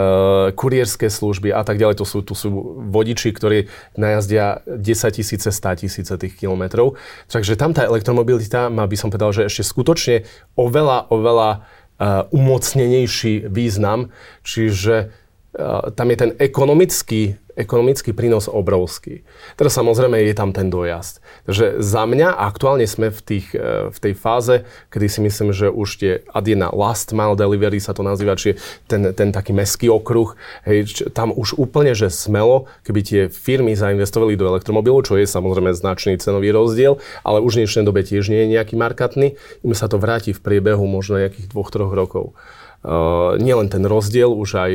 kurierské 0.53 1.09
služby 1.09 1.49
a 1.49 1.65
tak 1.65 1.81
ďalej. 1.81 1.97
To 1.97 2.05
sú, 2.05 2.21
tu 2.21 2.37
sú 2.37 2.53
vodiči, 2.85 3.33
ktorí 3.33 3.65
najazdia 3.97 4.61
10 4.69 4.77
tisíce, 5.17 5.49
100 5.49 5.81
tisíce 5.81 6.13
tých 6.13 6.37
kilometrov. 6.37 7.01
Takže 7.33 7.57
tam 7.57 7.73
tá 7.73 7.81
elektromobilita 7.81 8.69
má, 8.69 8.85
by 8.85 8.93
som 8.93 9.09
povedal, 9.09 9.33
že 9.33 9.49
ešte 9.49 9.65
skutočne 9.65 10.15
oveľa, 10.53 11.09
oveľa 11.09 11.49
e, 11.49 11.59
umocnenejší 12.29 13.49
význam. 13.49 14.13
Čiže 14.45 14.95
e, 15.01 15.05
tam 15.97 16.07
je 16.13 16.17
ten 16.29 16.31
ekonomický 16.37 17.41
ekonomický 17.61 18.17
prínos 18.17 18.49
obrovský. 18.49 19.21
Teraz 19.53 19.77
samozrejme 19.77 20.17
je 20.25 20.33
tam 20.33 20.49
ten 20.49 20.73
dojazd. 20.73 21.21
Takže 21.45 21.77
za 21.79 22.03
mňa 22.09 22.33
aktuálne 22.33 22.89
sme 22.89 23.13
v, 23.13 23.19
tých, 23.21 23.53
e, 23.53 23.93
v 23.93 23.97
tej 24.01 24.13
fáze, 24.17 24.65
kedy 24.89 25.07
si 25.07 25.19
myslím, 25.21 25.49
že 25.53 25.69
už 25.69 25.89
tie 26.01 26.11
ad 26.33 26.49
last 26.73 27.13
mile 27.13 27.37
delivery 27.37 27.77
sa 27.77 27.93
to 27.93 28.01
nazýva, 28.01 28.33
čiže 28.33 28.57
ten, 28.89 29.13
ten 29.13 29.29
taký 29.29 29.53
meský 29.53 29.87
okruh, 29.93 30.33
hej, 30.65 30.89
tam 31.13 31.29
už 31.29 31.61
úplne, 31.61 31.93
že 31.93 32.09
smelo, 32.09 32.65
keby 32.81 32.99
tie 33.05 33.21
firmy 33.29 33.77
zainvestovali 33.77 34.33
do 34.33 34.49
elektromobilov, 34.49 35.05
čo 35.05 35.21
je 35.21 35.29
samozrejme 35.29 35.71
značný 35.77 36.17
cenový 36.17 36.49
rozdiel, 36.49 36.97
ale 37.21 37.39
už 37.39 37.55
v 37.55 37.59
dnešnej 37.63 37.85
dobe 37.85 38.01
tiež 38.01 38.33
nie 38.33 38.49
je 38.49 38.53
nejaký 38.57 38.73
markantný, 38.73 39.37
im 39.61 39.75
sa 39.77 39.85
to 39.85 40.01
vráti 40.01 40.33
v 40.33 40.41
priebehu 40.41 40.83
možno 40.89 41.21
nejakých 41.21 41.53
dvoch, 41.53 41.69
troch 41.69 41.93
rokov. 41.93 42.33
Uh, 42.81 43.37
nielen 43.37 43.69
ten 43.69 43.85
rozdiel, 43.85 44.33
už 44.33 44.49
aj 44.57 44.71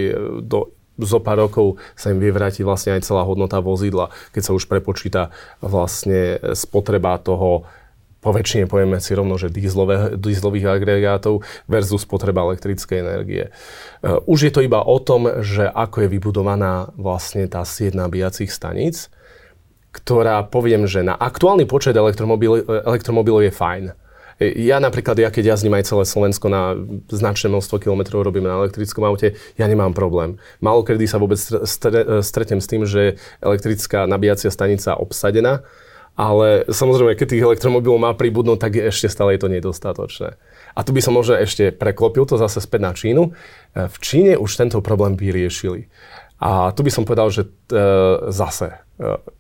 do 0.47 0.71
zo 1.01 1.19
pár 1.21 1.49
rokov 1.49 1.77
sa 1.93 2.13
im 2.13 2.21
vyvráti 2.21 2.65
vlastne 2.65 2.97
aj 2.97 3.07
celá 3.07 3.23
hodnota 3.25 3.61
vozidla, 3.61 4.13
keď 4.33 4.43
sa 4.43 4.53
už 4.57 4.69
prepočíta 4.69 5.33
vlastne 5.61 6.41
spotreba 6.57 7.21
toho 7.21 7.69
po 8.17 8.35
väčšine 8.35 8.67
povieme 8.67 8.99
si 8.99 9.15
rovno, 9.15 9.39
že 9.39 9.55
dízlových 9.55 10.67
agregátov 10.67 11.47
versus 11.71 12.03
spotreba 12.03 12.43
elektrickej 12.43 12.99
energie. 12.99 13.55
Uh, 14.03 14.19
už 14.27 14.51
je 14.51 14.53
to 14.53 14.67
iba 14.67 14.83
o 14.83 14.99
tom, 14.99 15.31
že 15.47 15.63
ako 15.71 16.03
je 16.03 16.09
vybudovaná 16.11 16.91
vlastne 16.99 17.47
tá 17.47 17.63
sieť 17.63 17.95
nabíjacích 17.95 18.51
staníc, 18.51 19.15
ktorá 19.95 20.43
poviem, 20.43 20.91
že 20.91 21.07
na 21.07 21.15
aktuálny 21.15 21.71
počet 21.71 21.95
elektromobil, 21.95 22.67
elektromobilov 22.67 23.47
je 23.47 23.53
fajn 23.55 23.85
ja 24.41 24.77
napríklad, 24.83 25.17
ja 25.17 25.33
keď 25.33 25.57
jazdím 25.57 25.77
aj 25.77 25.89
celé 25.89 26.05
Slovensko 26.05 26.47
na 26.53 26.77
značné 27.09 27.49
množstvo 27.49 27.81
kilometrov 27.81 28.21
robím 28.21 28.45
na 28.45 28.61
elektrickom 28.61 29.05
aute, 29.05 29.39
ja 29.57 29.65
nemám 29.65 29.97
problém. 29.97 30.37
Málo 30.61 30.85
kedy 30.85 31.09
sa 31.09 31.17
vôbec 31.17 31.41
stretnem 32.21 32.61
s 32.61 32.69
tým, 32.69 32.85
že 32.85 33.17
elektrická 33.41 34.05
nabíjacia 34.05 34.53
stanica 34.53 34.97
obsadená 34.97 35.65
ale 36.17 36.65
samozrejme, 36.73 37.13
keď 37.13 37.27
tých 37.29 37.45
elektromobilov 37.45 38.01
má 38.01 38.17
pribudnúť, 38.17 38.57
tak 38.57 38.73
ešte 38.81 39.13
stále 39.13 39.37
je 39.37 39.41
to 39.45 39.53
nedostatočné. 39.53 40.41
A 40.73 40.81
tu 40.81 40.97
by 40.97 41.05
som 41.05 41.13
možno 41.13 41.37
ešte 41.37 41.77
preklopil 41.77 42.25
to 42.25 42.41
zase 42.41 42.65
späť 42.65 42.81
na 42.81 42.93
Čínu. 42.97 43.23
E, 43.29 43.31
v 43.85 43.97
Číne 44.01 44.33
už 44.41 44.49
tento 44.57 44.81
problém 44.81 45.13
vyriešili. 45.13 45.93
A 46.41 46.73
tu 46.73 46.81
by 46.81 46.89
som 46.89 47.05
povedal, 47.05 47.29
že 47.29 47.45
e, 47.45 47.49
zase 48.33 48.73
e, 48.73 48.77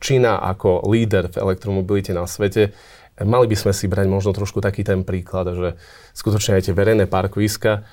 Čína 0.05 0.37
ako 0.37 0.85
líder 0.93 1.33
v 1.33 1.41
elektromobilite 1.49 2.13
na 2.13 2.29
svete, 2.29 2.77
mali 3.25 3.47
by 3.49 3.57
sme 3.57 3.73
si 3.73 3.89
brať 3.89 4.07
možno 4.11 4.37
trošku 4.37 4.61
taký 4.61 4.85
ten 4.85 5.07
príklad, 5.07 5.49
že 5.57 5.69
skutočne 6.13 6.61
aj 6.61 6.69
tie 6.69 6.75
verejné 6.77 7.09
parkoviska 7.09 7.87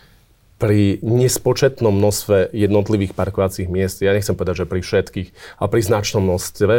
pri 0.59 0.99
nespočetnom 1.03 1.91
množstve 1.91 2.55
jednotlivých 2.55 3.15
parkovacích 3.15 3.67
miest, 3.67 3.99
ja 3.99 4.15
nechcem 4.15 4.35
povedať, 4.35 4.63
že 4.63 4.69
pri 4.69 4.79
všetkých, 4.79 5.29
ale 5.59 5.67
pri 5.67 5.81
značnom 5.83 6.23
množstve, 6.23 6.75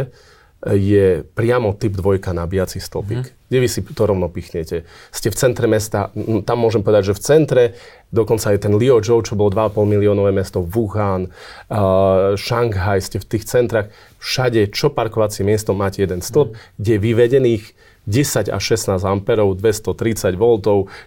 je 0.72 1.20
priamo 1.36 1.76
typ 1.76 1.92
dvojka 1.92 2.32
nabíjací 2.32 2.80
stĺpik, 2.80 3.20
mm. 3.20 3.32
kde 3.48 3.58
vy 3.60 3.68
si 3.68 3.84
to 3.84 4.02
rovno 4.08 4.32
pichnete. 4.32 4.88
Ste 5.12 5.28
v 5.28 5.36
centre 5.36 5.68
mesta, 5.68 6.08
tam 6.48 6.56
môžem 6.56 6.80
povedať, 6.80 7.12
že 7.12 7.16
v 7.16 7.20
centre, 7.20 7.62
dokonca 8.08 8.48
aj 8.48 8.64
ten 8.64 8.72
Liuzhou, 8.72 9.20
čo 9.20 9.36
bolo 9.36 9.52
2,5 9.52 9.84
miliónové 9.84 10.32
mesto, 10.32 10.64
Wuhan, 10.64 11.28
uh, 11.28 12.32
Šanghaj, 12.32 13.04
ste 13.04 13.20
v 13.20 13.28
tých 13.28 13.44
centrách, 13.44 13.92
všade, 14.24 14.72
čo 14.72 14.88
parkovacie 14.88 15.44
miesto, 15.44 15.76
máte 15.76 16.00
jeden 16.00 16.24
stĺp, 16.24 16.56
mm. 16.56 16.80
kde 16.80 16.90
je 16.96 17.00
vyvedených 17.04 17.64
10 18.04 18.52
až 18.52 18.62
16 18.62 19.00
amperov, 19.00 19.56
230 19.56 20.36
V, 20.36 20.44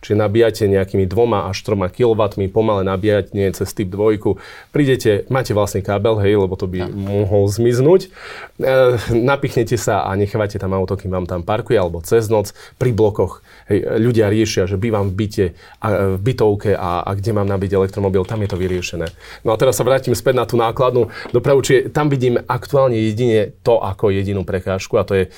čiže 0.02 0.16
nabíjate 0.18 0.64
nejakými 0.66 1.06
2 1.06 1.50
až 1.50 1.58
3 1.62 1.94
kW, 1.94 2.22
pomalé 2.50 2.82
nabíjanie 2.86 3.54
cez 3.54 3.70
typ 3.74 3.90
2. 3.94 4.38
Prídete, 4.74 5.30
máte 5.30 5.54
vlastný 5.54 5.86
kábel, 5.86 6.18
hej, 6.22 6.42
lebo 6.42 6.58
to 6.58 6.66
by 6.66 6.86
ja. 6.86 6.88
mohol 6.90 7.46
zmiznúť. 7.50 8.10
E, 8.58 8.70
napichnete 9.14 9.78
sa 9.78 10.06
a 10.06 10.14
nechávate 10.18 10.58
tam 10.58 10.74
auto, 10.74 10.98
kým 10.98 11.14
vám 11.14 11.26
tam 11.30 11.42
parkuje, 11.46 11.78
alebo 11.78 12.02
cez 12.02 12.26
noc 12.30 12.54
pri 12.82 12.94
blokoch. 12.94 13.46
Hej, 13.68 14.00
ľudia 14.00 14.32
riešia, 14.32 14.64
že 14.64 14.80
bývam 14.80 15.12
v 15.12 15.28
byte, 15.28 15.46
a, 15.84 16.16
v 16.16 16.20
bytovke 16.24 16.72
a, 16.72 17.04
a 17.04 17.12
kde 17.20 17.36
mám 17.36 17.52
nabiť 17.52 17.76
elektromobil, 17.76 18.24
tam 18.24 18.40
je 18.40 18.50
to 18.50 18.56
vyriešené. 18.56 19.12
No 19.44 19.52
a 19.52 19.60
teraz 19.60 19.76
sa 19.76 19.84
vrátim 19.84 20.16
späť 20.16 20.40
na 20.40 20.48
tú 20.48 20.56
nákladnú 20.56 21.12
dopravu, 21.36 21.60
čiže 21.60 21.92
tam 21.92 22.08
vidím 22.08 22.40
aktuálne 22.40 22.96
jedine 22.96 23.52
to 23.68 23.84
ako 23.84 24.08
jedinú 24.16 24.48
prekážku 24.48 24.96
a 24.96 25.04
to 25.04 25.20
je 25.20 25.24
e, 25.28 25.30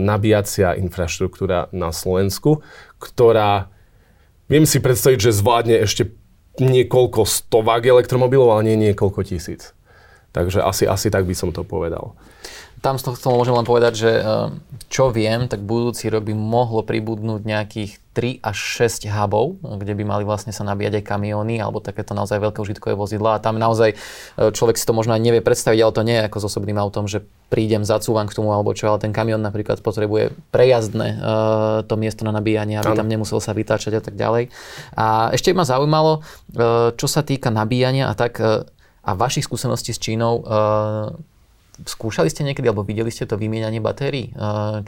nabíjacia 0.00 0.72
infraštruktúra 0.80 1.68
na 1.76 1.92
Slovensku, 1.92 2.64
ktorá, 2.96 3.68
viem 4.48 4.64
si 4.64 4.80
predstaviť, 4.80 5.28
že 5.28 5.36
zvládne 5.36 5.76
ešte 5.84 6.16
niekoľko 6.56 7.28
stovák 7.28 7.84
elektromobilov, 7.84 8.56
ale 8.56 8.72
nie 8.72 8.88
niekoľko 8.88 9.20
tisíc. 9.20 9.76
Takže 10.32 10.64
asi, 10.64 10.88
asi 10.88 11.12
tak 11.12 11.28
by 11.28 11.36
som 11.36 11.52
to 11.52 11.60
povedal 11.60 12.16
tam 12.86 13.02
z 13.02 13.18
toho 13.18 13.34
môžem 13.34 13.58
len 13.58 13.66
povedať, 13.66 13.92
že 13.98 14.12
eh, 14.22 14.54
čo 14.86 15.10
viem, 15.10 15.50
tak 15.50 15.66
budúci 15.66 16.06
rok 16.06 16.22
by 16.22 16.38
mohlo 16.38 16.86
pribudnúť 16.86 17.42
nejakých 17.42 17.98
3 18.14 18.46
až 18.46 18.56
6 18.86 19.10
hubov, 19.10 19.58
kde 19.58 19.92
by 19.98 20.06
mali 20.06 20.22
vlastne 20.22 20.54
sa 20.54 20.62
nabíjať 20.62 21.02
aj 21.02 21.04
kamióny 21.04 21.58
alebo 21.58 21.82
takéto 21.82 22.14
naozaj 22.14 22.38
veľké 22.38 22.62
užitkové 22.62 22.94
vozidla. 22.94 23.36
A 23.36 23.42
tam 23.42 23.58
naozaj 23.58 23.98
eh, 23.98 24.54
človek 24.54 24.78
si 24.78 24.86
to 24.86 24.94
možno 24.94 25.18
aj 25.18 25.22
nevie 25.26 25.42
predstaviť, 25.42 25.80
ale 25.82 25.96
to 25.98 26.06
nie 26.06 26.14
je 26.14 26.26
ako 26.30 26.38
s 26.38 26.44
osobným 26.46 26.78
autom, 26.78 27.10
že 27.10 27.26
prídem, 27.50 27.82
zacúvam 27.82 28.30
k 28.30 28.38
tomu 28.38 28.54
alebo 28.54 28.70
čo, 28.70 28.86
ale 28.86 29.02
ten 29.02 29.10
kamión 29.10 29.42
napríklad 29.42 29.78
potrebuje 29.78 30.34
prejazdné 30.50 31.08
uh, 31.14 31.86
to 31.86 31.94
miesto 31.94 32.26
na 32.26 32.34
nabíjanie, 32.34 32.82
aby 32.82 32.98
tam 32.98 33.06
nemusel 33.06 33.38
sa 33.38 33.54
vytáčať 33.54 33.92
a 33.94 34.02
tak 34.02 34.18
ďalej. 34.18 34.50
A 34.98 35.30
ešte 35.30 35.54
ma 35.54 35.62
zaujímalo, 35.62 36.26
uh, 36.26 36.90
čo 36.98 37.06
sa 37.06 37.22
týka 37.22 37.54
nabíjania 37.54 38.10
a 38.10 38.18
tak 38.18 38.42
uh, 38.42 38.66
a 39.06 39.14
vašich 39.14 39.46
skúseností 39.46 39.94
s 39.94 40.02
Čínou, 40.02 40.42
skúšali 41.84 42.32
ste 42.32 42.46
niekedy, 42.46 42.72
alebo 42.72 42.86
videli 42.86 43.12
ste 43.12 43.28
to 43.28 43.36
vymieňanie 43.36 43.84
batérií? 43.84 44.32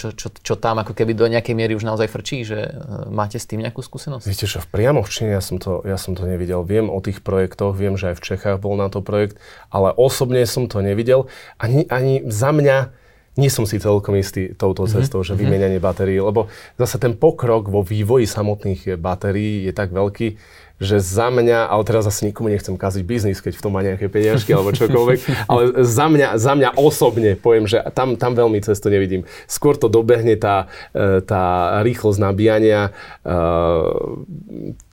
Čo, 0.01 0.16
čo, 0.16 0.32
čo 0.32 0.55
tam 0.57 0.80
ako 0.80 0.97
keby 0.97 1.12
do 1.12 1.28
nejakej 1.28 1.53
miery 1.53 1.76
už 1.76 1.84
naozaj 1.84 2.09
frčí, 2.09 2.49
že 2.49 2.59
e, 2.64 2.70
máte 3.12 3.36
s 3.36 3.45
tým 3.45 3.61
nejakú 3.61 3.84
skúsenosť? 3.84 4.24
Viete 4.24 4.49
čo, 4.49 4.64
v 4.64 4.68
priamo 4.72 5.05
v 5.05 5.11
Číne 5.12 5.36
ja 5.36 5.43
som, 5.45 5.61
to, 5.61 5.84
ja 5.84 6.01
som 6.01 6.16
to 6.16 6.24
nevidel. 6.24 6.64
Viem 6.64 6.89
o 6.89 6.99
tých 7.05 7.20
projektoch, 7.20 7.76
viem, 7.76 8.01
že 8.01 8.14
aj 8.14 8.16
v 8.16 8.24
Čechách 8.24 8.57
bol 8.64 8.80
na 8.80 8.89
to 8.89 9.05
projekt, 9.05 9.36
ale 9.68 9.93
osobne 9.93 10.41
som 10.49 10.64
to 10.64 10.80
nevidel. 10.80 11.28
Ani, 11.61 11.84
ani 11.93 12.24
za 12.24 12.55
mňa 12.55 13.09
nie 13.39 13.51
som 13.55 13.62
si 13.62 13.78
celkom 13.78 14.18
istý 14.18 14.51
touto 14.59 14.84
mhm, 14.84 14.91
cestou, 14.99 15.22
mm-hmm. 15.22 15.39
že 15.39 15.41
vymieňanie 15.41 15.78
batérií, 15.78 16.18
lebo 16.18 16.51
zase 16.74 16.99
ten 16.99 17.14
pokrok 17.14 17.70
vo 17.70 17.86
vývoji 17.86 18.26
samotných 18.26 18.99
batérií 18.99 19.70
je 19.70 19.72
tak 19.72 19.95
veľký, 19.95 20.34
že 20.79 21.03
za 21.03 21.26
mňa, 21.29 21.66
ale 21.66 21.83
teraz 21.83 22.07
asi 22.07 22.31
nikomu 22.31 22.55
nechcem 22.55 22.79
kaziť 22.79 23.03
biznis, 23.03 23.43
keď 23.43 23.59
v 23.59 23.62
tom 23.66 23.74
má 23.74 23.83
nejaké 23.83 24.07
peniažky 24.07 24.55
alebo 24.55 24.70
čokoľvek, 24.70 25.18
ale 25.51 25.83
za 25.83 26.07
mňa, 26.07 26.39
za 26.39 26.53
mňa 26.55 26.70
osobne 26.79 27.35
poviem, 27.35 27.66
že 27.66 27.83
tam, 27.93 28.14
tam 28.14 28.39
veľmi 28.39 28.62
cestu 28.62 28.87
nevidím. 28.87 29.26
Skôr 29.51 29.74
to 29.74 29.91
dobehne 29.91 30.39
tá, 30.39 30.70
e, 30.95 31.18
tá 31.18 31.79
rýchlosť 31.83 32.18
nabíjania, 32.22 32.95
e, 33.26 33.35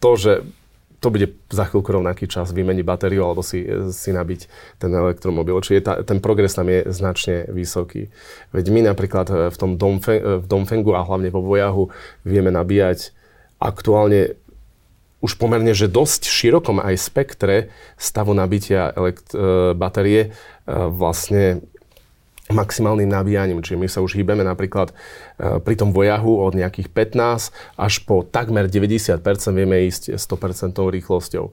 to, 0.01 0.11
že 0.17 0.41
to 1.05 1.13
bude 1.13 1.37
za 1.53 1.69
chvíľku 1.69 2.01
rovnaký 2.01 2.25
čas 2.25 2.49
vymeniť 2.49 2.81
batériu 2.81 3.29
alebo 3.29 3.45
si, 3.45 3.61
si 3.93 4.09
nabiť 4.09 4.49
ten 4.81 4.89
elektromobil. 4.89 5.53
Čiže 5.61 5.85
tá, 5.85 5.93
ten 6.01 6.17
progres 6.17 6.57
tam 6.57 6.65
je 6.65 6.81
značne 6.89 7.45
vysoký. 7.53 8.09
Veď 8.49 8.73
my 8.73 8.89
napríklad 8.89 9.53
v 9.53 9.57
tom 9.59 9.77
Domfeng, 9.77 10.41
v 10.41 10.45
Domfengu 10.49 10.97
a 10.97 11.05
hlavne 11.05 11.29
vo 11.29 11.45
Vojahu 11.45 11.93
vieme 12.25 12.49
nabíjať 12.49 13.13
aktuálne 13.61 14.33
už 15.25 15.41
pomerne, 15.41 15.73
že 15.73 15.89
dosť 15.89 16.29
širokom 16.29 16.77
aj 16.77 17.01
spektre 17.01 17.73
stavu 17.97 18.37
nabitia 18.37 18.93
elekt- 18.93 19.33
e, 19.33 19.73
batérie 19.73 20.21
e, 20.21 20.29
vlastne 20.69 21.65
maximálnym 22.53 23.09
nabíjaním. 23.09 23.65
Čiže 23.65 23.77
my 23.81 23.87
sa 23.89 24.05
už 24.05 24.21
hýbeme 24.21 24.45
napríklad 24.45 24.93
e, 24.93 25.57
pri 25.57 25.75
tom 25.81 25.89
vojahu 25.89 26.45
od 26.45 26.53
nejakých 26.53 26.93
15 26.93 27.49
až 27.73 27.93
po 28.05 28.21
takmer 28.21 28.69
90% 28.69 29.17
vieme 29.57 29.89
ísť 29.89 30.13
100% 30.13 30.77
rýchlosťou. 30.77 31.45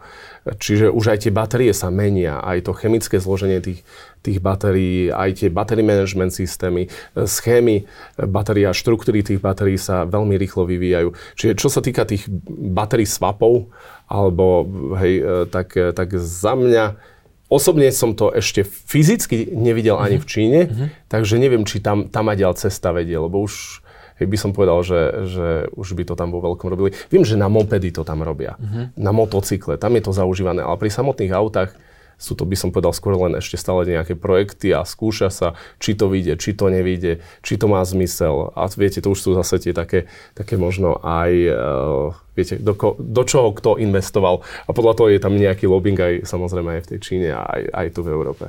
Čiže 0.61 0.93
už 0.93 1.17
aj 1.17 1.19
tie 1.25 1.33
batérie 1.33 1.73
sa 1.73 1.89
menia, 1.89 2.45
aj 2.45 2.69
to 2.69 2.77
chemické 2.77 3.17
zloženie 3.17 3.65
tých, 3.65 3.81
tých 4.21 4.45
batérií, 4.45 5.09
aj 5.09 5.41
tie 5.41 5.49
battery 5.49 5.81
management 5.81 6.37
systémy, 6.37 6.93
e, 7.17 7.25
schémy 7.25 7.89
batérií 8.21 8.69
a 8.69 8.77
štruktúry 8.77 9.25
tých 9.25 9.41
batérií 9.41 9.81
sa 9.81 10.05
veľmi 10.05 10.37
rýchlo 10.37 10.69
vyvíjajú. 10.69 11.09
Čiže 11.41 11.53
čo 11.57 11.73
sa 11.73 11.81
týka 11.81 12.05
tých 12.05 12.29
batérií 12.53 13.09
swapov, 13.09 13.73
alebo 14.13 14.69
hej, 15.01 15.15
e, 15.25 15.49
tak, 15.49 15.73
tak 15.73 16.21
za 16.21 16.53
mňa 16.53 17.12
Osobne 17.53 17.93
som 17.93 18.17
to 18.17 18.33
ešte 18.33 18.65
fyzicky 18.65 19.53
nevidel 19.53 20.01
ani 20.01 20.17
v 20.17 20.25
Číne, 20.25 20.61
uh-huh. 20.65 20.89
takže 21.13 21.37
neviem, 21.37 21.69
či 21.69 21.85
tam, 21.85 22.09
tam 22.09 22.33
aj 22.33 22.37
ďal 22.41 22.53
cesta 22.57 22.97
vedie, 22.97 23.21
lebo 23.21 23.45
už 23.45 23.85
by 24.17 24.37
som 24.41 24.57
povedal, 24.57 24.81
že, 24.81 25.01
že 25.29 25.49
už 25.77 25.99
by 25.99 26.09
to 26.09 26.15
tam 26.17 26.33
vo 26.33 26.41
veľkom 26.41 26.73
robili. 26.73 26.97
Viem, 27.13 27.29
že 27.29 27.37
na 27.37 27.53
mopedy 27.53 27.93
to 27.93 28.09
tam 28.09 28.25
robia, 28.25 28.57
uh-huh. 28.57 28.97
na 28.97 29.13
motocykle, 29.13 29.77
tam 29.77 29.93
je 30.01 30.03
to 30.09 30.17
zaužívané, 30.17 30.65
ale 30.65 30.81
pri 30.81 30.89
samotných 30.89 31.33
autách 31.37 31.77
sú 32.19 32.39
to, 32.39 32.47
by 32.47 32.57
som 32.59 32.71
povedal, 32.71 32.95
skôr 32.95 33.19
len 33.19 33.39
ešte 33.39 33.61
stále 33.61 33.85
nejaké 33.85 34.15
projekty 34.15 34.73
a 34.73 34.87
skúša 34.87 35.29
sa, 35.33 35.49
či 35.83 35.99
to 35.99 36.07
vyjde, 36.09 36.39
či 36.39 36.55
to 36.55 36.71
nevyjde, 36.71 37.25
či 37.43 37.55
to 37.59 37.67
má 37.67 37.83
zmysel. 37.83 38.55
A 38.55 38.71
viete, 38.73 39.03
to 39.03 39.13
už 39.13 39.21
sú 39.21 39.31
zase 39.35 39.59
tie 39.59 39.73
také, 39.75 40.07
také 40.33 40.55
možno 40.55 41.01
aj, 41.03 41.33
uh, 41.51 42.15
viete, 42.39 42.61
do, 42.63 42.73
ko, 42.79 42.95
do 42.99 43.23
čoho 43.27 43.51
kto 43.57 43.81
investoval. 43.83 44.47
A 44.67 44.71
podľa 44.71 44.95
toho 44.99 45.09
je 45.11 45.21
tam 45.21 45.35
nejaký 45.35 45.67
lobbying 45.67 45.99
aj 45.99 46.15
samozrejme 46.29 46.79
aj 46.79 46.83
v 46.87 46.91
tej 46.95 46.99
Číne 47.03 47.29
a 47.35 47.43
aj, 47.43 47.63
aj 47.71 47.87
tu 47.93 48.01
v 48.07 48.13
Európe. 48.13 48.45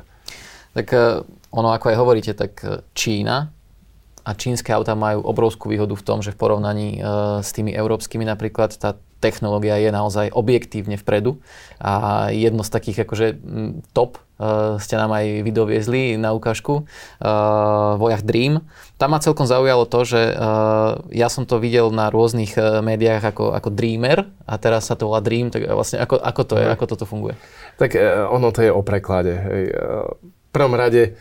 Tak 0.74 0.88
uh, 0.93 1.22
ono, 1.53 1.70
ako 1.70 1.93
aj 1.93 1.97
hovoríte, 2.01 2.34
tak 2.34 2.66
e, 2.66 2.82
Čína 2.97 3.53
a 4.24 4.32
čínske 4.34 4.74
auta 4.74 4.97
majú 4.97 5.22
obrovskú 5.22 5.70
výhodu 5.70 5.93
v 5.93 6.05
tom, 6.05 6.24
že 6.24 6.34
v 6.34 6.39
porovnaní 6.39 6.97
uh, 6.97 7.43
s 7.43 7.51
tými 7.51 7.76
európskymi 7.76 8.24
napríklad 8.24 8.72
tá 8.80 8.95
technológia 9.24 9.80
je 9.80 9.88
naozaj 9.88 10.36
objektívne 10.36 11.00
vpredu 11.00 11.40
a 11.80 12.28
jedno 12.36 12.68
z 12.68 12.70
takých 12.76 13.08
akože 13.08 13.40
top 13.96 14.20
uh, 14.20 14.76
ste 14.84 15.00
nám 15.00 15.16
aj 15.16 15.48
vydoviezli 15.48 16.20
na 16.20 16.36
ukážku 16.36 16.84
uh, 16.84 17.96
Vojach 17.96 18.28
Dream. 18.28 18.68
Tam 19.00 19.16
ma 19.16 19.24
celkom 19.24 19.48
zaujalo 19.48 19.88
to, 19.88 20.04
že 20.04 20.36
uh, 20.36 21.00
ja 21.16 21.32
som 21.32 21.48
to 21.48 21.64
videl 21.64 21.88
na 21.96 22.12
rôznych 22.12 22.60
uh, 22.60 22.84
médiách 22.84 23.32
ako, 23.32 23.56
ako 23.56 23.72
Dreamer 23.72 24.28
a 24.44 24.60
teraz 24.60 24.92
sa 24.92 25.00
to 25.00 25.08
volá 25.08 25.24
Dream, 25.24 25.48
tak 25.48 25.64
vlastne 25.72 26.04
ako, 26.04 26.20
ako 26.20 26.42
to 26.44 26.56
je, 26.60 26.66
ako 26.68 26.84
toto 26.84 27.06
funguje? 27.08 27.40
Tak 27.80 27.96
uh, 27.96 28.28
ono 28.28 28.52
to 28.52 28.60
je 28.60 28.72
o 28.76 28.84
preklade. 28.84 29.32
Hej. 29.32 29.64
Uh, 29.72 30.12
v 30.20 30.50
prvom 30.52 30.76
rade 30.76 31.16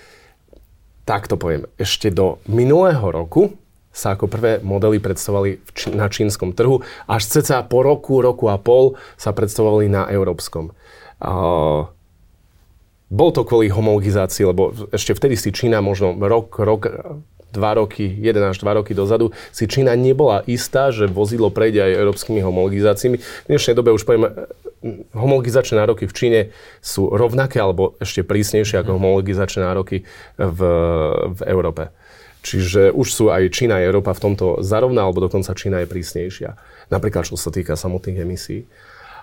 tak 1.03 1.27
to 1.27 1.35
poviem, 1.35 1.67
ešte 1.83 2.15
do 2.15 2.39
minulého 2.47 3.03
roku 3.03 3.59
sa 3.93 4.17
ako 4.17 4.27
prvé 4.27 4.59
modely 4.65 4.99
predstavovali 4.99 5.61
na 5.93 6.09
čínskom 6.09 6.57
trhu, 6.57 6.81
až 7.07 7.23
ceca 7.29 7.61
po 7.63 7.85
roku, 7.85 8.25
roku 8.25 8.49
a 8.49 8.57
pol 8.57 8.97
sa 9.21 9.37
predstavovali 9.37 9.93
na 9.93 10.09
európskom. 10.09 10.73
Uh, 11.21 11.87
bol 13.13 13.31
to 13.31 13.45
kvôli 13.45 13.69
homologizácii, 13.69 14.49
lebo 14.49 14.73
ešte 14.89 15.13
vtedy 15.13 15.37
si 15.37 15.53
Čína 15.53 15.85
možno 15.85 16.17
rok, 16.17 16.57
rok, 16.57 16.83
dva 17.53 17.77
roky, 17.77 18.09
jeden 18.09 18.41
až 18.41 18.65
dva 18.65 18.81
roky 18.81 18.97
dozadu, 18.97 19.37
si 19.53 19.69
Čína 19.69 19.93
nebola 19.93 20.41
istá, 20.49 20.89
že 20.89 21.05
vozidlo 21.05 21.53
prejde 21.53 21.85
aj 21.85 22.01
európskymi 22.01 22.41
homologizáciami. 22.41 23.21
V 23.21 23.49
dnešnej 23.53 23.77
dobe 23.77 23.93
už 23.93 24.09
poviem, 24.09 24.33
homologizačné 25.13 25.79
nároky 25.79 26.09
v 26.09 26.17
Číne 26.17 26.41
sú 26.81 27.13
rovnaké 27.13 27.61
alebo 27.61 27.95
ešte 28.01 28.25
prísnejšie 28.25 28.81
ako 28.81 28.97
homologizačné 28.97 29.63
nároky 29.63 30.09
v, 30.41 30.61
v 31.37 31.41
Európe. 31.45 31.93
Čiže 32.43 32.91
už 32.91 33.09
sú 33.09 33.25
aj 33.31 33.55
Čína 33.55 33.79
a 33.79 33.87
Európa 33.87 34.13
v 34.19 34.23
tomto 34.31 34.61
zarovná, 34.67 35.07
alebo 35.07 35.23
dokonca 35.23 35.55
Čína 35.55 35.87
je 35.87 35.89
prísnejšia. 35.89 36.59
Napríklad, 36.91 37.31
čo 37.31 37.39
sa 37.39 37.55
týka 37.55 37.79
samotných 37.79 38.27
emisí. 38.27 38.67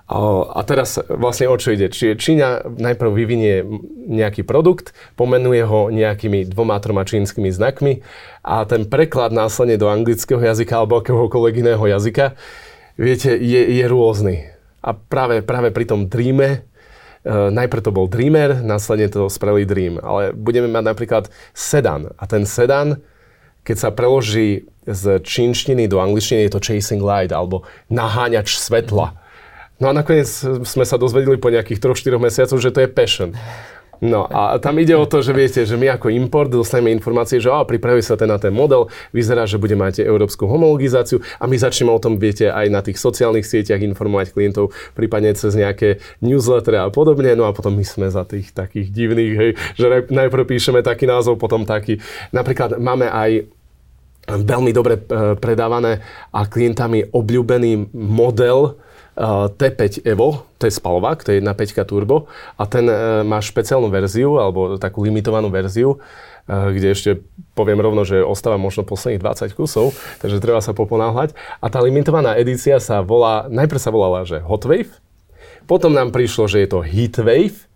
A 0.10 0.66
teraz 0.66 0.98
vlastne 1.06 1.46
o 1.46 1.54
čo 1.54 1.70
ide? 1.70 1.94
Čiže 1.94 2.18
Čína 2.18 2.66
najprv 2.66 3.14
vyvinie 3.14 3.62
nejaký 4.10 4.42
produkt, 4.42 4.98
pomenuje 5.14 5.62
ho 5.62 5.94
nejakými 5.94 6.50
dvoma, 6.50 6.82
troma 6.82 7.06
čínskymi 7.06 7.54
znakmi 7.54 8.02
a 8.42 8.66
ten 8.66 8.90
preklad 8.90 9.30
následne 9.30 9.78
do 9.78 9.86
anglického 9.86 10.42
jazyka 10.42 10.82
alebo 10.82 10.98
akéhokoľvek 10.98 11.62
iného 11.62 11.84
jazyka, 11.86 12.34
viete, 12.98 13.38
je, 13.38 13.62
je 13.70 13.86
rôzny. 13.86 14.50
A 14.82 14.98
práve, 14.98 15.46
práve 15.46 15.70
pri 15.70 15.86
tom 15.86 16.10
Dreame, 16.10 16.66
najprv 17.28 17.82
to 17.84 17.92
bol 17.92 18.08
Dreamer, 18.08 18.64
následne 18.64 19.12
to 19.12 19.28
spravili 19.28 19.68
Dream. 19.68 20.00
Ale 20.00 20.32
budeme 20.32 20.72
mať 20.72 20.84
napríklad 20.86 21.24
sedan. 21.52 22.14
A 22.16 22.24
ten 22.26 22.48
sedan, 22.48 23.04
keď 23.68 23.76
sa 23.78 23.90
preloží 23.92 24.70
z 24.88 25.22
čínštiny 25.22 25.86
do 25.86 26.00
angličtiny, 26.02 26.48
je 26.48 26.54
to 26.56 26.64
chasing 26.64 27.04
light 27.04 27.36
alebo 27.36 27.68
naháňač 27.92 28.58
svetla. 28.58 29.20
No 29.80 29.86
a 29.88 29.96
nakoniec 29.96 30.28
sme 30.68 30.84
sa 30.84 31.00
dozvedeli 31.00 31.40
po 31.40 31.48
nejakých 31.48 31.80
3-4 31.80 32.20
mesiacoch, 32.20 32.60
že 32.60 32.74
to 32.76 32.84
je 32.84 32.90
passion. 32.92 33.32
No 34.00 34.24
a 34.32 34.56
tam 34.64 34.80
ide 34.80 34.96
o 34.96 35.04
to, 35.04 35.20
že 35.20 35.36
viete, 35.36 35.62
že 35.68 35.76
my 35.76 36.00
ako 36.00 36.08
import 36.08 36.48
dostaneme 36.48 36.96
informácie, 36.96 37.44
že 37.44 37.52
á, 37.52 37.68
pripraví 37.68 38.00
sa 38.00 38.16
ten 38.16 38.32
na 38.32 38.40
ten 38.40 38.56
model, 38.56 38.88
vyzerá, 39.12 39.44
že 39.44 39.60
bude 39.60 39.76
mať 39.76 40.08
európsku 40.08 40.48
homologizáciu 40.48 41.20
a 41.36 41.44
my 41.52 41.60
začneme 41.60 41.92
o 41.92 42.00
tom, 42.00 42.16
viete, 42.16 42.48
aj 42.48 42.68
na 42.72 42.80
tých 42.80 42.96
sociálnych 42.96 43.44
sieťach 43.44 43.84
informovať 43.84 44.32
klientov, 44.32 44.72
prípadne 44.96 45.36
cez 45.36 45.52
nejaké 45.52 46.00
newslettery 46.24 46.80
a 46.80 46.88
podobne, 46.88 47.36
no 47.36 47.44
a 47.44 47.52
potom 47.52 47.76
my 47.76 47.84
sme 47.84 48.08
za 48.08 48.24
tých 48.24 48.56
takých 48.56 48.88
divných, 48.88 49.34
hej, 49.36 49.52
že 49.76 50.08
najprv 50.08 50.48
píšeme 50.48 50.80
taký 50.80 51.04
názov, 51.04 51.36
potom 51.36 51.68
taký. 51.68 52.00
Napríklad 52.32 52.80
máme 52.80 53.12
aj 53.12 53.52
veľmi 54.30 54.72
dobre 54.72 55.02
e, 55.02 55.02
predávané 55.42 56.00
a 56.30 56.46
klientami 56.46 57.10
obľúbený 57.10 57.92
model, 57.98 58.78
T5 59.20 60.08
Evo, 60.08 60.48
to 60.56 60.64
je 60.64 60.72
spalovák, 60.72 61.28
to 61.28 61.36
je 61.36 61.44
1.5 61.44 61.84
turbo 61.84 62.32
a 62.56 62.64
ten 62.64 62.88
e, 62.88 62.96
má 63.28 63.44
špeciálnu 63.44 63.92
verziu, 63.92 64.40
alebo 64.40 64.80
takú 64.80 65.04
limitovanú 65.04 65.52
verziu, 65.52 66.00
e, 66.48 66.72
kde 66.72 66.88
ešte 66.96 67.10
poviem 67.52 67.84
rovno, 67.84 68.08
že 68.08 68.24
ostáva 68.24 68.56
možno 68.56 68.88
posledných 68.88 69.20
20 69.20 69.60
kusov, 69.60 69.92
takže 70.24 70.40
treba 70.40 70.64
sa 70.64 70.72
poponáhľať. 70.72 71.36
A 71.60 71.68
tá 71.68 71.84
limitovaná 71.84 72.40
edícia 72.40 72.80
sa 72.80 73.04
volá, 73.04 73.52
najprv 73.52 73.80
sa 73.84 73.92
volala, 73.92 74.24
že 74.24 74.40
Hot 74.40 74.64
Wave, 74.64 74.96
potom 75.68 75.94
nám 75.94 76.10
prišlo, 76.10 76.50
že 76.50 76.66
je 76.66 76.70
to 76.72 76.80
Heat 76.82 77.22
Wave, 77.22 77.69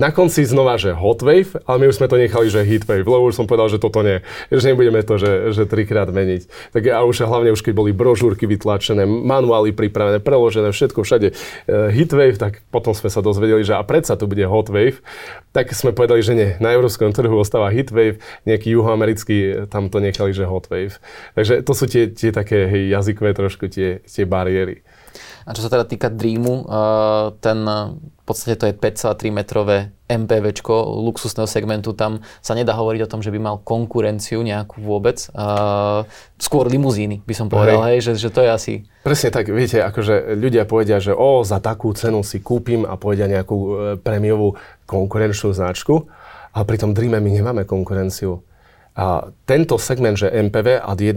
na 0.00 0.08
konci 0.08 0.48
znova, 0.48 0.80
že 0.80 0.96
hot 0.96 1.20
wave, 1.20 1.52
ale 1.68 1.76
my 1.84 1.86
už 1.92 2.00
sme 2.00 2.08
to 2.08 2.16
nechali, 2.16 2.46
že 2.48 2.64
heat 2.64 2.88
wave, 2.88 3.04
lebo 3.04 3.28
už 3.28 3.36
som 3.36 3.44
povedal, 3.44 3.68
že 3.68 3.76
toto 3.76 4.00
nie, 4.00 4.24
že 4.48 4.72
nebudeme 4.72 5.04
to, 5.04 5.20
že, 5.20 5.52
že 5.52 5.68
trikrát 5.68 6.08
meniť. 6.08 6.72
Tak 6.72 6.82
a 6.88 7.04
už 7.04 7.28
hlavne 7.28 7.52
už 7.52 7.60
keď 7.60 7.74
boli 7.76 7.92
brožúrky 7.92 8.48
vytlačené, 8.48 9.04
manuály 9.04 9.76
pripravené, 9.76 10.24
preložené, 10.24 10.72
všetko 10.72 11.04
všade 11.04 11.28
uh, 11.32 11.92
heat 11.92 12.12
wave, 12.12 12.40
tak 12.40 12.64
potom 12.72 12.96
sme 12.96 13.12
sa 13.12 13.20
dozvedeli, 13.20 13.60
že 13.62 13.76
a 13.76 13.84
predsa 13.84 14.16
tu 14.16 14.24
bude 14.24 14.42
hot 14.48 14.72
wave, 14.72 15.04
tak 15.52 15.68
sme 15.76 15.92
povedali, 15.92 16.24
že 16.24 16.32
nie, 16.32 16.50
na 16.56 16.72
európskom 16.72 17.12
trhu 17.12 17.36
ostáva 17.36 17.68
heat 17.68 17.92
wave, 17.92 18.16
nejaký 18.48 18.72
juhoamerický, 18.72 19.68
tam 19.68 19.92
to 19.92 20.00
nechali, 20.00 20.32
že 20.32 20.48
hot 20.48 20.72
wave. 20.72 20.96
Takže 21.36 21.60
to 21.60 21.72
sú 21.76 21.84
tie, 21.84 22.08
tie 22.08 22.32
také 22.32 22.64
hej, 22.68 22.96
jazykové 22.96 23.36
trošku 23.36 23.68
tie, 23.68 24.00
tie 24.04 24.24
bariéry. 24.24 24.80
A 25.46 25.50
čo 25.54 25.62
sa 25.64 25.70
teda 25.72 25.84
týka 25.84 26.08
Dreamu, 26.08 26.64
ten 27.42 27.58
v 28.22 28.24
podstate 28.24 28.54
to 28.54 28.70
je 28.70 28.74
5,3 28.78 29.34
metrové 29.34 29.90
MPV 30.06 30.62
luxusného 31.02 31.50
segmentu, 31.50 31.90
tam 31.90 32.22
sa 32.38 32.54
nedá 32.54 32.70
hovoriť 32.76 33.00
o 33.02 33.10
tom, 33.10 33.18
že 33.18 33.34
by 33.34 33.38
mal 33.42 33.56
konkurenciu 33.58 34.46
nejakú 34.46 34.78
vôbec. 34.78 35.18
skôr 36.38 36.64
limuzíny 36.70 37.26
by 37.26 37.34
som 37.34 37.50
povedal, 37.50 37.82
hej. 37.90 37.98
Hej, 37.98 38.14
že, 38.14 38.28
že 38.28 38.30
to 38.30 38.40
je 38.46 38.50
asi... 38.52 38.72
Presne 39.02 39.34
tak, 39.34 39.50
viete, 39.50 39.82
akože 39.82 40.38
ľudia 40.38 40.68
povedia, 40.68 41.02
že 41.02 41.10
o, 41.10 41.42
za 41.42 41.58
takú 41.58 41.90
cenu 41.98 42.22
si 42.22 42.38
kúpim 42.38 42.86
a 42.86 42.94
povedia 42.94 43.26
nejakú 43.26 43.56
e, 43.58 43.70
prémiovú 43.98 44.54
konkurenčnú 44.86 45.50
značku, 45.50 46.06
ale 46.54 46.64
pri 46.68 46.78
tom 46.78 46.94
Dreame 46.94 47.18
my 47.18 47.30
nemáme 47.34 47.62
konkurenciu. 47.66 48.46
A 48.92 49.32
tento 49.48 49.80
segment, 49.80 50.20
že 50.20 50.28
MPV 50.28 50.78
ad 50.78 51.00
1 51.00 51.16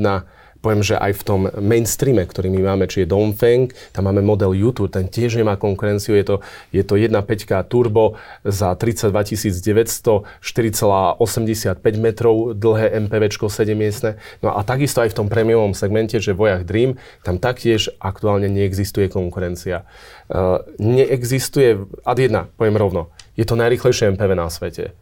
poviem, 0.64 0.82
že 0.82 0.98
aj 0.98 1.12
v 1.20 1.24
tom 1.24 1.42
mainstreame, 1.62 2.26
ktorý 2.26 2.50
my 2.50 2.74
máme, 2.74 2.86
či 2.90 3.06
je 3.06 3.12
Dongfeng, 3.12 3.70
tam 3.94 4.10
máme 4.10 4.26
model 4.26 4.58
YouTube, 4.58 4.90
ten 4.90 5.06
tiež 5.06 5.38
nemá 5.38 5.60
konkurenciu, 5.62 6.18
je 6.18 6.26
to, 6.26 6.36
je 6.74 6.82
to 6.82 6.98
1.5 6.98 7.22
turbo 7.70 8.18
za 8.42 8.74
32 8.74 9.14
900, 9.14 10.26
4,85 10.42 11.78
metrov 12.02 12.58
dlhé 12.58 12.98
MPVčko 13.06 13.46
7 13.46 13.78
miestne. 13.78 14.18
No 14.42 14.58
a 14.58 14.66
takisto 14.66 15.06
aj 15.06 15.14
v 15.14 15.18
tom 15.22 15.28
premiovom 15.30 15.78
segmente, 15.78 16.18
že 16.18 16.34
Vojach 16.34 16.66
Dream, 16.66 16.98
tam 17.22 17.38
taktiež 17.38 17.94
aktuálne 18.02 18.50
neexistuje 18.50 19.12
konkurencia. 19.12 19.86
Uh, 20.26 20.66
neexistuje, 20.82 21.86
ad 22.02 22.18
jedna, 22.18 22.50
poviem 22.58 22.82
rovno, 22.82 23.14
je 23.38 23.46
to 23.46 23.54
najrychlejšie 23.54 24.18
MPV 24.18 24.32
na 24.34 24.50
svete. 24.50 24.98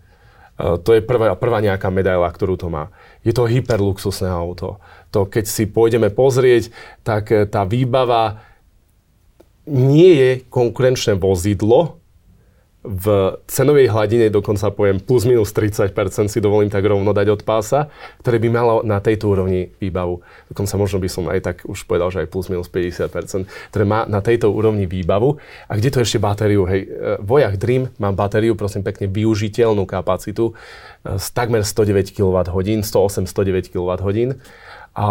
Uh, 0.53 0.75
to 0.77 0.93
je 0.93 1.01
prvá, 1.01 1.33
prvá 1.39 1.63
nejaká 1.63 1.87
medaila, 1.87 2.27
ktorú 2.27 2.59
to 2.59 2.67
má. 2.67 2.91
Je 3.23 3.31
to 3.31 3.47
hyperluxusné 3.47 4.27
auto 4.27 4.83
to 5.13 5.29
keď 5.29 5.45
si 5.45 5.69
pôjdeme 5.69 6.09
pozrieť, 6.09 6.73
tak 7.05 7.29
eh, 7.29 7.45
tá 7.45 7.61
výbava 7.63 8.41
nie 9.69 10.11
je 10.17 10.31
konkurenčné 10.51 11.15
vozidlo, 11.15 12.03
v 12.83 13.39
cenovej 13.47 13.87
hladine 13.87 14.27
dokonca 14.27 14.67
poviem 14.67 14.99
plus 14.99 15.23
minus 15.23 15.55
30% 15.55 15.95
si 16.27 16.43
dovolím 16.43 16.67
tak 16.67 16.83
rovno 16.83 17.15
dať 17.15 17.27
od 17.31 17.41
pása, 17.47 17.87
ktoré 18.19 18.43
by 18.43 18.49
malo 18.51 18.75
na 18.83 18.99
tejto 18.99 19.31
úrovni 19.31 19.71
výbavu. 19.79 20.19
Dokonca 20.51 20.75
možno 20.75 20.99
by 20.99 21.09
som 21.09 21.23
aj 21.31 21.39
tak 21.39 21.57
už 21.63 21.87
povedal, 21.87 22.11
že 22.11 22.27
aj 22.27 22.27
plus 22.27 22.51
minus 22.51 22.67
50%, 22.67 23.47
ktoré 23.71 23.83
má 23.87 24.03
na 24.03 24.19
tejto 24.19 24.51
úrovni 24.51 24.83
výbavu. 24.83 25.39
A 25.71 25.79
kde 25.79 25.95
to 25.95 26.03
ešte 26.03 26.19
batériu? 26.19 26.67
Hej, 26.67 26.81
eh, 26.83 27.15
Vojach 27.23 27.55
Dream 27.55 27.87
má 28.03 28.11
batériu, 28.11 28.59
prosím 28.59 28.83
pekne, 28.83 29.07
využiteľnú 29.07 29.87
kapacitu 29.87 30.51
z 31.07 31.27
eh, 31.27 31.31
takmer 31.31 31.63
109 31.63 32.11
kWh, 32.11 32.83
108-109 32.83 33.71
kWh 33.71 34.35
a 34.93 35.05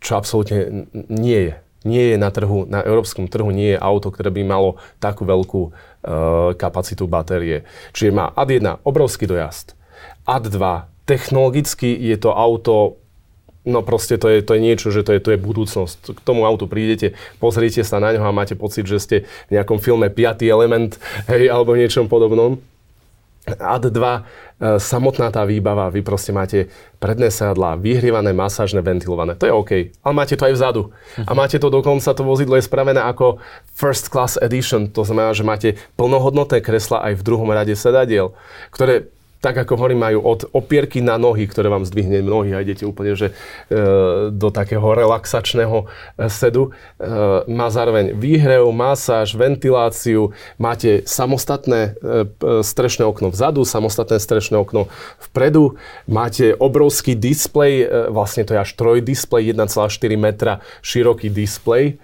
čo 0.00 0.12
absolútne 0.16 0.88
nie 1.08 1.52
je. 1.52 1.54
Nie 1.80 2.12
je 2.12 2.16
na 2.20 2.28
trhu, 2.28 2.68
na 2.68 2.84
európskom 2.84 3.24
trhu 3.24 3.48
nie 3.48 3.72
je 3.72 3.78
auto, 3.80 4.12
ktoré 4.12 4.28
by 4.28 4.44
malo 4.44 4.76
takú 5.00 5.24
veľkú 5.24 5.62
e, 5.64 5.70
kapacitu 6.60 7.08
batérie. 7.08 7.64
Čiže 7.96 8.12
má 8.12 8.36
AD1 8.36 8.84
obrovský 8.84 9.24
dojazd. 9.24 9.72
AD2 10.28 10.60
technologicky 11.08 11.88
je 11.88 12.16
to 12.20 12.36
auto 12.36 13.00
No 13.60 13.84
proste 13.84 14.16
to 14.16 14.32
je, 14.32 14.40
to 14.40 14.56
je 14.56 14.60
niečo, 14.64 14.88
že 14.88 15.04
to 15.04 15.12
je, 15.12 15.20
to 15.20 15.36
je 15.36 15.38
budúcnosť. 15.38 16.16
K 16.16 16.20
tomu 16.24 16.48
autu 16.48 16.64
prídete, 16.64 17.12
pozriete 17.36 17.84
sa 17.84 18.00
na 18.00 18.16
ňo 18.16 18.24
a 18.24 18.32
máte 18.32 18.56
pocit, 18.56 18.88
že 18.88 18.96
ste 18.96 19.16
v 19.52 19.60
nejakom 19.60 19.76
filme 19.76 20.08
Piatý 20.08 20.48
element, 20.48 20.96
hej, 21.28 21.52
alebo 21.52 21.76
niečom 21.76 22.08
podobnom. 22.08 22.56
AD2, 23.48 24.00
e, 24.00 24.20
samotná 24.76 25.32
tá 25.32 25.42
výbava, 25.48 25.88
vy 25.88 26.04
proste 26.04 26.30
máte 26.30 26.68
predné 27.00 27.32
sedadlá, 27.32 27.80
vyhrievané, 27.80 28.36
masážne, 28.36 28.84
ventilované. 28.84 29.32
To 29.40 29.48
je 29.48 29.52
OK, 29.52 29.70
ale 30.04 30.12
máte 30.12 30.36
to 30.36 30.44
aj 30.44 30.54
vzadu. 30.54 30.82
A 31.24 31.32
máte 31.32 31.56
to 31.56 31.72
dokonca, 31.72 32.12
to 32.12 32.22
vozidlo 32.22 32.60
je 32.60 32.68
spravené 32.68 33.00
ako 33.00 33.40
first 33.72 34.12
class 34.12 34.36
edition, 34.36 34.92
to 34.92 35.02
znamená, 35.08 35.32
že 35.32 35.46
máte 35.46 35.68
plnohodnotné 35.96 36.60
kresla 36.60 37.00
aj 37.10 37.16
v 37.16 37.24
druhom 37.24 37.48
rade 37.48 37.72
sedadiel, 37.72 38.36
ktoré 38.68 39.08
tak 39.40 39.56
ako 39.56 39.72
hovorím, 39.80 40.04
majú 40.04 40.18
od 40.20 40.40
opierky 40.52 41.00
na 41.00 41.16
nohy, 41.16 41.48
ktoré 41.48 41.72
vám 41.72 41.88
zdvihne 41.88 42.20
nohy 42.20 42.52
a 42.52 42.60
idete 42.60 42.84
úplne 42.84 43.16
že, 43.16 43.32
e, 43.72 43.78
do 44.28 44.52
takého 44.52 44.84
relaxačného 44.84 45.84
e, 45.84 45.86
sedu. 46.28 46.70
E, 46.70 46.70
má 47.48 47.72
zároveň 47.72 48.12
výhrev, 48.12 48.68
masáž, 48.68 49.32
ventiláciu, 49.34 50.36
máte 50.60 51.00
samostatné 51.08 51.96
strešné 52.60 53.08
okno 53.08 53.32
vzadu, 53.32 53.64
samostatné 53.64 54.20
strešné 54.20 54.60
okno 54.60 54.92
vpredu, 55.32 55.80
máte 56.04 56.52
obrovský 56.52 57.16
displej, 57.16 57.88
vlastne 58.12 58.44
to 58.44 58.52
je 58.52 58.60
až 58.60 58.76
trojdisplej, 58.76 59.56
1,4 59.56 60.20
metra 60.20 60.60
široký 60.84 61.32
displej, 61.32 61.96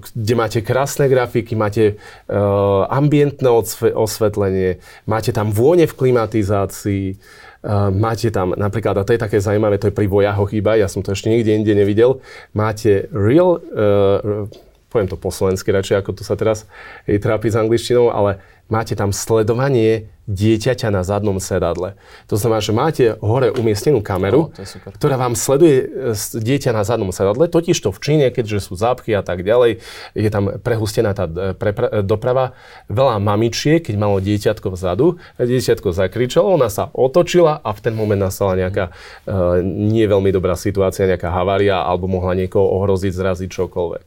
kde 0.00 0.32
máte 0.34 0.64
krásne 0.64 1.12
grafiky, 1.12 1.52
máte 1.52 2.00
uh, 2.32 2.88
ambientné 2.88 3.48
osvetlenie, 3.92 4.80
máte 5.04 5.28
tam 5.28 5.52
vône 5.52 5.84
v 5.84 5.92
klimatizácii, 5.92 7.12
uh, 7.12 7.92
máte 7.92 8.32
tam 8.32 8.56
napríklad, 8.56 8.96
a 8.96 9.04
to 9.04 9.12
je 9.12 9.20
také 9.20 9.44
zaujímavé, 9.44 9.76
to 9.76 9.92
je 9.92 9.96
pri 9.96 10.08
vojahoch 10.08 10.48
iba, 10.56 10.80
ja 10.80 10.88
som 10.88 11.04
to 11.04 11.12
ešte 11.12 11.28
nikde 11.28 11.52
inde 11.52 11.76
nevidel, 11.76 12.24
máte 12.56 13.12
real, 13.12 13.60
uh, 13.60 14.48
poviem 14.88 15.08
to 15.10 15.20
po 15.20 15.28
slovensky 15.28 15.68
radšej, 15.68 16.00
ako 16.00 16.10
tu 16.16 16.22
sa 16.24 16.32
teraz 16.32 16.64
trápi 17.04 17.52
s 17.52 17.60
angličtinou, 17.60 18.08
ale 18.08 18.40
máte 18.72 18.96
tam 18.96 19.12
sledovanie 19.12 20.08
dieťaťa 20.24 20.88
na 20.88 21.04
zadnom 21.04 21.36
sedadle. 21.36 22.00
To 22.32 22.40
znamená, 22.40 22.60
že 22.64 22.72
máte 22.72 23.04
hore 23.20 23.52
umiestnenú 23.52 24.00
kameru, 24.00 24.48
no, 24.48 24.92
ktorá 24.96 25.20
vám 25.20 25.36
sleduje 25.36 25.84
e, 25.84 26.16
dieťa 26.16 26.72
na 26.72 26.80
zadnom 26.80 27.12
sedadle, 27.12 27.44
totiž 27.44 27.76
to 27.76 27.92
v 27.92 28.00
Číne, 28.00 28.26
keďže 28.32 28.72
sú 28.72 28.72
zápchy 28.72 29.12
a 29.12 29.20
tak 29.20 29.44
ďalej, 29.44 29.84
je 30.16 30.30
tam 30.32 30.56
prehustená 30.64 31.12
tá 31.12 31.28
e, 31.28 31.52
prepra- 31.52 31.92
e, 31.92 32.00
doprava. 32.00 32.56
Veľa 32.88 33.20
mamičiek, 33.20 33.84
keď 33.84 33.94
malo 34.00 34.16
dieťatko 34.24 34.72
vzadu, 34.72 35.20
dieťatko 35.36 35.92
zakričalo, 35.92 36.56
ona 36.56 36.72
sa 36.72 36.88
otočila 36.96 37.60
a 37.60 37.70
v 37.76 37.80
ten 37.84 37.92
moment 37.92 38.18
nastala 38.18 38.56
nejaká 38.56 38.90
uh, 38.90 39.60
nie 39.64 40.06
veľmi 40.06 40.30
dobrá 40.30 40.54
situácia, 40.56 41.08
nejaká 41.08 41.28
havária 41.28 41.82
alebo 41.82 42.08
mohla 42.08 42.32
niekoho 42.38 42.64
ohroziť, 42.80 43.12
zraziť 43.12 43.48
čokoľvek. 43.50 44.04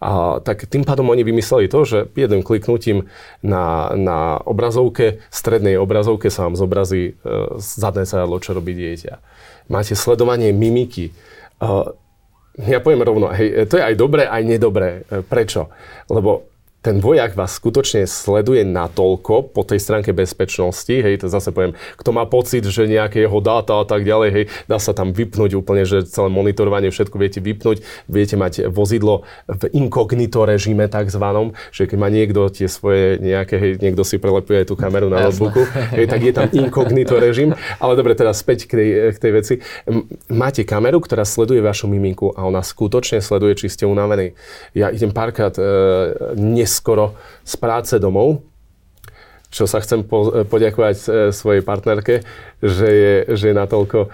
A 0.00 0.42
tak 0.44 0.68
tým 0.68 0.84
pádom 0.84 1.08
oni 1.08 1.24
vymysleli 1.24 1.72
to, 1.72 1.84
že 1.88 1.98
jedným 2.12 2.44
kliknutím 2.44 3.08
na, 3.40 3.92
na 3.96 4.36
obrazovke, 4.44 5.24
strednej 5.32 5.80
obrazovke 5.80 6.28
sa 6.28 6.44
vám 6.48 6.56
zobrazí 6.56 7.16
e, 7.16 7.32
zadné 7.56 8.04
sedadlo, 8.04 8.36
čo 8.40 8.52
robí 8.52 8.76
dieťa. 8.76 9.20
Máte 9.72 9.96
sledovanie 9.96 10.52
mimiky. 10.52 11.10
E, 11.10 11.12
ja 12.56 12.78
poviem 12.80 13.04
rovno, 13.04 13.32
hej, 13.32 13.68
to 13.68 13.80
je 13.80 13.84
aj 13.84 13.94
dobré, 13.96 14.28
aj 14.28 14.42
nedobré. 14.44 15.04
E, 15.08 15.24
prečo? 15.24 15.72
Lebo 16.12 16.55
ten 16.86 17.02
vojak 17.02 17.34
vás 17.34 17.58
skutočne 17.58 18.06
sleduje 18.06 18.62
natoľko 18.62 19.50
po 19.50 19.66
tej 19.66 19.82
stránke 19.82 20.14
bezpečnosti, 20.14 20.94
hej, 20.94 21.18
to 21.18 21.26
zase 21.26 21.50
poviem, 21.50 21.74
kto 21.98 22.14
má 22.14 22.22
pocit, 22.30 22.62
že 22.62 22.86
nejaké 22.86 23.26
jeho 23.26 23.42
dáta 23.42 23.82
a 23.82 23.84
tak 23.84 24.06
ďalej, 24.06 24.30
hej, 24.30 24.44
dá 24.70 24.78
sa 24.78 24.94
tam 24.94 25.10
vypnúť 25.10 25.58
úplne, 25.58 25.82
že 25.82 26.06
celé 26.06 26.30
monitorovanie, 26.30 26.94
všetko 26.94 27.18
viete 27.18 27.42
vypnúť, 27.42 27.82
viete 28.06 28.38
mať 28.38 28.70
vozidlo 28.70 29.26
v 29.50 29.66
inkognito 29.74 30.46
režime 30.46 30.86
takzvanom, 30.86 31.58
že 31.74 31.90
keď 31.90 31.98
má 31.98 32.06
niekto 32.06 32.46
tie 32.54 32.70
svoje 32.70 33.18
nejaké, 33.18 33.58
hej, 33.58 33.72
niekto 33.82 34.06
si 34.06 34.22
prelepuje 34.22 34.62
tú 34.62 34.78
kameru 34.78 35.10
na 35.10 35.26
notebooku, 35.26 35.66
hej, 35.98 36.06
tak 36.06 36.22
je 36.22 36.32
tam 36.38 36.46
inkognito 36.54 37.18
režim, 37.18 37.50
ale 37.82 37.98
dobre, 37.98 38.14
teraz 38.14 38.46
späť 38.46 38.70
k 38.70 38.78
tej, 38.78 38.88
k 39.10 39.18
tej 39.18 39.32
veci. 39.34 39.54
Máte 40.30 40.62
kameru, 40.62 41.02
ktorá 41.02 41.26
sleduje 41.26 41.58
vašu 41.58 41.90
miminku 41.90 42.30
a 42.30 42.46
ona 42.46 42.62
skutočne 42.62 43.18
sleduje, 43.18 43.58
či 43.58 43.74
ste 43.74 43.90
unavení. 43.90 44.38
Ja 44.70 44.94
idem 44.94 45.10
párkrát 45.10 45.50
e, 45.58 45.66
nes 46.38 46.75
skoro 46.76 47.16
z 47.40 47.54
práce 47.56 47.96
domov, 47.96 48.44
čo 49.48 49.64
sa 49.64 49.80
chcem 49.80 50.04
po, 50.04 50.44
poďakovať 50.44 50.96
e, 51.00 51.04
svojej 51.32 51.64
partnerke, 51.64 52.20
že 52.60 52.88
je, 52.92 53.14
že 53.32 53.44
je 53.50 53.54
natoľko, 53.56 54.12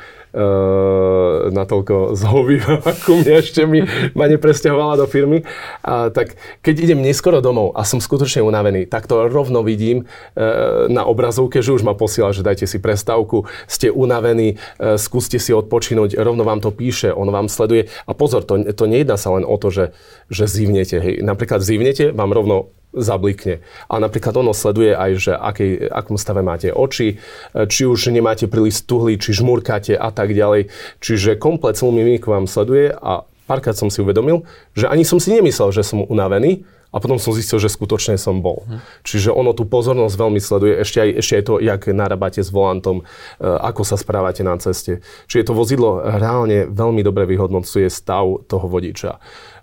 natoľko 1.53 1.95
zhovýva, 2.21 2.81
ako 2.81 3.21
mňa 3.21 3.35
ešte 3.39 3.63
mi, 3.69 3.85
ma 4.17 4.25
nepresťahovala 4.33 5.05
do 5.05 5.07
firmy. 5.07 5.45
A, 5.85 6.09
tak 6.09 6.41
keď 6.65 6.75
idem 6.89 7.01
neskoro 7.05 7.45
domov 7.45 7.77
a 7.77 7.85
som 7.85 8.01
skutočne 8.01 8.41
unavený, 8.41 8.89
tak 8.89 9.05
to 9.05 9.29
rovno 9.29 9.61
vidím 9.61 10.05
uh, 10.05 10.89
na 10.89 11.05
obrazovke, 11.05 11.61
že 11.61 11.77
už 11.77 11.85
ma 11.85 11.93
posiela, 11.93 12.33
že 12.33 12.45
dajte 12.45 12.65
si 12.65 12.81
prestávku, 12.81 13.45
ste 13.69 13.93
unavení, 13.93 14.57
uh, 14.57 14.97
skúste 14.97 15.37
si 15.37 15.53
odpočinúť, 15.53 16.17
rovno 16.17 16.43
vám 16.49 16.65
to 16.65 16.73
píše, 16.73 17.13
on 17.13 17.29
vám 17.29 17.53
sleduje. 17.53 17.93
A 18.09 18.13
pozor, 18.17 18.43
to, 18.49 18.61
to 18.73 18.85
nejedná 18.89 19.21
sa 19.21 19.37
len 19.37 19.45
o 19.45 19.57
to, 19.61 19.69
že, 19.69 19.85
že 20.33 20.49
zivnete. 20.49 20.97
Hej. 20.99 21.15
Napríklad 21.21 21.61
zivnete, 21.61 22.11
vám 22.17 22.33
rovno 22.33 22.73
zablikne. 22.93 23.65
A 23.89 23.99
napríklad 23.99 24.37
ono 24.37 24.53
sleduje 24.53 24.93
aj, 24.93 25.11
že 25.19 25.33
akej, 25.33 25.89
akom 25.89 26.21
stave 26.21 26.45
máte 26.45 26.69
oči, 26.71 27.19
či 27.53 27.83
už 27.89 28.13
nemáte 28.13 28.47
príliš 28.47 28.85
stuhlý, 28.85 29.17
či 29.17 29.33
žmurkáte 29.33 29.97
a 29.97 30.13
tak 30.13 30.37
ďalej. 30.37 30.69
Čiže 31.01 31.41
komplet 31.41 31.81
celú 31.81 31.93
mimiku 31.97 32.31
vám 32.31 32.45
sleduje 32.45 32.93
a 32.93 33.25
párkrát 33.49 33.75
som 33.75 33.89
si 33.89 34.05
uvedomil, 34.05 34.45
že 34.77 34.87
ani 34.87 35.03
som 35.03 35.17
si 35.17 35.33
nemyslel, 35.33 35.73
že 35.73 35.83
som 35.83 36.05
unavený, 36.05 36.65
a 36.93 37.01
potom 37.01 37.17
som 37.17 37.33
zistil, 37.33 37.57
že 37.57 37.73
skutočne 37.73 38.21
som 38.21 38.45
bol. 38.45 38.69
Hm. 38.69 38.79
Čiže 39.03 39.33
ono 39.33 39.57
tú 39.57 39.65
pozornosť 39.65 40.13
veľmi 40.13 40.41
sleduje. 40.41 40.77
Ešte 40.77 40.99
aj, 41.01 41.11
ešte 41.25 41.35
aj 41.41 41.45
to, 41.49 41.55
jak 41.65 41.83
narábate 41.89 42.45
s 42.45 42.53
volantom, 42.53 43.01
e, 43.01 43.05
ako 43.41 43.83
sa 43.83 43.97
správate 43.97 44.45
na 44.45 44.61
ceste. 44.61 45.01
Čiže 45.27 45.51
to 45.51 45.57
vozidlo 45.57 46.05
reálne 46.05 46.69
veľmi 46.69 47.01
dobre 47.01 47.25
vyhodnocuje 47.25 47.89
stav 47.89 48.45
toho 48.45 48.67
vodiča. 48.69 49.17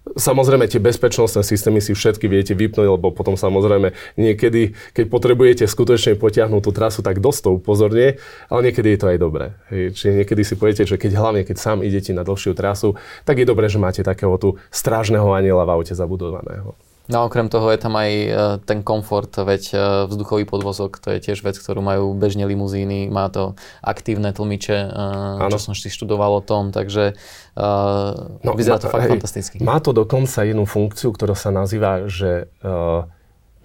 Samozrejme, 0.09 0.65
tie 0.65 0.81
bezpečnostné 0.81 1.45
systémy 1.45 1.83
si 1.83 1.93
všetky 1.93 2.25
viete 2.25 2.57
vypnúť, 2.57 2.87
lebo 2.97 3.13
potom 3.13 3.37
samozrejme 3.37 3.93
niekedy, 4.17 4.73
keď 4.95 5.05
potrebujete 5.11 5.63
skutočne 5.69 6.17
potiahnuť 6.17 6.61
tú 6.65 6.71
trasu, 6.73 6.99
tak 7.05 7.21
dosť 7.21 7.39
to 7.45 7.49
upozornie, 7.61 8.17
ale 8.49 8.59
niekedy 8.71 8.95
je 8.95 8.99
to 8.99 9.07
aj 9.11 9.17
dobré. 9.21 9.45
Hej. 9.69 9.93
Čiže 9.95 10.11
niekedy 10.23 10.41
si 10.41 10.53
poviete, 10.57 10.83
že 10.87 10.97
keď 10.97 11.11
hlavne 11.19 11.41
keď 11.45 11.57
sám 11.61 11.85
idete 11.85 12.11
na 12.15 12.25
dlhšiu 12.25 12.57
trasu, 12.57 12.97
tak 13.27 13.37
je 13.37 13.45
dobré, 13.45 13.69
že 13.69 13.77
máte 13.77 14.01
takého 14.01 14.33
tu 14.41 14.57
strážneho 14.73 15.29
aniela 15.35 15.67
v 15.67 15.73
aute 15.77 15.93
zabudovaného. 15.93 16.73
No 17.09 17.25
okrem 17.25 17.49
toho 17.49 17.73
je 17.73 17.81
tam 17.81 17.97
aj 17.97 18.11
e, 18.13 18.29
ten 18.69 18.85
komfort, 18.85 19.33
veď 19.33 19.63
e, 19.73 19.77
vzduchový 20.13 20.45
podvozok, 20.45 21.01
to 21.01 21.17
je 21.17 21.19
tiež 21.25 21.41
vec, 21.41 21.57
ktorú 21.57 21.81
majú 21.81 22.13
bežne 22.13 22.45
limuzíny, 22.45 23.09
má 23.09 23.33
to 23.33 23.57
aktívne 23.81 24.29
tlmiče, 24.29 24.93
ano. 24.93 25.49
E, 25.49 25.53
čo 25.57 25.57
som 25.57 25.73
si 25.73 25.89
študoval 25.89 26.37
o 26.37 26.45
tom, 26.45 26.69
takže 26.69 27.17
no, 28.45 28.53
vyzerá 28.53 28.77
to 28.77 28.93
fakt 28.93 29.09
hej, 29.09 29.17
fantasticky. 29.17 29.57
Má 29.65 29.81
to 29.81 29.89
dokonca 29.89 30.45
jednu 30.45 30.69
funkciu, 30.69 31.09
ktorá 31.09 31.33
sa 31.33 31.49
nazýva, 31.49 32.05
že 32.05 32.47
uh, 32.63 33.03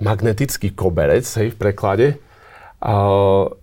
magnetický 0.02 0.74
koberec, 0.74 1.28
hej, 1.38 1.54
v 1.54 1.56
preklade. 1.60 2.06
Uh, 2.82 3.54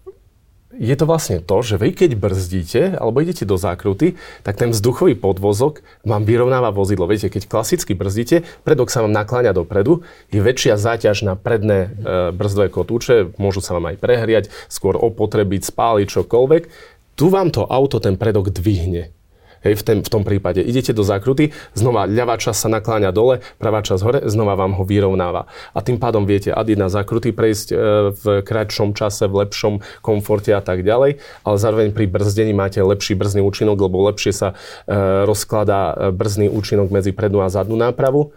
je 0.75 0.95
to 0.95 1.05
vlastne 1.07 1.43
to, 1.43 1.57
že 1.61 1.75
vy 1.75 1.91
keď 1.91 2.11
brzdíte 2.15 2.81
alebo 2.95 3.19
idete 3.19 3.43
do 3.43 3.59
zákruty, 3.59 4.15
tak 4.41 4.55
ten 4.55 4.71
vzduchový 4.71 5.19
podvozok 5.19 5.83
vám 6.07 6.23
vyrovnáva 6.23 6.71
vozidlo. 6.71 7.07
Viete, 7.07 7.27
keď 7.27 7.47
klasicky 7.47 7.91
brzdíte, 7.91 8.47
predok 8.63 8.89
sa 8.89 9.03
vám 9.03 9.11
nakláňa 9.11 9.51
dopredu, 9.51 10.03
je 10.31 10.39
väčšia 10.39 10.79
záťaž 10.79 11.27
na 11.27 11.33
predné 11.35 11.79
e, 11.79 11.89
brzdové 12.33 12.71
kotúče, 12.71 13.35
môžu 13.35 13.59
sa 13.59 13.75
vám 13.75 13.91
aj 13.91 13.97
prehriať, 13.99 14.45
skôr 14.71 14.95
opotrebiť, 14.95 15.67
spáliť 15.67 16.07
čokoľvek. 16.07 16.63
Tu 17.19 17.25
vám 17.27 17.51
to 17.51 17.67
auto 17.67 17.99
ten 17.99 18.15
predok 18.15 18.49
dvihne. 18.49 19.13
Hej, 19.61 19.77
v, 19.77 19.83
ten, 19.85 19.97
v 20.01 20.09
tom 20.09 20.25
prípade 20.25 20.57
idete 20.65 20.89
do 20.89 21.05
zákruty, 21.05 21.53
znova 21.77 22.09
ľavá 22.09 22.41
časť 22.41 22.59
sa 22.65 22.69
nakláňa 22.73 23.13
dole, 23.13 23.45
pravá 23.61 23.85
časť 23.85 24.01
hore, 24.01 24.19
znova 24.25 24.57
vám 24.57 24.73
ho 24.73 24.83
vyrovnáva. 24.83 25.45
A 25.77 25.79
tým 25.85 26.01
pádom 26.01 26.25
viete 26.25 26.49
ad 26.49 26.65
na 26.73 26.89
zákruty 26.89 27.29
prejsť 27.35 27.67
e, 27.69 27.75
v 28.15 28.23
kratšom 28.41 28.97
čase, 28.97 29.29
v 29.29 29.45
lepšom 29.45 29.73
komforte 30.01 30.49
a 30.55 30.63
tak 30.63 30.81
ďalej, 30.81 31.21
ale 31.45 31.55
zároveň 31.61 31.93
pri 31.93 32.09
brzdení 32.09 32.55
máte 32.57 32.81
lepší 32.81 33.13
brzdný 33.13 33.45
účinok, 33.45 33.77
lebo 33.77 34.07
lepšie 34.09 34.33
sa 34.33 34.47
e, 34.51 34.95
rozkladá 35.29 35.93
e, 35.93 36.15
brzdný 36.15 36.49
účinok 36.49 36.89
medzi 36.89 37.13
prednú 37.13 37.45
a 37.45 37.51
zadnú 37.51 37.77
nápravu. 37.77 38.33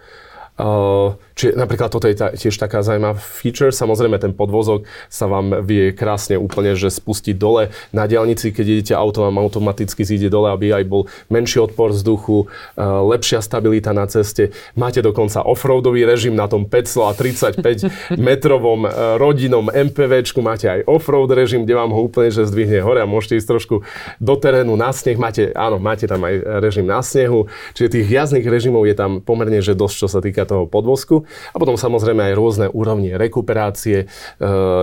Čiže 1.34 1.58
napríklad 1.58 1.90
toto 1.90 2.06
je 2.06 2.14
tiež 2.14 2.54
taká 2.54 2.86
zaujímavá 2.86 3.18
feature. 3.18 3.74
Samozrejme, 3.74 4.22
ten 4.22 4.30
podvozok 4.30 4.86
sa 5.10 5.26
vám 5.26 5.66
vie 5.66 5.90
krásne 5.90 6.38
úplne, 6.38 6.78
že 6.78 6.94
spustiť 6.94 7.34
dole. 7.34 7.74
Na 7.90 8.06
diálnici, 8.06 8.54
keď 8.54 8.66
idete 8.70 8.94
auto, 8.94 9.26
vám 9.26 9.42
automaticky 9.42 10.06
zíde 10.06 10.30
dole, 10.30 10.54
aby 10.54 10.70
aj 10.70 10.84
bol 10.86 11.10
menší 11.26 11.58
odpor 11.58 11.90
vzduchu, 11.90 12.46
lepšia 12.78 13.42
stabilita 13.42 13.90
na 13.90 14.06
ceste. 14.06 14.54
Máte 14.78 15.02
dokonca 15.02 15.42
offroadový 15.42 16.06
režim 16.06 16.38
na 16.38 16.46
tom 16.46 16.70
535 16.70 17.90
metrovom 18.14 18.86
e, 18.86 18.90
rodinnom 19.18 19.66
MPVčku. 19.74 20.38
Máte 20.38 20.70
aj 20.70 20.86
offroad 20.86 21.34
režim, 21.34 21.66
kde 21.66 21.74
vám 21.74 21.90
ho 21.90 22.06
úplne 22.06 22.30
že 22.30 22.46
zdvihne 22.46 22.78
hore 22.78 23.02
a 23.02 23.10
môžete 23.10 23.42
ísť 23.42 23.48
trošku 23.50 23.82
do 24.22 24.34
terénu 24.38 24.78
na 24.78 24.94
sneh. 24.94 25.18
Máte, 25.18 25.50
áno, 25.58 25.82
máte 25.82 26.06
tam 26.06 26.22
aj 26.22 26.62
režim 26.62 26.86
na 26.86 27.02
snehu. 27.02 27.50
Čiže 27.74 28.00
tých 28.00 28.08
jazdných 28.22 28.46
režimov 28.46 28.86
je 28.86 28.94
tam 28.94 29.18
pomerne 29.18 29.58
že 29.58 29.74
dosť, 29.74 29.96
čo 29.98 30.06
sa 30.06 30.22
týka 30.22 30.43
toho 30.48 30.64
podvozku. 30.68 31.24
A 31.52 31.56
potom 31.56 31.76
samozrejme 31.76 32.32
aj 32.32 32.38
rôzne 32.38 32.66
úrovne 32.70 33.16
rekuperácie, 33.16 34.04
e, 34.04 34.06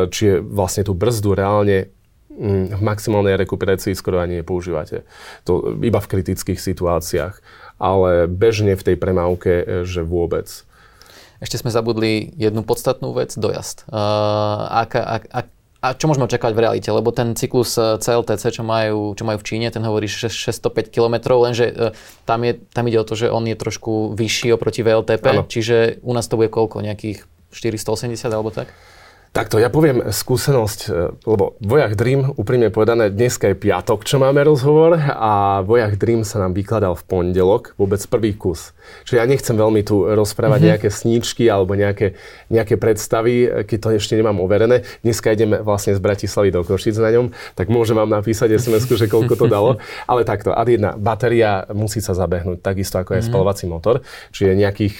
či 0.09 0.21
je 0.27 0.35
vlastne 0.41 0.85
tú 0.85 0.93
brzdu 0.93 1.37
reálne 1.37 1.89
v 2.41 2.81
maximálnej 2.81 3.35
rekuperácii 3.37 3.93
skoro 3.93 4.23
ani 4.23 4.41
nepoužívate. 4.41 5.03
To 5.45 5.77
iba 5.83 5.99
v 5.99 6.09
kritických 6.09 6.57
situáciách. 6.57 7.37
Ale 7.81 8.29
bežne 8.29 8.77
v 8.77 8.85
tej 8.93 8.95
premávke, 8.97 9.51
e, 9.61 9.65
že 9.85 10.01
vôbec. 10.05 10.47
Ešte 11.41 11.57
sme 11.57 11.73
zabudli 11.73 12.29
jednu 12.37 12.61
podstatnú 12.61 13.17
vec, 13.17 13.33
dojazd. 13.33 13.89
Uh, 13.89 14.85
ak, 14.85 14.93
ak, 14.93 15.23
ak, 15.33 15.47
a 15.81 15.97
čo 15.97 16.05
môžeme 16.05 16.29
očakávať 16.29 16.53
v 16.53 16.61
realite? 16.61 16.89
Lebo 16.93 17.09
ten 17.09 17.33
cyklus 17.33 17.73
eh, 17.81 17.97
CLTC, 17.97 18.61
čo 18.61 18.61
majú, 18.61 19.17
čo 19.17 19.25
majú 19.25 19.41
v 19.41 19.47
Číne, 19.49 19.67
ten 19.73 19.81
hovorí 19.81 20.05
605 20.05 20.93
km, 20.93 21.33
lenže 21.41 21.65
eh, 21.73 21.91
tam, 22.29 22.45
je, 22.45 22.61
tam 22.69 22.85
ide 22.85 23.01
o 23.01 23.05
to, 23.05 23.17
že 23.17 23.33
on 23.33 23.49
je 23.49 23.57
trošku 23.57 24.13
vyšší 24.13 24.53
oproti 24.53 24.85
VLTP, 24.85 25.25
ano. 25.25 25.43
čiže 25.49 25.97
u 26.05 26.13
nás 26.13 26.29
to 26.29 26.37
bude 26.37 26.53
koľko? 26.53 26.85
Nejakých 26.85 27.25
480 27.49 28.13
alebo 28.29 28.53
tak? 28.53 28.69
Takto, 29.31 29.63
ja 29.63 29.71
poviem 29.71 30.11
skúsenosť, 30.11 30.79
e, 30.91 31.15
lebo 31.23 31.55
Vojak 31.63 31.95
Dream, 31.95 32.35
úprimne 32.35 32.67
povedané, 32.67 33.07
dneska 33.07 33.47
je 33.47 33.55
piatok, 33.55 34.03
čo 34.03 34.19
máme 34.19 34.43
rozhovor 34.43 34.99
a 34.99 35.63
Vojak 35.63 35.95
Dream 35.95 36.27
sa 36.27 36.43
nám 36.43 36.51
vykladal 36.51 36.99
v 36.99 37.03
pondelok, 37.07 37.71
vôbec 37.79 38.03
prvý 38.11 38.35
kus. 38.35 38.75
Čiže 39.07 39.23
ja 39.23 39.23
nechcem 39.23 39.55
veľmi 39.55 39.87
tu 39.87 40.03
rozprávať 40.03 40.59
mm-hmm. 40.59 40.71
nejaké 40.75 40.89
sníčky 40.91 41.47
alebo 41.47 41.79
nejaké, 41.79 42.19
nejaké 42.51 42.75
predstavy, 42.75 43.63
keď 43.63 43.77
to 43.79 43.89
ešte 44.03 44.19
nemám 44.19 44.35
overené. 44.43 44.83
Dneska 44.99 45.31
ideme 45.31 45.63
vlastne 45.63 45.95
z 45.95 46.03
Bratislavy 46.03 46.51
do 46.51 46.67
Košic 46.67 46.99
na 46.99 47.15
ňom, 47.15 47.31
tak 47.55 47.71
môžem 47.71 47.95
vám 47.95 48.11
napísať 48.11 48.51
sms 48.59 48.83
že 48.99 49.07
koľko 49.07 49.39
to 49.39 49.47
dalo. 49.47 49.79
Ale 50.11 50.27
takto, 50.27 50.51
ad 50.51 50.67
jedna, 50.67 50.99
batéria 50.99 51.71
musí 51.71 52.03
sa 52.03 52.11
zabehnúť, 52.11 52.59
takisto 52.59 52.99
ako 52.99 53.15
aj 53.15 53.23
mm-hmm. 53.23 53.31
spalovací 53.31 53.63
motor. 53.71 54.03
Čiže 54.35 54.59
nejakých, 54.59 54.95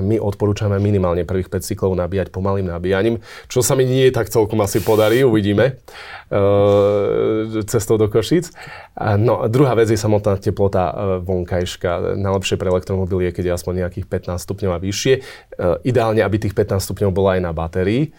my 0.00 0.16
odporúčame 0.24 0.80
minimálne 0.80 1.28
prvých 1.28 1.52
5 1.52 1.68
cyklov 1.68 1.92
nabíjať 2.00 2.32
pomalým 2.32 2.72
nabíjaním, 2.72 3.20
čo 3.52 3.60
sa 3.60 3.73
sa 3.74 3.82
mi 3.82 3.90
nie 3.90 4.14
tak 4.14 4.30
celkom 4.30 4.62
asi 4.62 4.78
podarí, 4.78 5.26
uvidíme 5.26 5.82
uh, 6.30 7.58
cestou 7.66 7.98
do 7.98 8.06
Košic. 8.06 8.54
No 9.18 9.42
a 9.42 9.50
druhá 9.50 9.74
vec 9.74 9.90
je 9.90 9.98
samotná 9.98 10.38
teplota 10.38 10.94
uh, 10.94 10.94
vonkajška. 11.18 12.14
Najlepšie 12.14 12.54
pre 12.54 12.70
elektromobily 12.70 13.26
je, 13.26 13.30
keď 13.34 13.44
je 13.50 13.56
aspoň 13.58 13.72
nejakých 13.82 14.06
15 14.30 14.46
stupňov 14.46 14.70
a 14.70 14.78
vyššie. 14.78 15.14
Uh, 15.18 15.82
ideálne, 15.82 16.22
aby 16.22 16.38
tých 16.38 16.54
15 16.54 16.86
stupňov 16.86 17.10
bola 17.10 17.34
aj 17.34 17.40
na 17.42 17.50
batérii. 17.50 18.14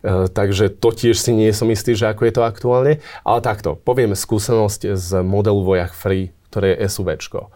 Uh, 0.00 0.24
takže 0.24 0.72
to 0.72 0.88
tiež 0.88 1.20
si 1.20 1.36
nie 1.36 1.52
som 1.52 1.68
istý, 1.68 1.92
že 1.92 2.08
ako 2.08 2.24
je 2.24 2.32
to 2.32 2.48
aktuálne. 2.48 3.04
Ale 3.28 3.44
takto, 3.44 3.76
poviem 3.76 4.16
skúsenosť 4.16 4.96
z 4.96 5.20
modelu 5.20 5.60
Vojach 5.60 5.92
Free, 5.92 6.32
ktoré 6.48 6.80
je 6.80 6.88
SUVčko. 6.88 7.52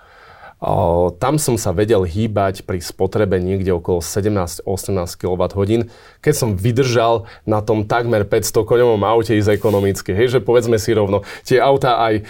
Tam 1.23 1.39
som 1.39 1.55
sa 1.55 1.71
vedel 1.71 2.03
hýbať 2.03 2.67
pri 2.67 2.83
spotrebe 2.83 3.39
niekde 3.39 3.71
okolo 3.71 4.03
17-18 4.03 4.67
kWh, 5.15 5.87
keď 6.29 6.37
som 6.37 6.53
vydržal 6.53 7.25
na 7.49 7.65
tom 7.65 7.89
takmer 7.89 8.29
500 8.29 8.69
koňovom 8.69 9.01
aute 9.01 9.33
ísť 9.33 9.49
ekonomicky. 9.57 10.13
Hej, 10.13 10.37
že 10.37 10.41
povedzme 10.45 10.77
si 10.77 10.93
rovno, 10.93 11.25
tie 11.49 11.57
auta 11.57 11.97
aj 12.05 12.15
e, 12.21 12.23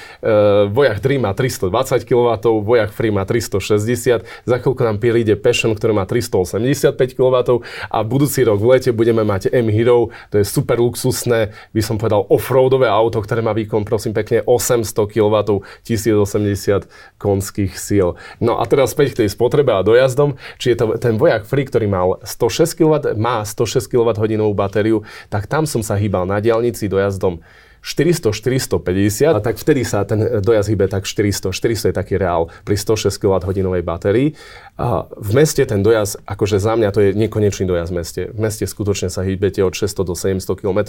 Vojach 0.71 1.03
Dream 1.03 1.27
má 1.27 1.35
320 1.35 2.07
kW, 2.07 2.63
Vojach 2.63 2.95
Free 2.95 3.11
má 3.11 3.27
360, 3.27 4.23
za 4.23 4.57
chvíľku 4.63 4.83
nám 4.87 5.03
príde 5.03 5.35
Passion, 5.35 5.75
ktorý 5.75 5.99
má 5.99 6.07
385 6.07 6.95
kW 7.19 7.59
a 7.91 7.99
budúci 8.07 8.47
rok 8.47 8.63
v 8.63 8.79
lete 8.79 8.95
budeme 8.95 9.27
mať 9.27 9.51
M-Hero, 9.51 10.15
to 10.31 10.39
je 10.39 10.47
super 10.47 10.79
luxusné, 10.79 11.51
by 11.75 11.83
som 11.83 11.99
povedal 11.99 12.23
offroadové 12.31 12.87
auto, 12.87 13.19
ktoré 13.19 13.43
má 13.43 13.51
výkon 13.51 13.83
prosím 13.83 14.15
pekne 14.15 14.47
800 14.47 14.95
kW, 15.11 15.35
1080 15.83 16.87
konských 17.19 17.75
síl. 17.75 18.15
No 18.39 18.63
a 18.63 18.65
teraz 18.71 18.95
späť 18.95 19.19
k 19.19 19.27
tej 19.27 19.35
spotrebe 19.35 19.75
a 19.75 19.83
dojazdom. 19.83 20.39
Či 20.61 20.75
je 20.75 20.77
to 20.79 20.85
ten 21.01 21.17
vojak 21.19 21.49
Free, 21.49 21.67
ktorý 21.67 21.91
mal 21.91 22.21
106 22.23 22.79
kW, 22.79 22.95
má 23.17 23.41
106 23.43 23.88
kWh 23.91 24.53
batériu, 24.55 25.03
tak 25.33 25.49
tam 25.49 25.65
som 25.65 25.81
sa 25.81 25.97
hýbal 25.97 26.29
na 26.29 26.39
diálnici 26.39 26.87
dojazdom 26.87 27.41
400-450, 27.83 29.39
a 29.39 29.41
tak 29.41 29.57
vtedy 29.57 29.87
sa 29.87 30.03
ten 30.03 30.43
dojazd 30.43 30.69
hýbe 30.75 30.87
tak 30.91 31.07
400. 31.07 31.55
400 31.55 31.91
je 31.91 31.95
taký 31.95 32.15
reál 32.19 32.51
pri 32.67 32.75
106 32.75 33.15
kWh 33.17 33.81
batérii. 33.87 34.35
A 34.79 35.07
v 35.07 35.31
meste 35.35 35.63
ten 35.63 35.83
dojazd, 35.83 36.23
akože 36.27 36.59
za 36.59 36.75
mňa 36.75 36.91
to 36.91 37.01
je 37.01 37.11
nekonečný 37.15 37.65
dojazd 37.67 37.91
v 37.91 37.97
meste. 37.97 38.23
V 38.35 38.39
meste 38.39 38.65
skutočne 38.67 39.09
sa 39.11 39.23
hýbete 39.23 39.63
od 39.63 39.75
600 39.75 40.05
do 40.05 40.15
700 40.15 40.59
km. 40.59 40.81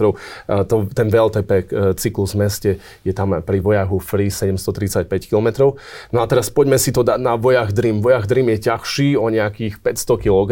To, 0.49 0.75
ten 0.89 1.07
VLTP 1.09 1.51
e, 1.51 1.63
cyklus 1.97 2.33
v 2.33 2.39
meste 2.45 2.71
je 3.05 3.13
tam 3.13 3.37
pri 3.41 3.57
Vojahu 3.61 4.01
Free 4.01 4.33
735 4.33 5.09
km. 5.29 5.73
No 6.09 6.21
a 6.21 6.25
teraz 6.25 6.49
poďme 6.49 6.81
si 6.81 6.89
to 6.89 7.05
dať 7.05 7.21
na 7.21 7.37
Vojach 7.37 7.73
Dream. 7.73 8.01
Vojach 8.01 8.25
Dream 8.25 8.49
je 8.57 8.65
ťažší 8.69 9.09
o 9.17 9.29
nejakých 9.29 9.81
500 9.81 10.25
kg. 10.25 10.51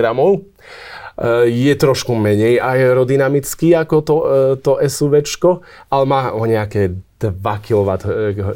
Eh, 1.17 1.49
je 1.49 1.73
trošku 1.73 2.13
menej 2.13 2.61
aerodynamický 2.61 3.73
ako 3.73 3.95
to, 4.05 4.15
eh, 4.21 4.29
to 4.61 4.77
SUVčko, 4.77 5.65
ale 5.89 6.05
má 6.05 6.29
o 6.29 6.45
nejaké 6.45 6.93
2 7.17 7.57
kW, 7.57 7.89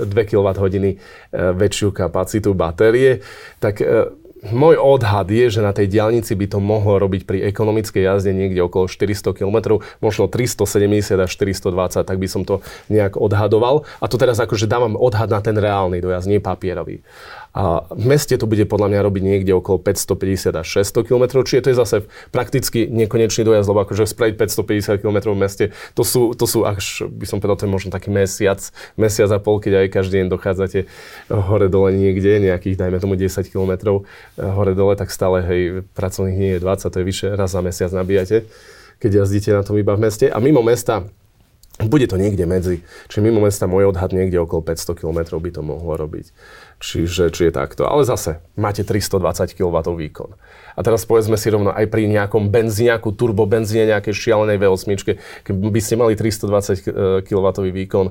2 0.06 0.24
kWh 0.30 0.62
väčšiu 1.34 1.90
kapacitu 1.90 2.54
batérie, 2.54 3.26
tak 3.58 3.82
eh, 3.82 4.14
môj 4.54 4.78
odhad 4.78 5.26
je, 5.30 5.50
že 5.58 5.66
na 5.66 5.74
tej 5.74 5.90
diálnici 5.90 6.38
by 6.38 6.46
to 6.54 6.62
mohlo 6.62 7.02
robiť 7.02 7.26
pri 7.26 7.50
ekonomickej 7.50 8.02
jazde 8.06 8.34
niekde 8.34 8.62
okolo 8.62 8.86
400 8.86 9.38
km, 9.38 9.82
možno 9.98 10.30
370 10.30 11.18
až 11.18 11.30
420, 11.34 12.06
tak 12.06 12.18
by 12.18 12.28
som 12.30 12.46
to 12.46 12.62
nejak 12.94 13.18
odhadoval. 13.18 13.90
A 14.02 14.06
to 14.06 14.22
teraz 14.22 14.38
akože 14.38 14.70
dávam 14.70 14.94
odhad 14.98 15.34
na 15.34 15.42
ten 15.42 15.58
reálny 15.58 15.98
dojazd, 15.98 16.30
nie 16.30 16.38
papierový. 16.38 17.02
A 17.52 17.84
v 17.92 18.06
meste 18.08 18.40
to 18.40 18.48
bude 18.48 18.64
podľa 18.64 18.88
mňa 18.96 19.00
robiť 19.04 19.24
niekde 19.28 19.52
okolo 19.52 19.84
550 19.84 20.56
až 20.56 20.68
600 20.88 21.04
km, 21.04 21.44
čiže 21.44 21.68
to 21.68 21.70
je 21.76 21.78
zase 21.78 21.98
prakticky 22.32 22.88
nekonečný 22.88 23.44
dojazd, 23.44 23.68
lebo 23.68 23.84
akože 23.84 24.08
spraviť 24.08 24.36
550 24.40 25.04
km 25.04 25.36
v 25.36 25.40
meste, 25.40 25.66
to 25.92 26.08
sú, 26.08 26.32
to 26.32 26.48
sú 26.48 26.64
až, 26.64 27.04
by 27.12 27.28
som 27.28 27.44
povedal, 27.44 27.60
to 27.60 27.66
je 27.68 27.76
možno 27.76 27.90
taký 27.92 28.08
mesiac, 28.08 28.64
mesiac 28.96 29.28
a 29.36 29.40
pol, 29.44 29.60
keď 29.60 29.84
aj 29.84 29.88
každý 29.92 30.24
deň 30.24 30.28
dochádzate 30.32 30.80
hore-dole 31.28 31.92
niekde, 31.92 32.40
nejakých, 32.40 32.80
dajme 32.80 33.04
tomu 33.04 33.20
10 33.20 33.28
km 33.52 34.00
hore-dole, 34.40 34.96
tak 34.96 35.12
stále, 35.12 35.44
hej, 35.44 35.84
pracovných 35.92 36.38
nie 36.40 36.52
je 36.56 36.60
20, 36.64 36.88
to 36.88 36.98
je 37.04 37.06
vyše, 37.06 37.28
raz 37.36 37.52
za 37.52 37.60
mesiac 37.60 37.92
nabíjate, 37.92 38.48
keď 39.04 39.28
jazdíte 39.28 39.52
na 39.52 39.68
tom 39.68 39.76
iba 39.76 39.92
v 39.98 40.08
meste. 40.08 40.32
A 40.32 40.40
mimo 40.40 40.64
mesta 40.64 41.04
bude 41.82 42.06
to 42.06 42.20
niekde 42.20 42.46
medzi, 42.46 42.86
čiže 43.10 43.26
mimo 43.26 43.42
mesta 43.42 43.66
môj 43.66 43.90
odhad 43.90 44.14
niekde 44.14 44.38
okolo 44.38 44.62
500 44.62 44.94
km 44.94 45.20
by 45.42 45.50
to 45.50 45.62
mohlo 45.66 45.98
robiť. 45.98 46.30
Čiže 46.82 47.30
či 47.30 47.42
je 47.48 47.54
takto. 47.54 47.86
Ale 47.86 48.02
zase, 48.02 48.42
máte 48.58 48.82
320 48.82 49.54
kW 49.54 49.78
výkon. 49.86 50.34
A 50.74 50.80
teraz 50.82 51.06
povedzme 51.06 51.38
si 51.38 51.54
rovno 51.54 51.70
aj 51.70 51.86
pri 51.94 52.10
nejakom 52.10 52.50
benzíňaku, 52.50 53.14
turbo 53.14 53.46
benzíne, 53.46 53.94
nejakej 53.94 54.18
šialenej 54.18 54.58
V8, 54.58 54.90
keby 55.46 55.80
ste 55.80 55.94
mali 55.94 56.18
320 56.18 57.30
kW 57.30 57.48
výkon, 57.70 58.10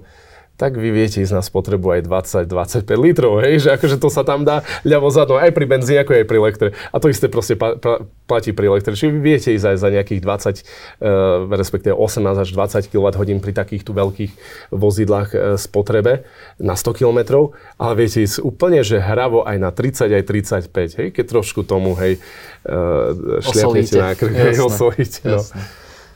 tak 0.61 0.77
vy 0.77 0.93
viete 0.93 1.25
ísť 1.25 1.33
na 1.33 1.41
spotrebu 1.41 1.97
aj 1.97 2.05
20-25 2.05 2.85
litrov, 3.01 3.41
hej, 3.41 3.65
že 3.65 3.69
akože 3.81 3.97
to 3.97 4.13
sa 4.13 4.29
tam 4.29 4.45
dá 4.45 4.61
ľavo 4.85 5.09
zadno 5.09 5.41
aj 5.41 5.57
pri 5.57 5.65
benzíne, 5.65 6.05
ako 6.05 6.21
aj 6.21 6.27
pri 6.29 6.37
elektre. 6.37 6.69
A 6.93 7.01
to 7.01 7.09
isté 7.09 7.33
proste 7.33 7.57
pa, 7.57 7.81
pa, 7.81 8.05
platí 8.29 8.53
pri 8.53 8.69
elektre. 8.69 8.93
Čiže 8.93 9.09
vy 9.09 9.21
viete 9.25 9.49
ísť 9.57 9.67
aj 9.73 9.77
za 9.81 9.89
nejakých 9.89 10.21
20, 10.21 10.29
uh, 10.29 11.49
e, 11.49 11.57
respektíve 11.57 11.97
18 11.97 12.45
až 12.45 12.49
20 12.53 12.93
kWh 12.93 13.41
pri 13.41 13.53
takýchto 13.57 13.97
veľkých 13.97 14.33
vozidlách 14.69 15.29
uh, 15.33 15.41
spotrebe 15.57 16.29
na 16.61 16.77
100 16.77 16.93
km, 17.01 17.49
ale 17.81 17.93
viete 17.97 18.21
ísť 18.21 18.45
úplne, 18.45 18.85
že 18.85 19.01
hravo 19.01 19.49
aj 19.49 19.57
na 19.57 19.73
30, 19.73 20.13
aj 20.13 20.25
35, 20.69 21.01
hej, 21.01 21.09
keď 21.17 21.25
trošku 21.25 21.65
tomu, 21.65 21.97
hej, 21.97 22.21
uh, 22.69 23.41
šliapnete 23.41 23.97
na 23.97 24.13
krk, 24.13 24.35
hej, 24.37 24.61
osolíte. 24.61 25.25
No. 25.25 25.41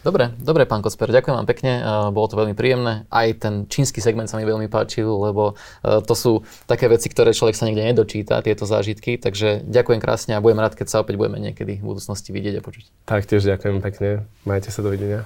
Dobre, 0.04 0.36
dobre, 0.36 0.68
pán 0.68 0.84
Kocper, 0.84 1.08
ďakujem 1.08 1.32
vám 1.32 1.48
pekne, 1.48 1.80
bolo 2.12 2.28
to 2.28 2.36
veľmi 2.36 2.52
príjemné. 2.52 3.08
Aj 3.08 3.24
ten 3.40 3.64
čínsky 3.72 4.04
segment 4.04 4.28
sa 4.28 4.36
mi 4.36 4.44
veľmi 4.44 4.68
páčil, 4.68 5.08
lebo 5.08 5.56
e, 5.80 6.04
to 6.04 6.12
sú 6.12 6.32
také 6.68 6.92
veci, 6.92 7.08
ktoré 7.08 7.32
človek 7.32 7.56
sa 7.56 7.64
niekde 7.64 7.88
nedočíta, 7.88 8.44
tieto 8.44 8.68
zážitky, 8.68 9.16
takže 9.16 9.64
ďakujem 9.64 10.04
krásne 10.04 10.36
a 10.36 10.44
budem 10.44 10.60
rád, 10.60 10.76
keď 10.76 10.92
sa 10.92 11.00
opäť 11.00 11.16
budeme 11.16 11.40
niekedy 11.40 11.80
v 11.80 11.84
budúcnosti 11.88 12.36
vidieť 12.36 12.60
a 12.60 12.62
počuť. 12.62 12.84
Taktiež 13.08 13.48
ďakujem 13.48 13.80
pekne, 13.80 14.28
majte 14.44 14.68
sa, 14.68 14.84
dovidenia. 14.84 15.24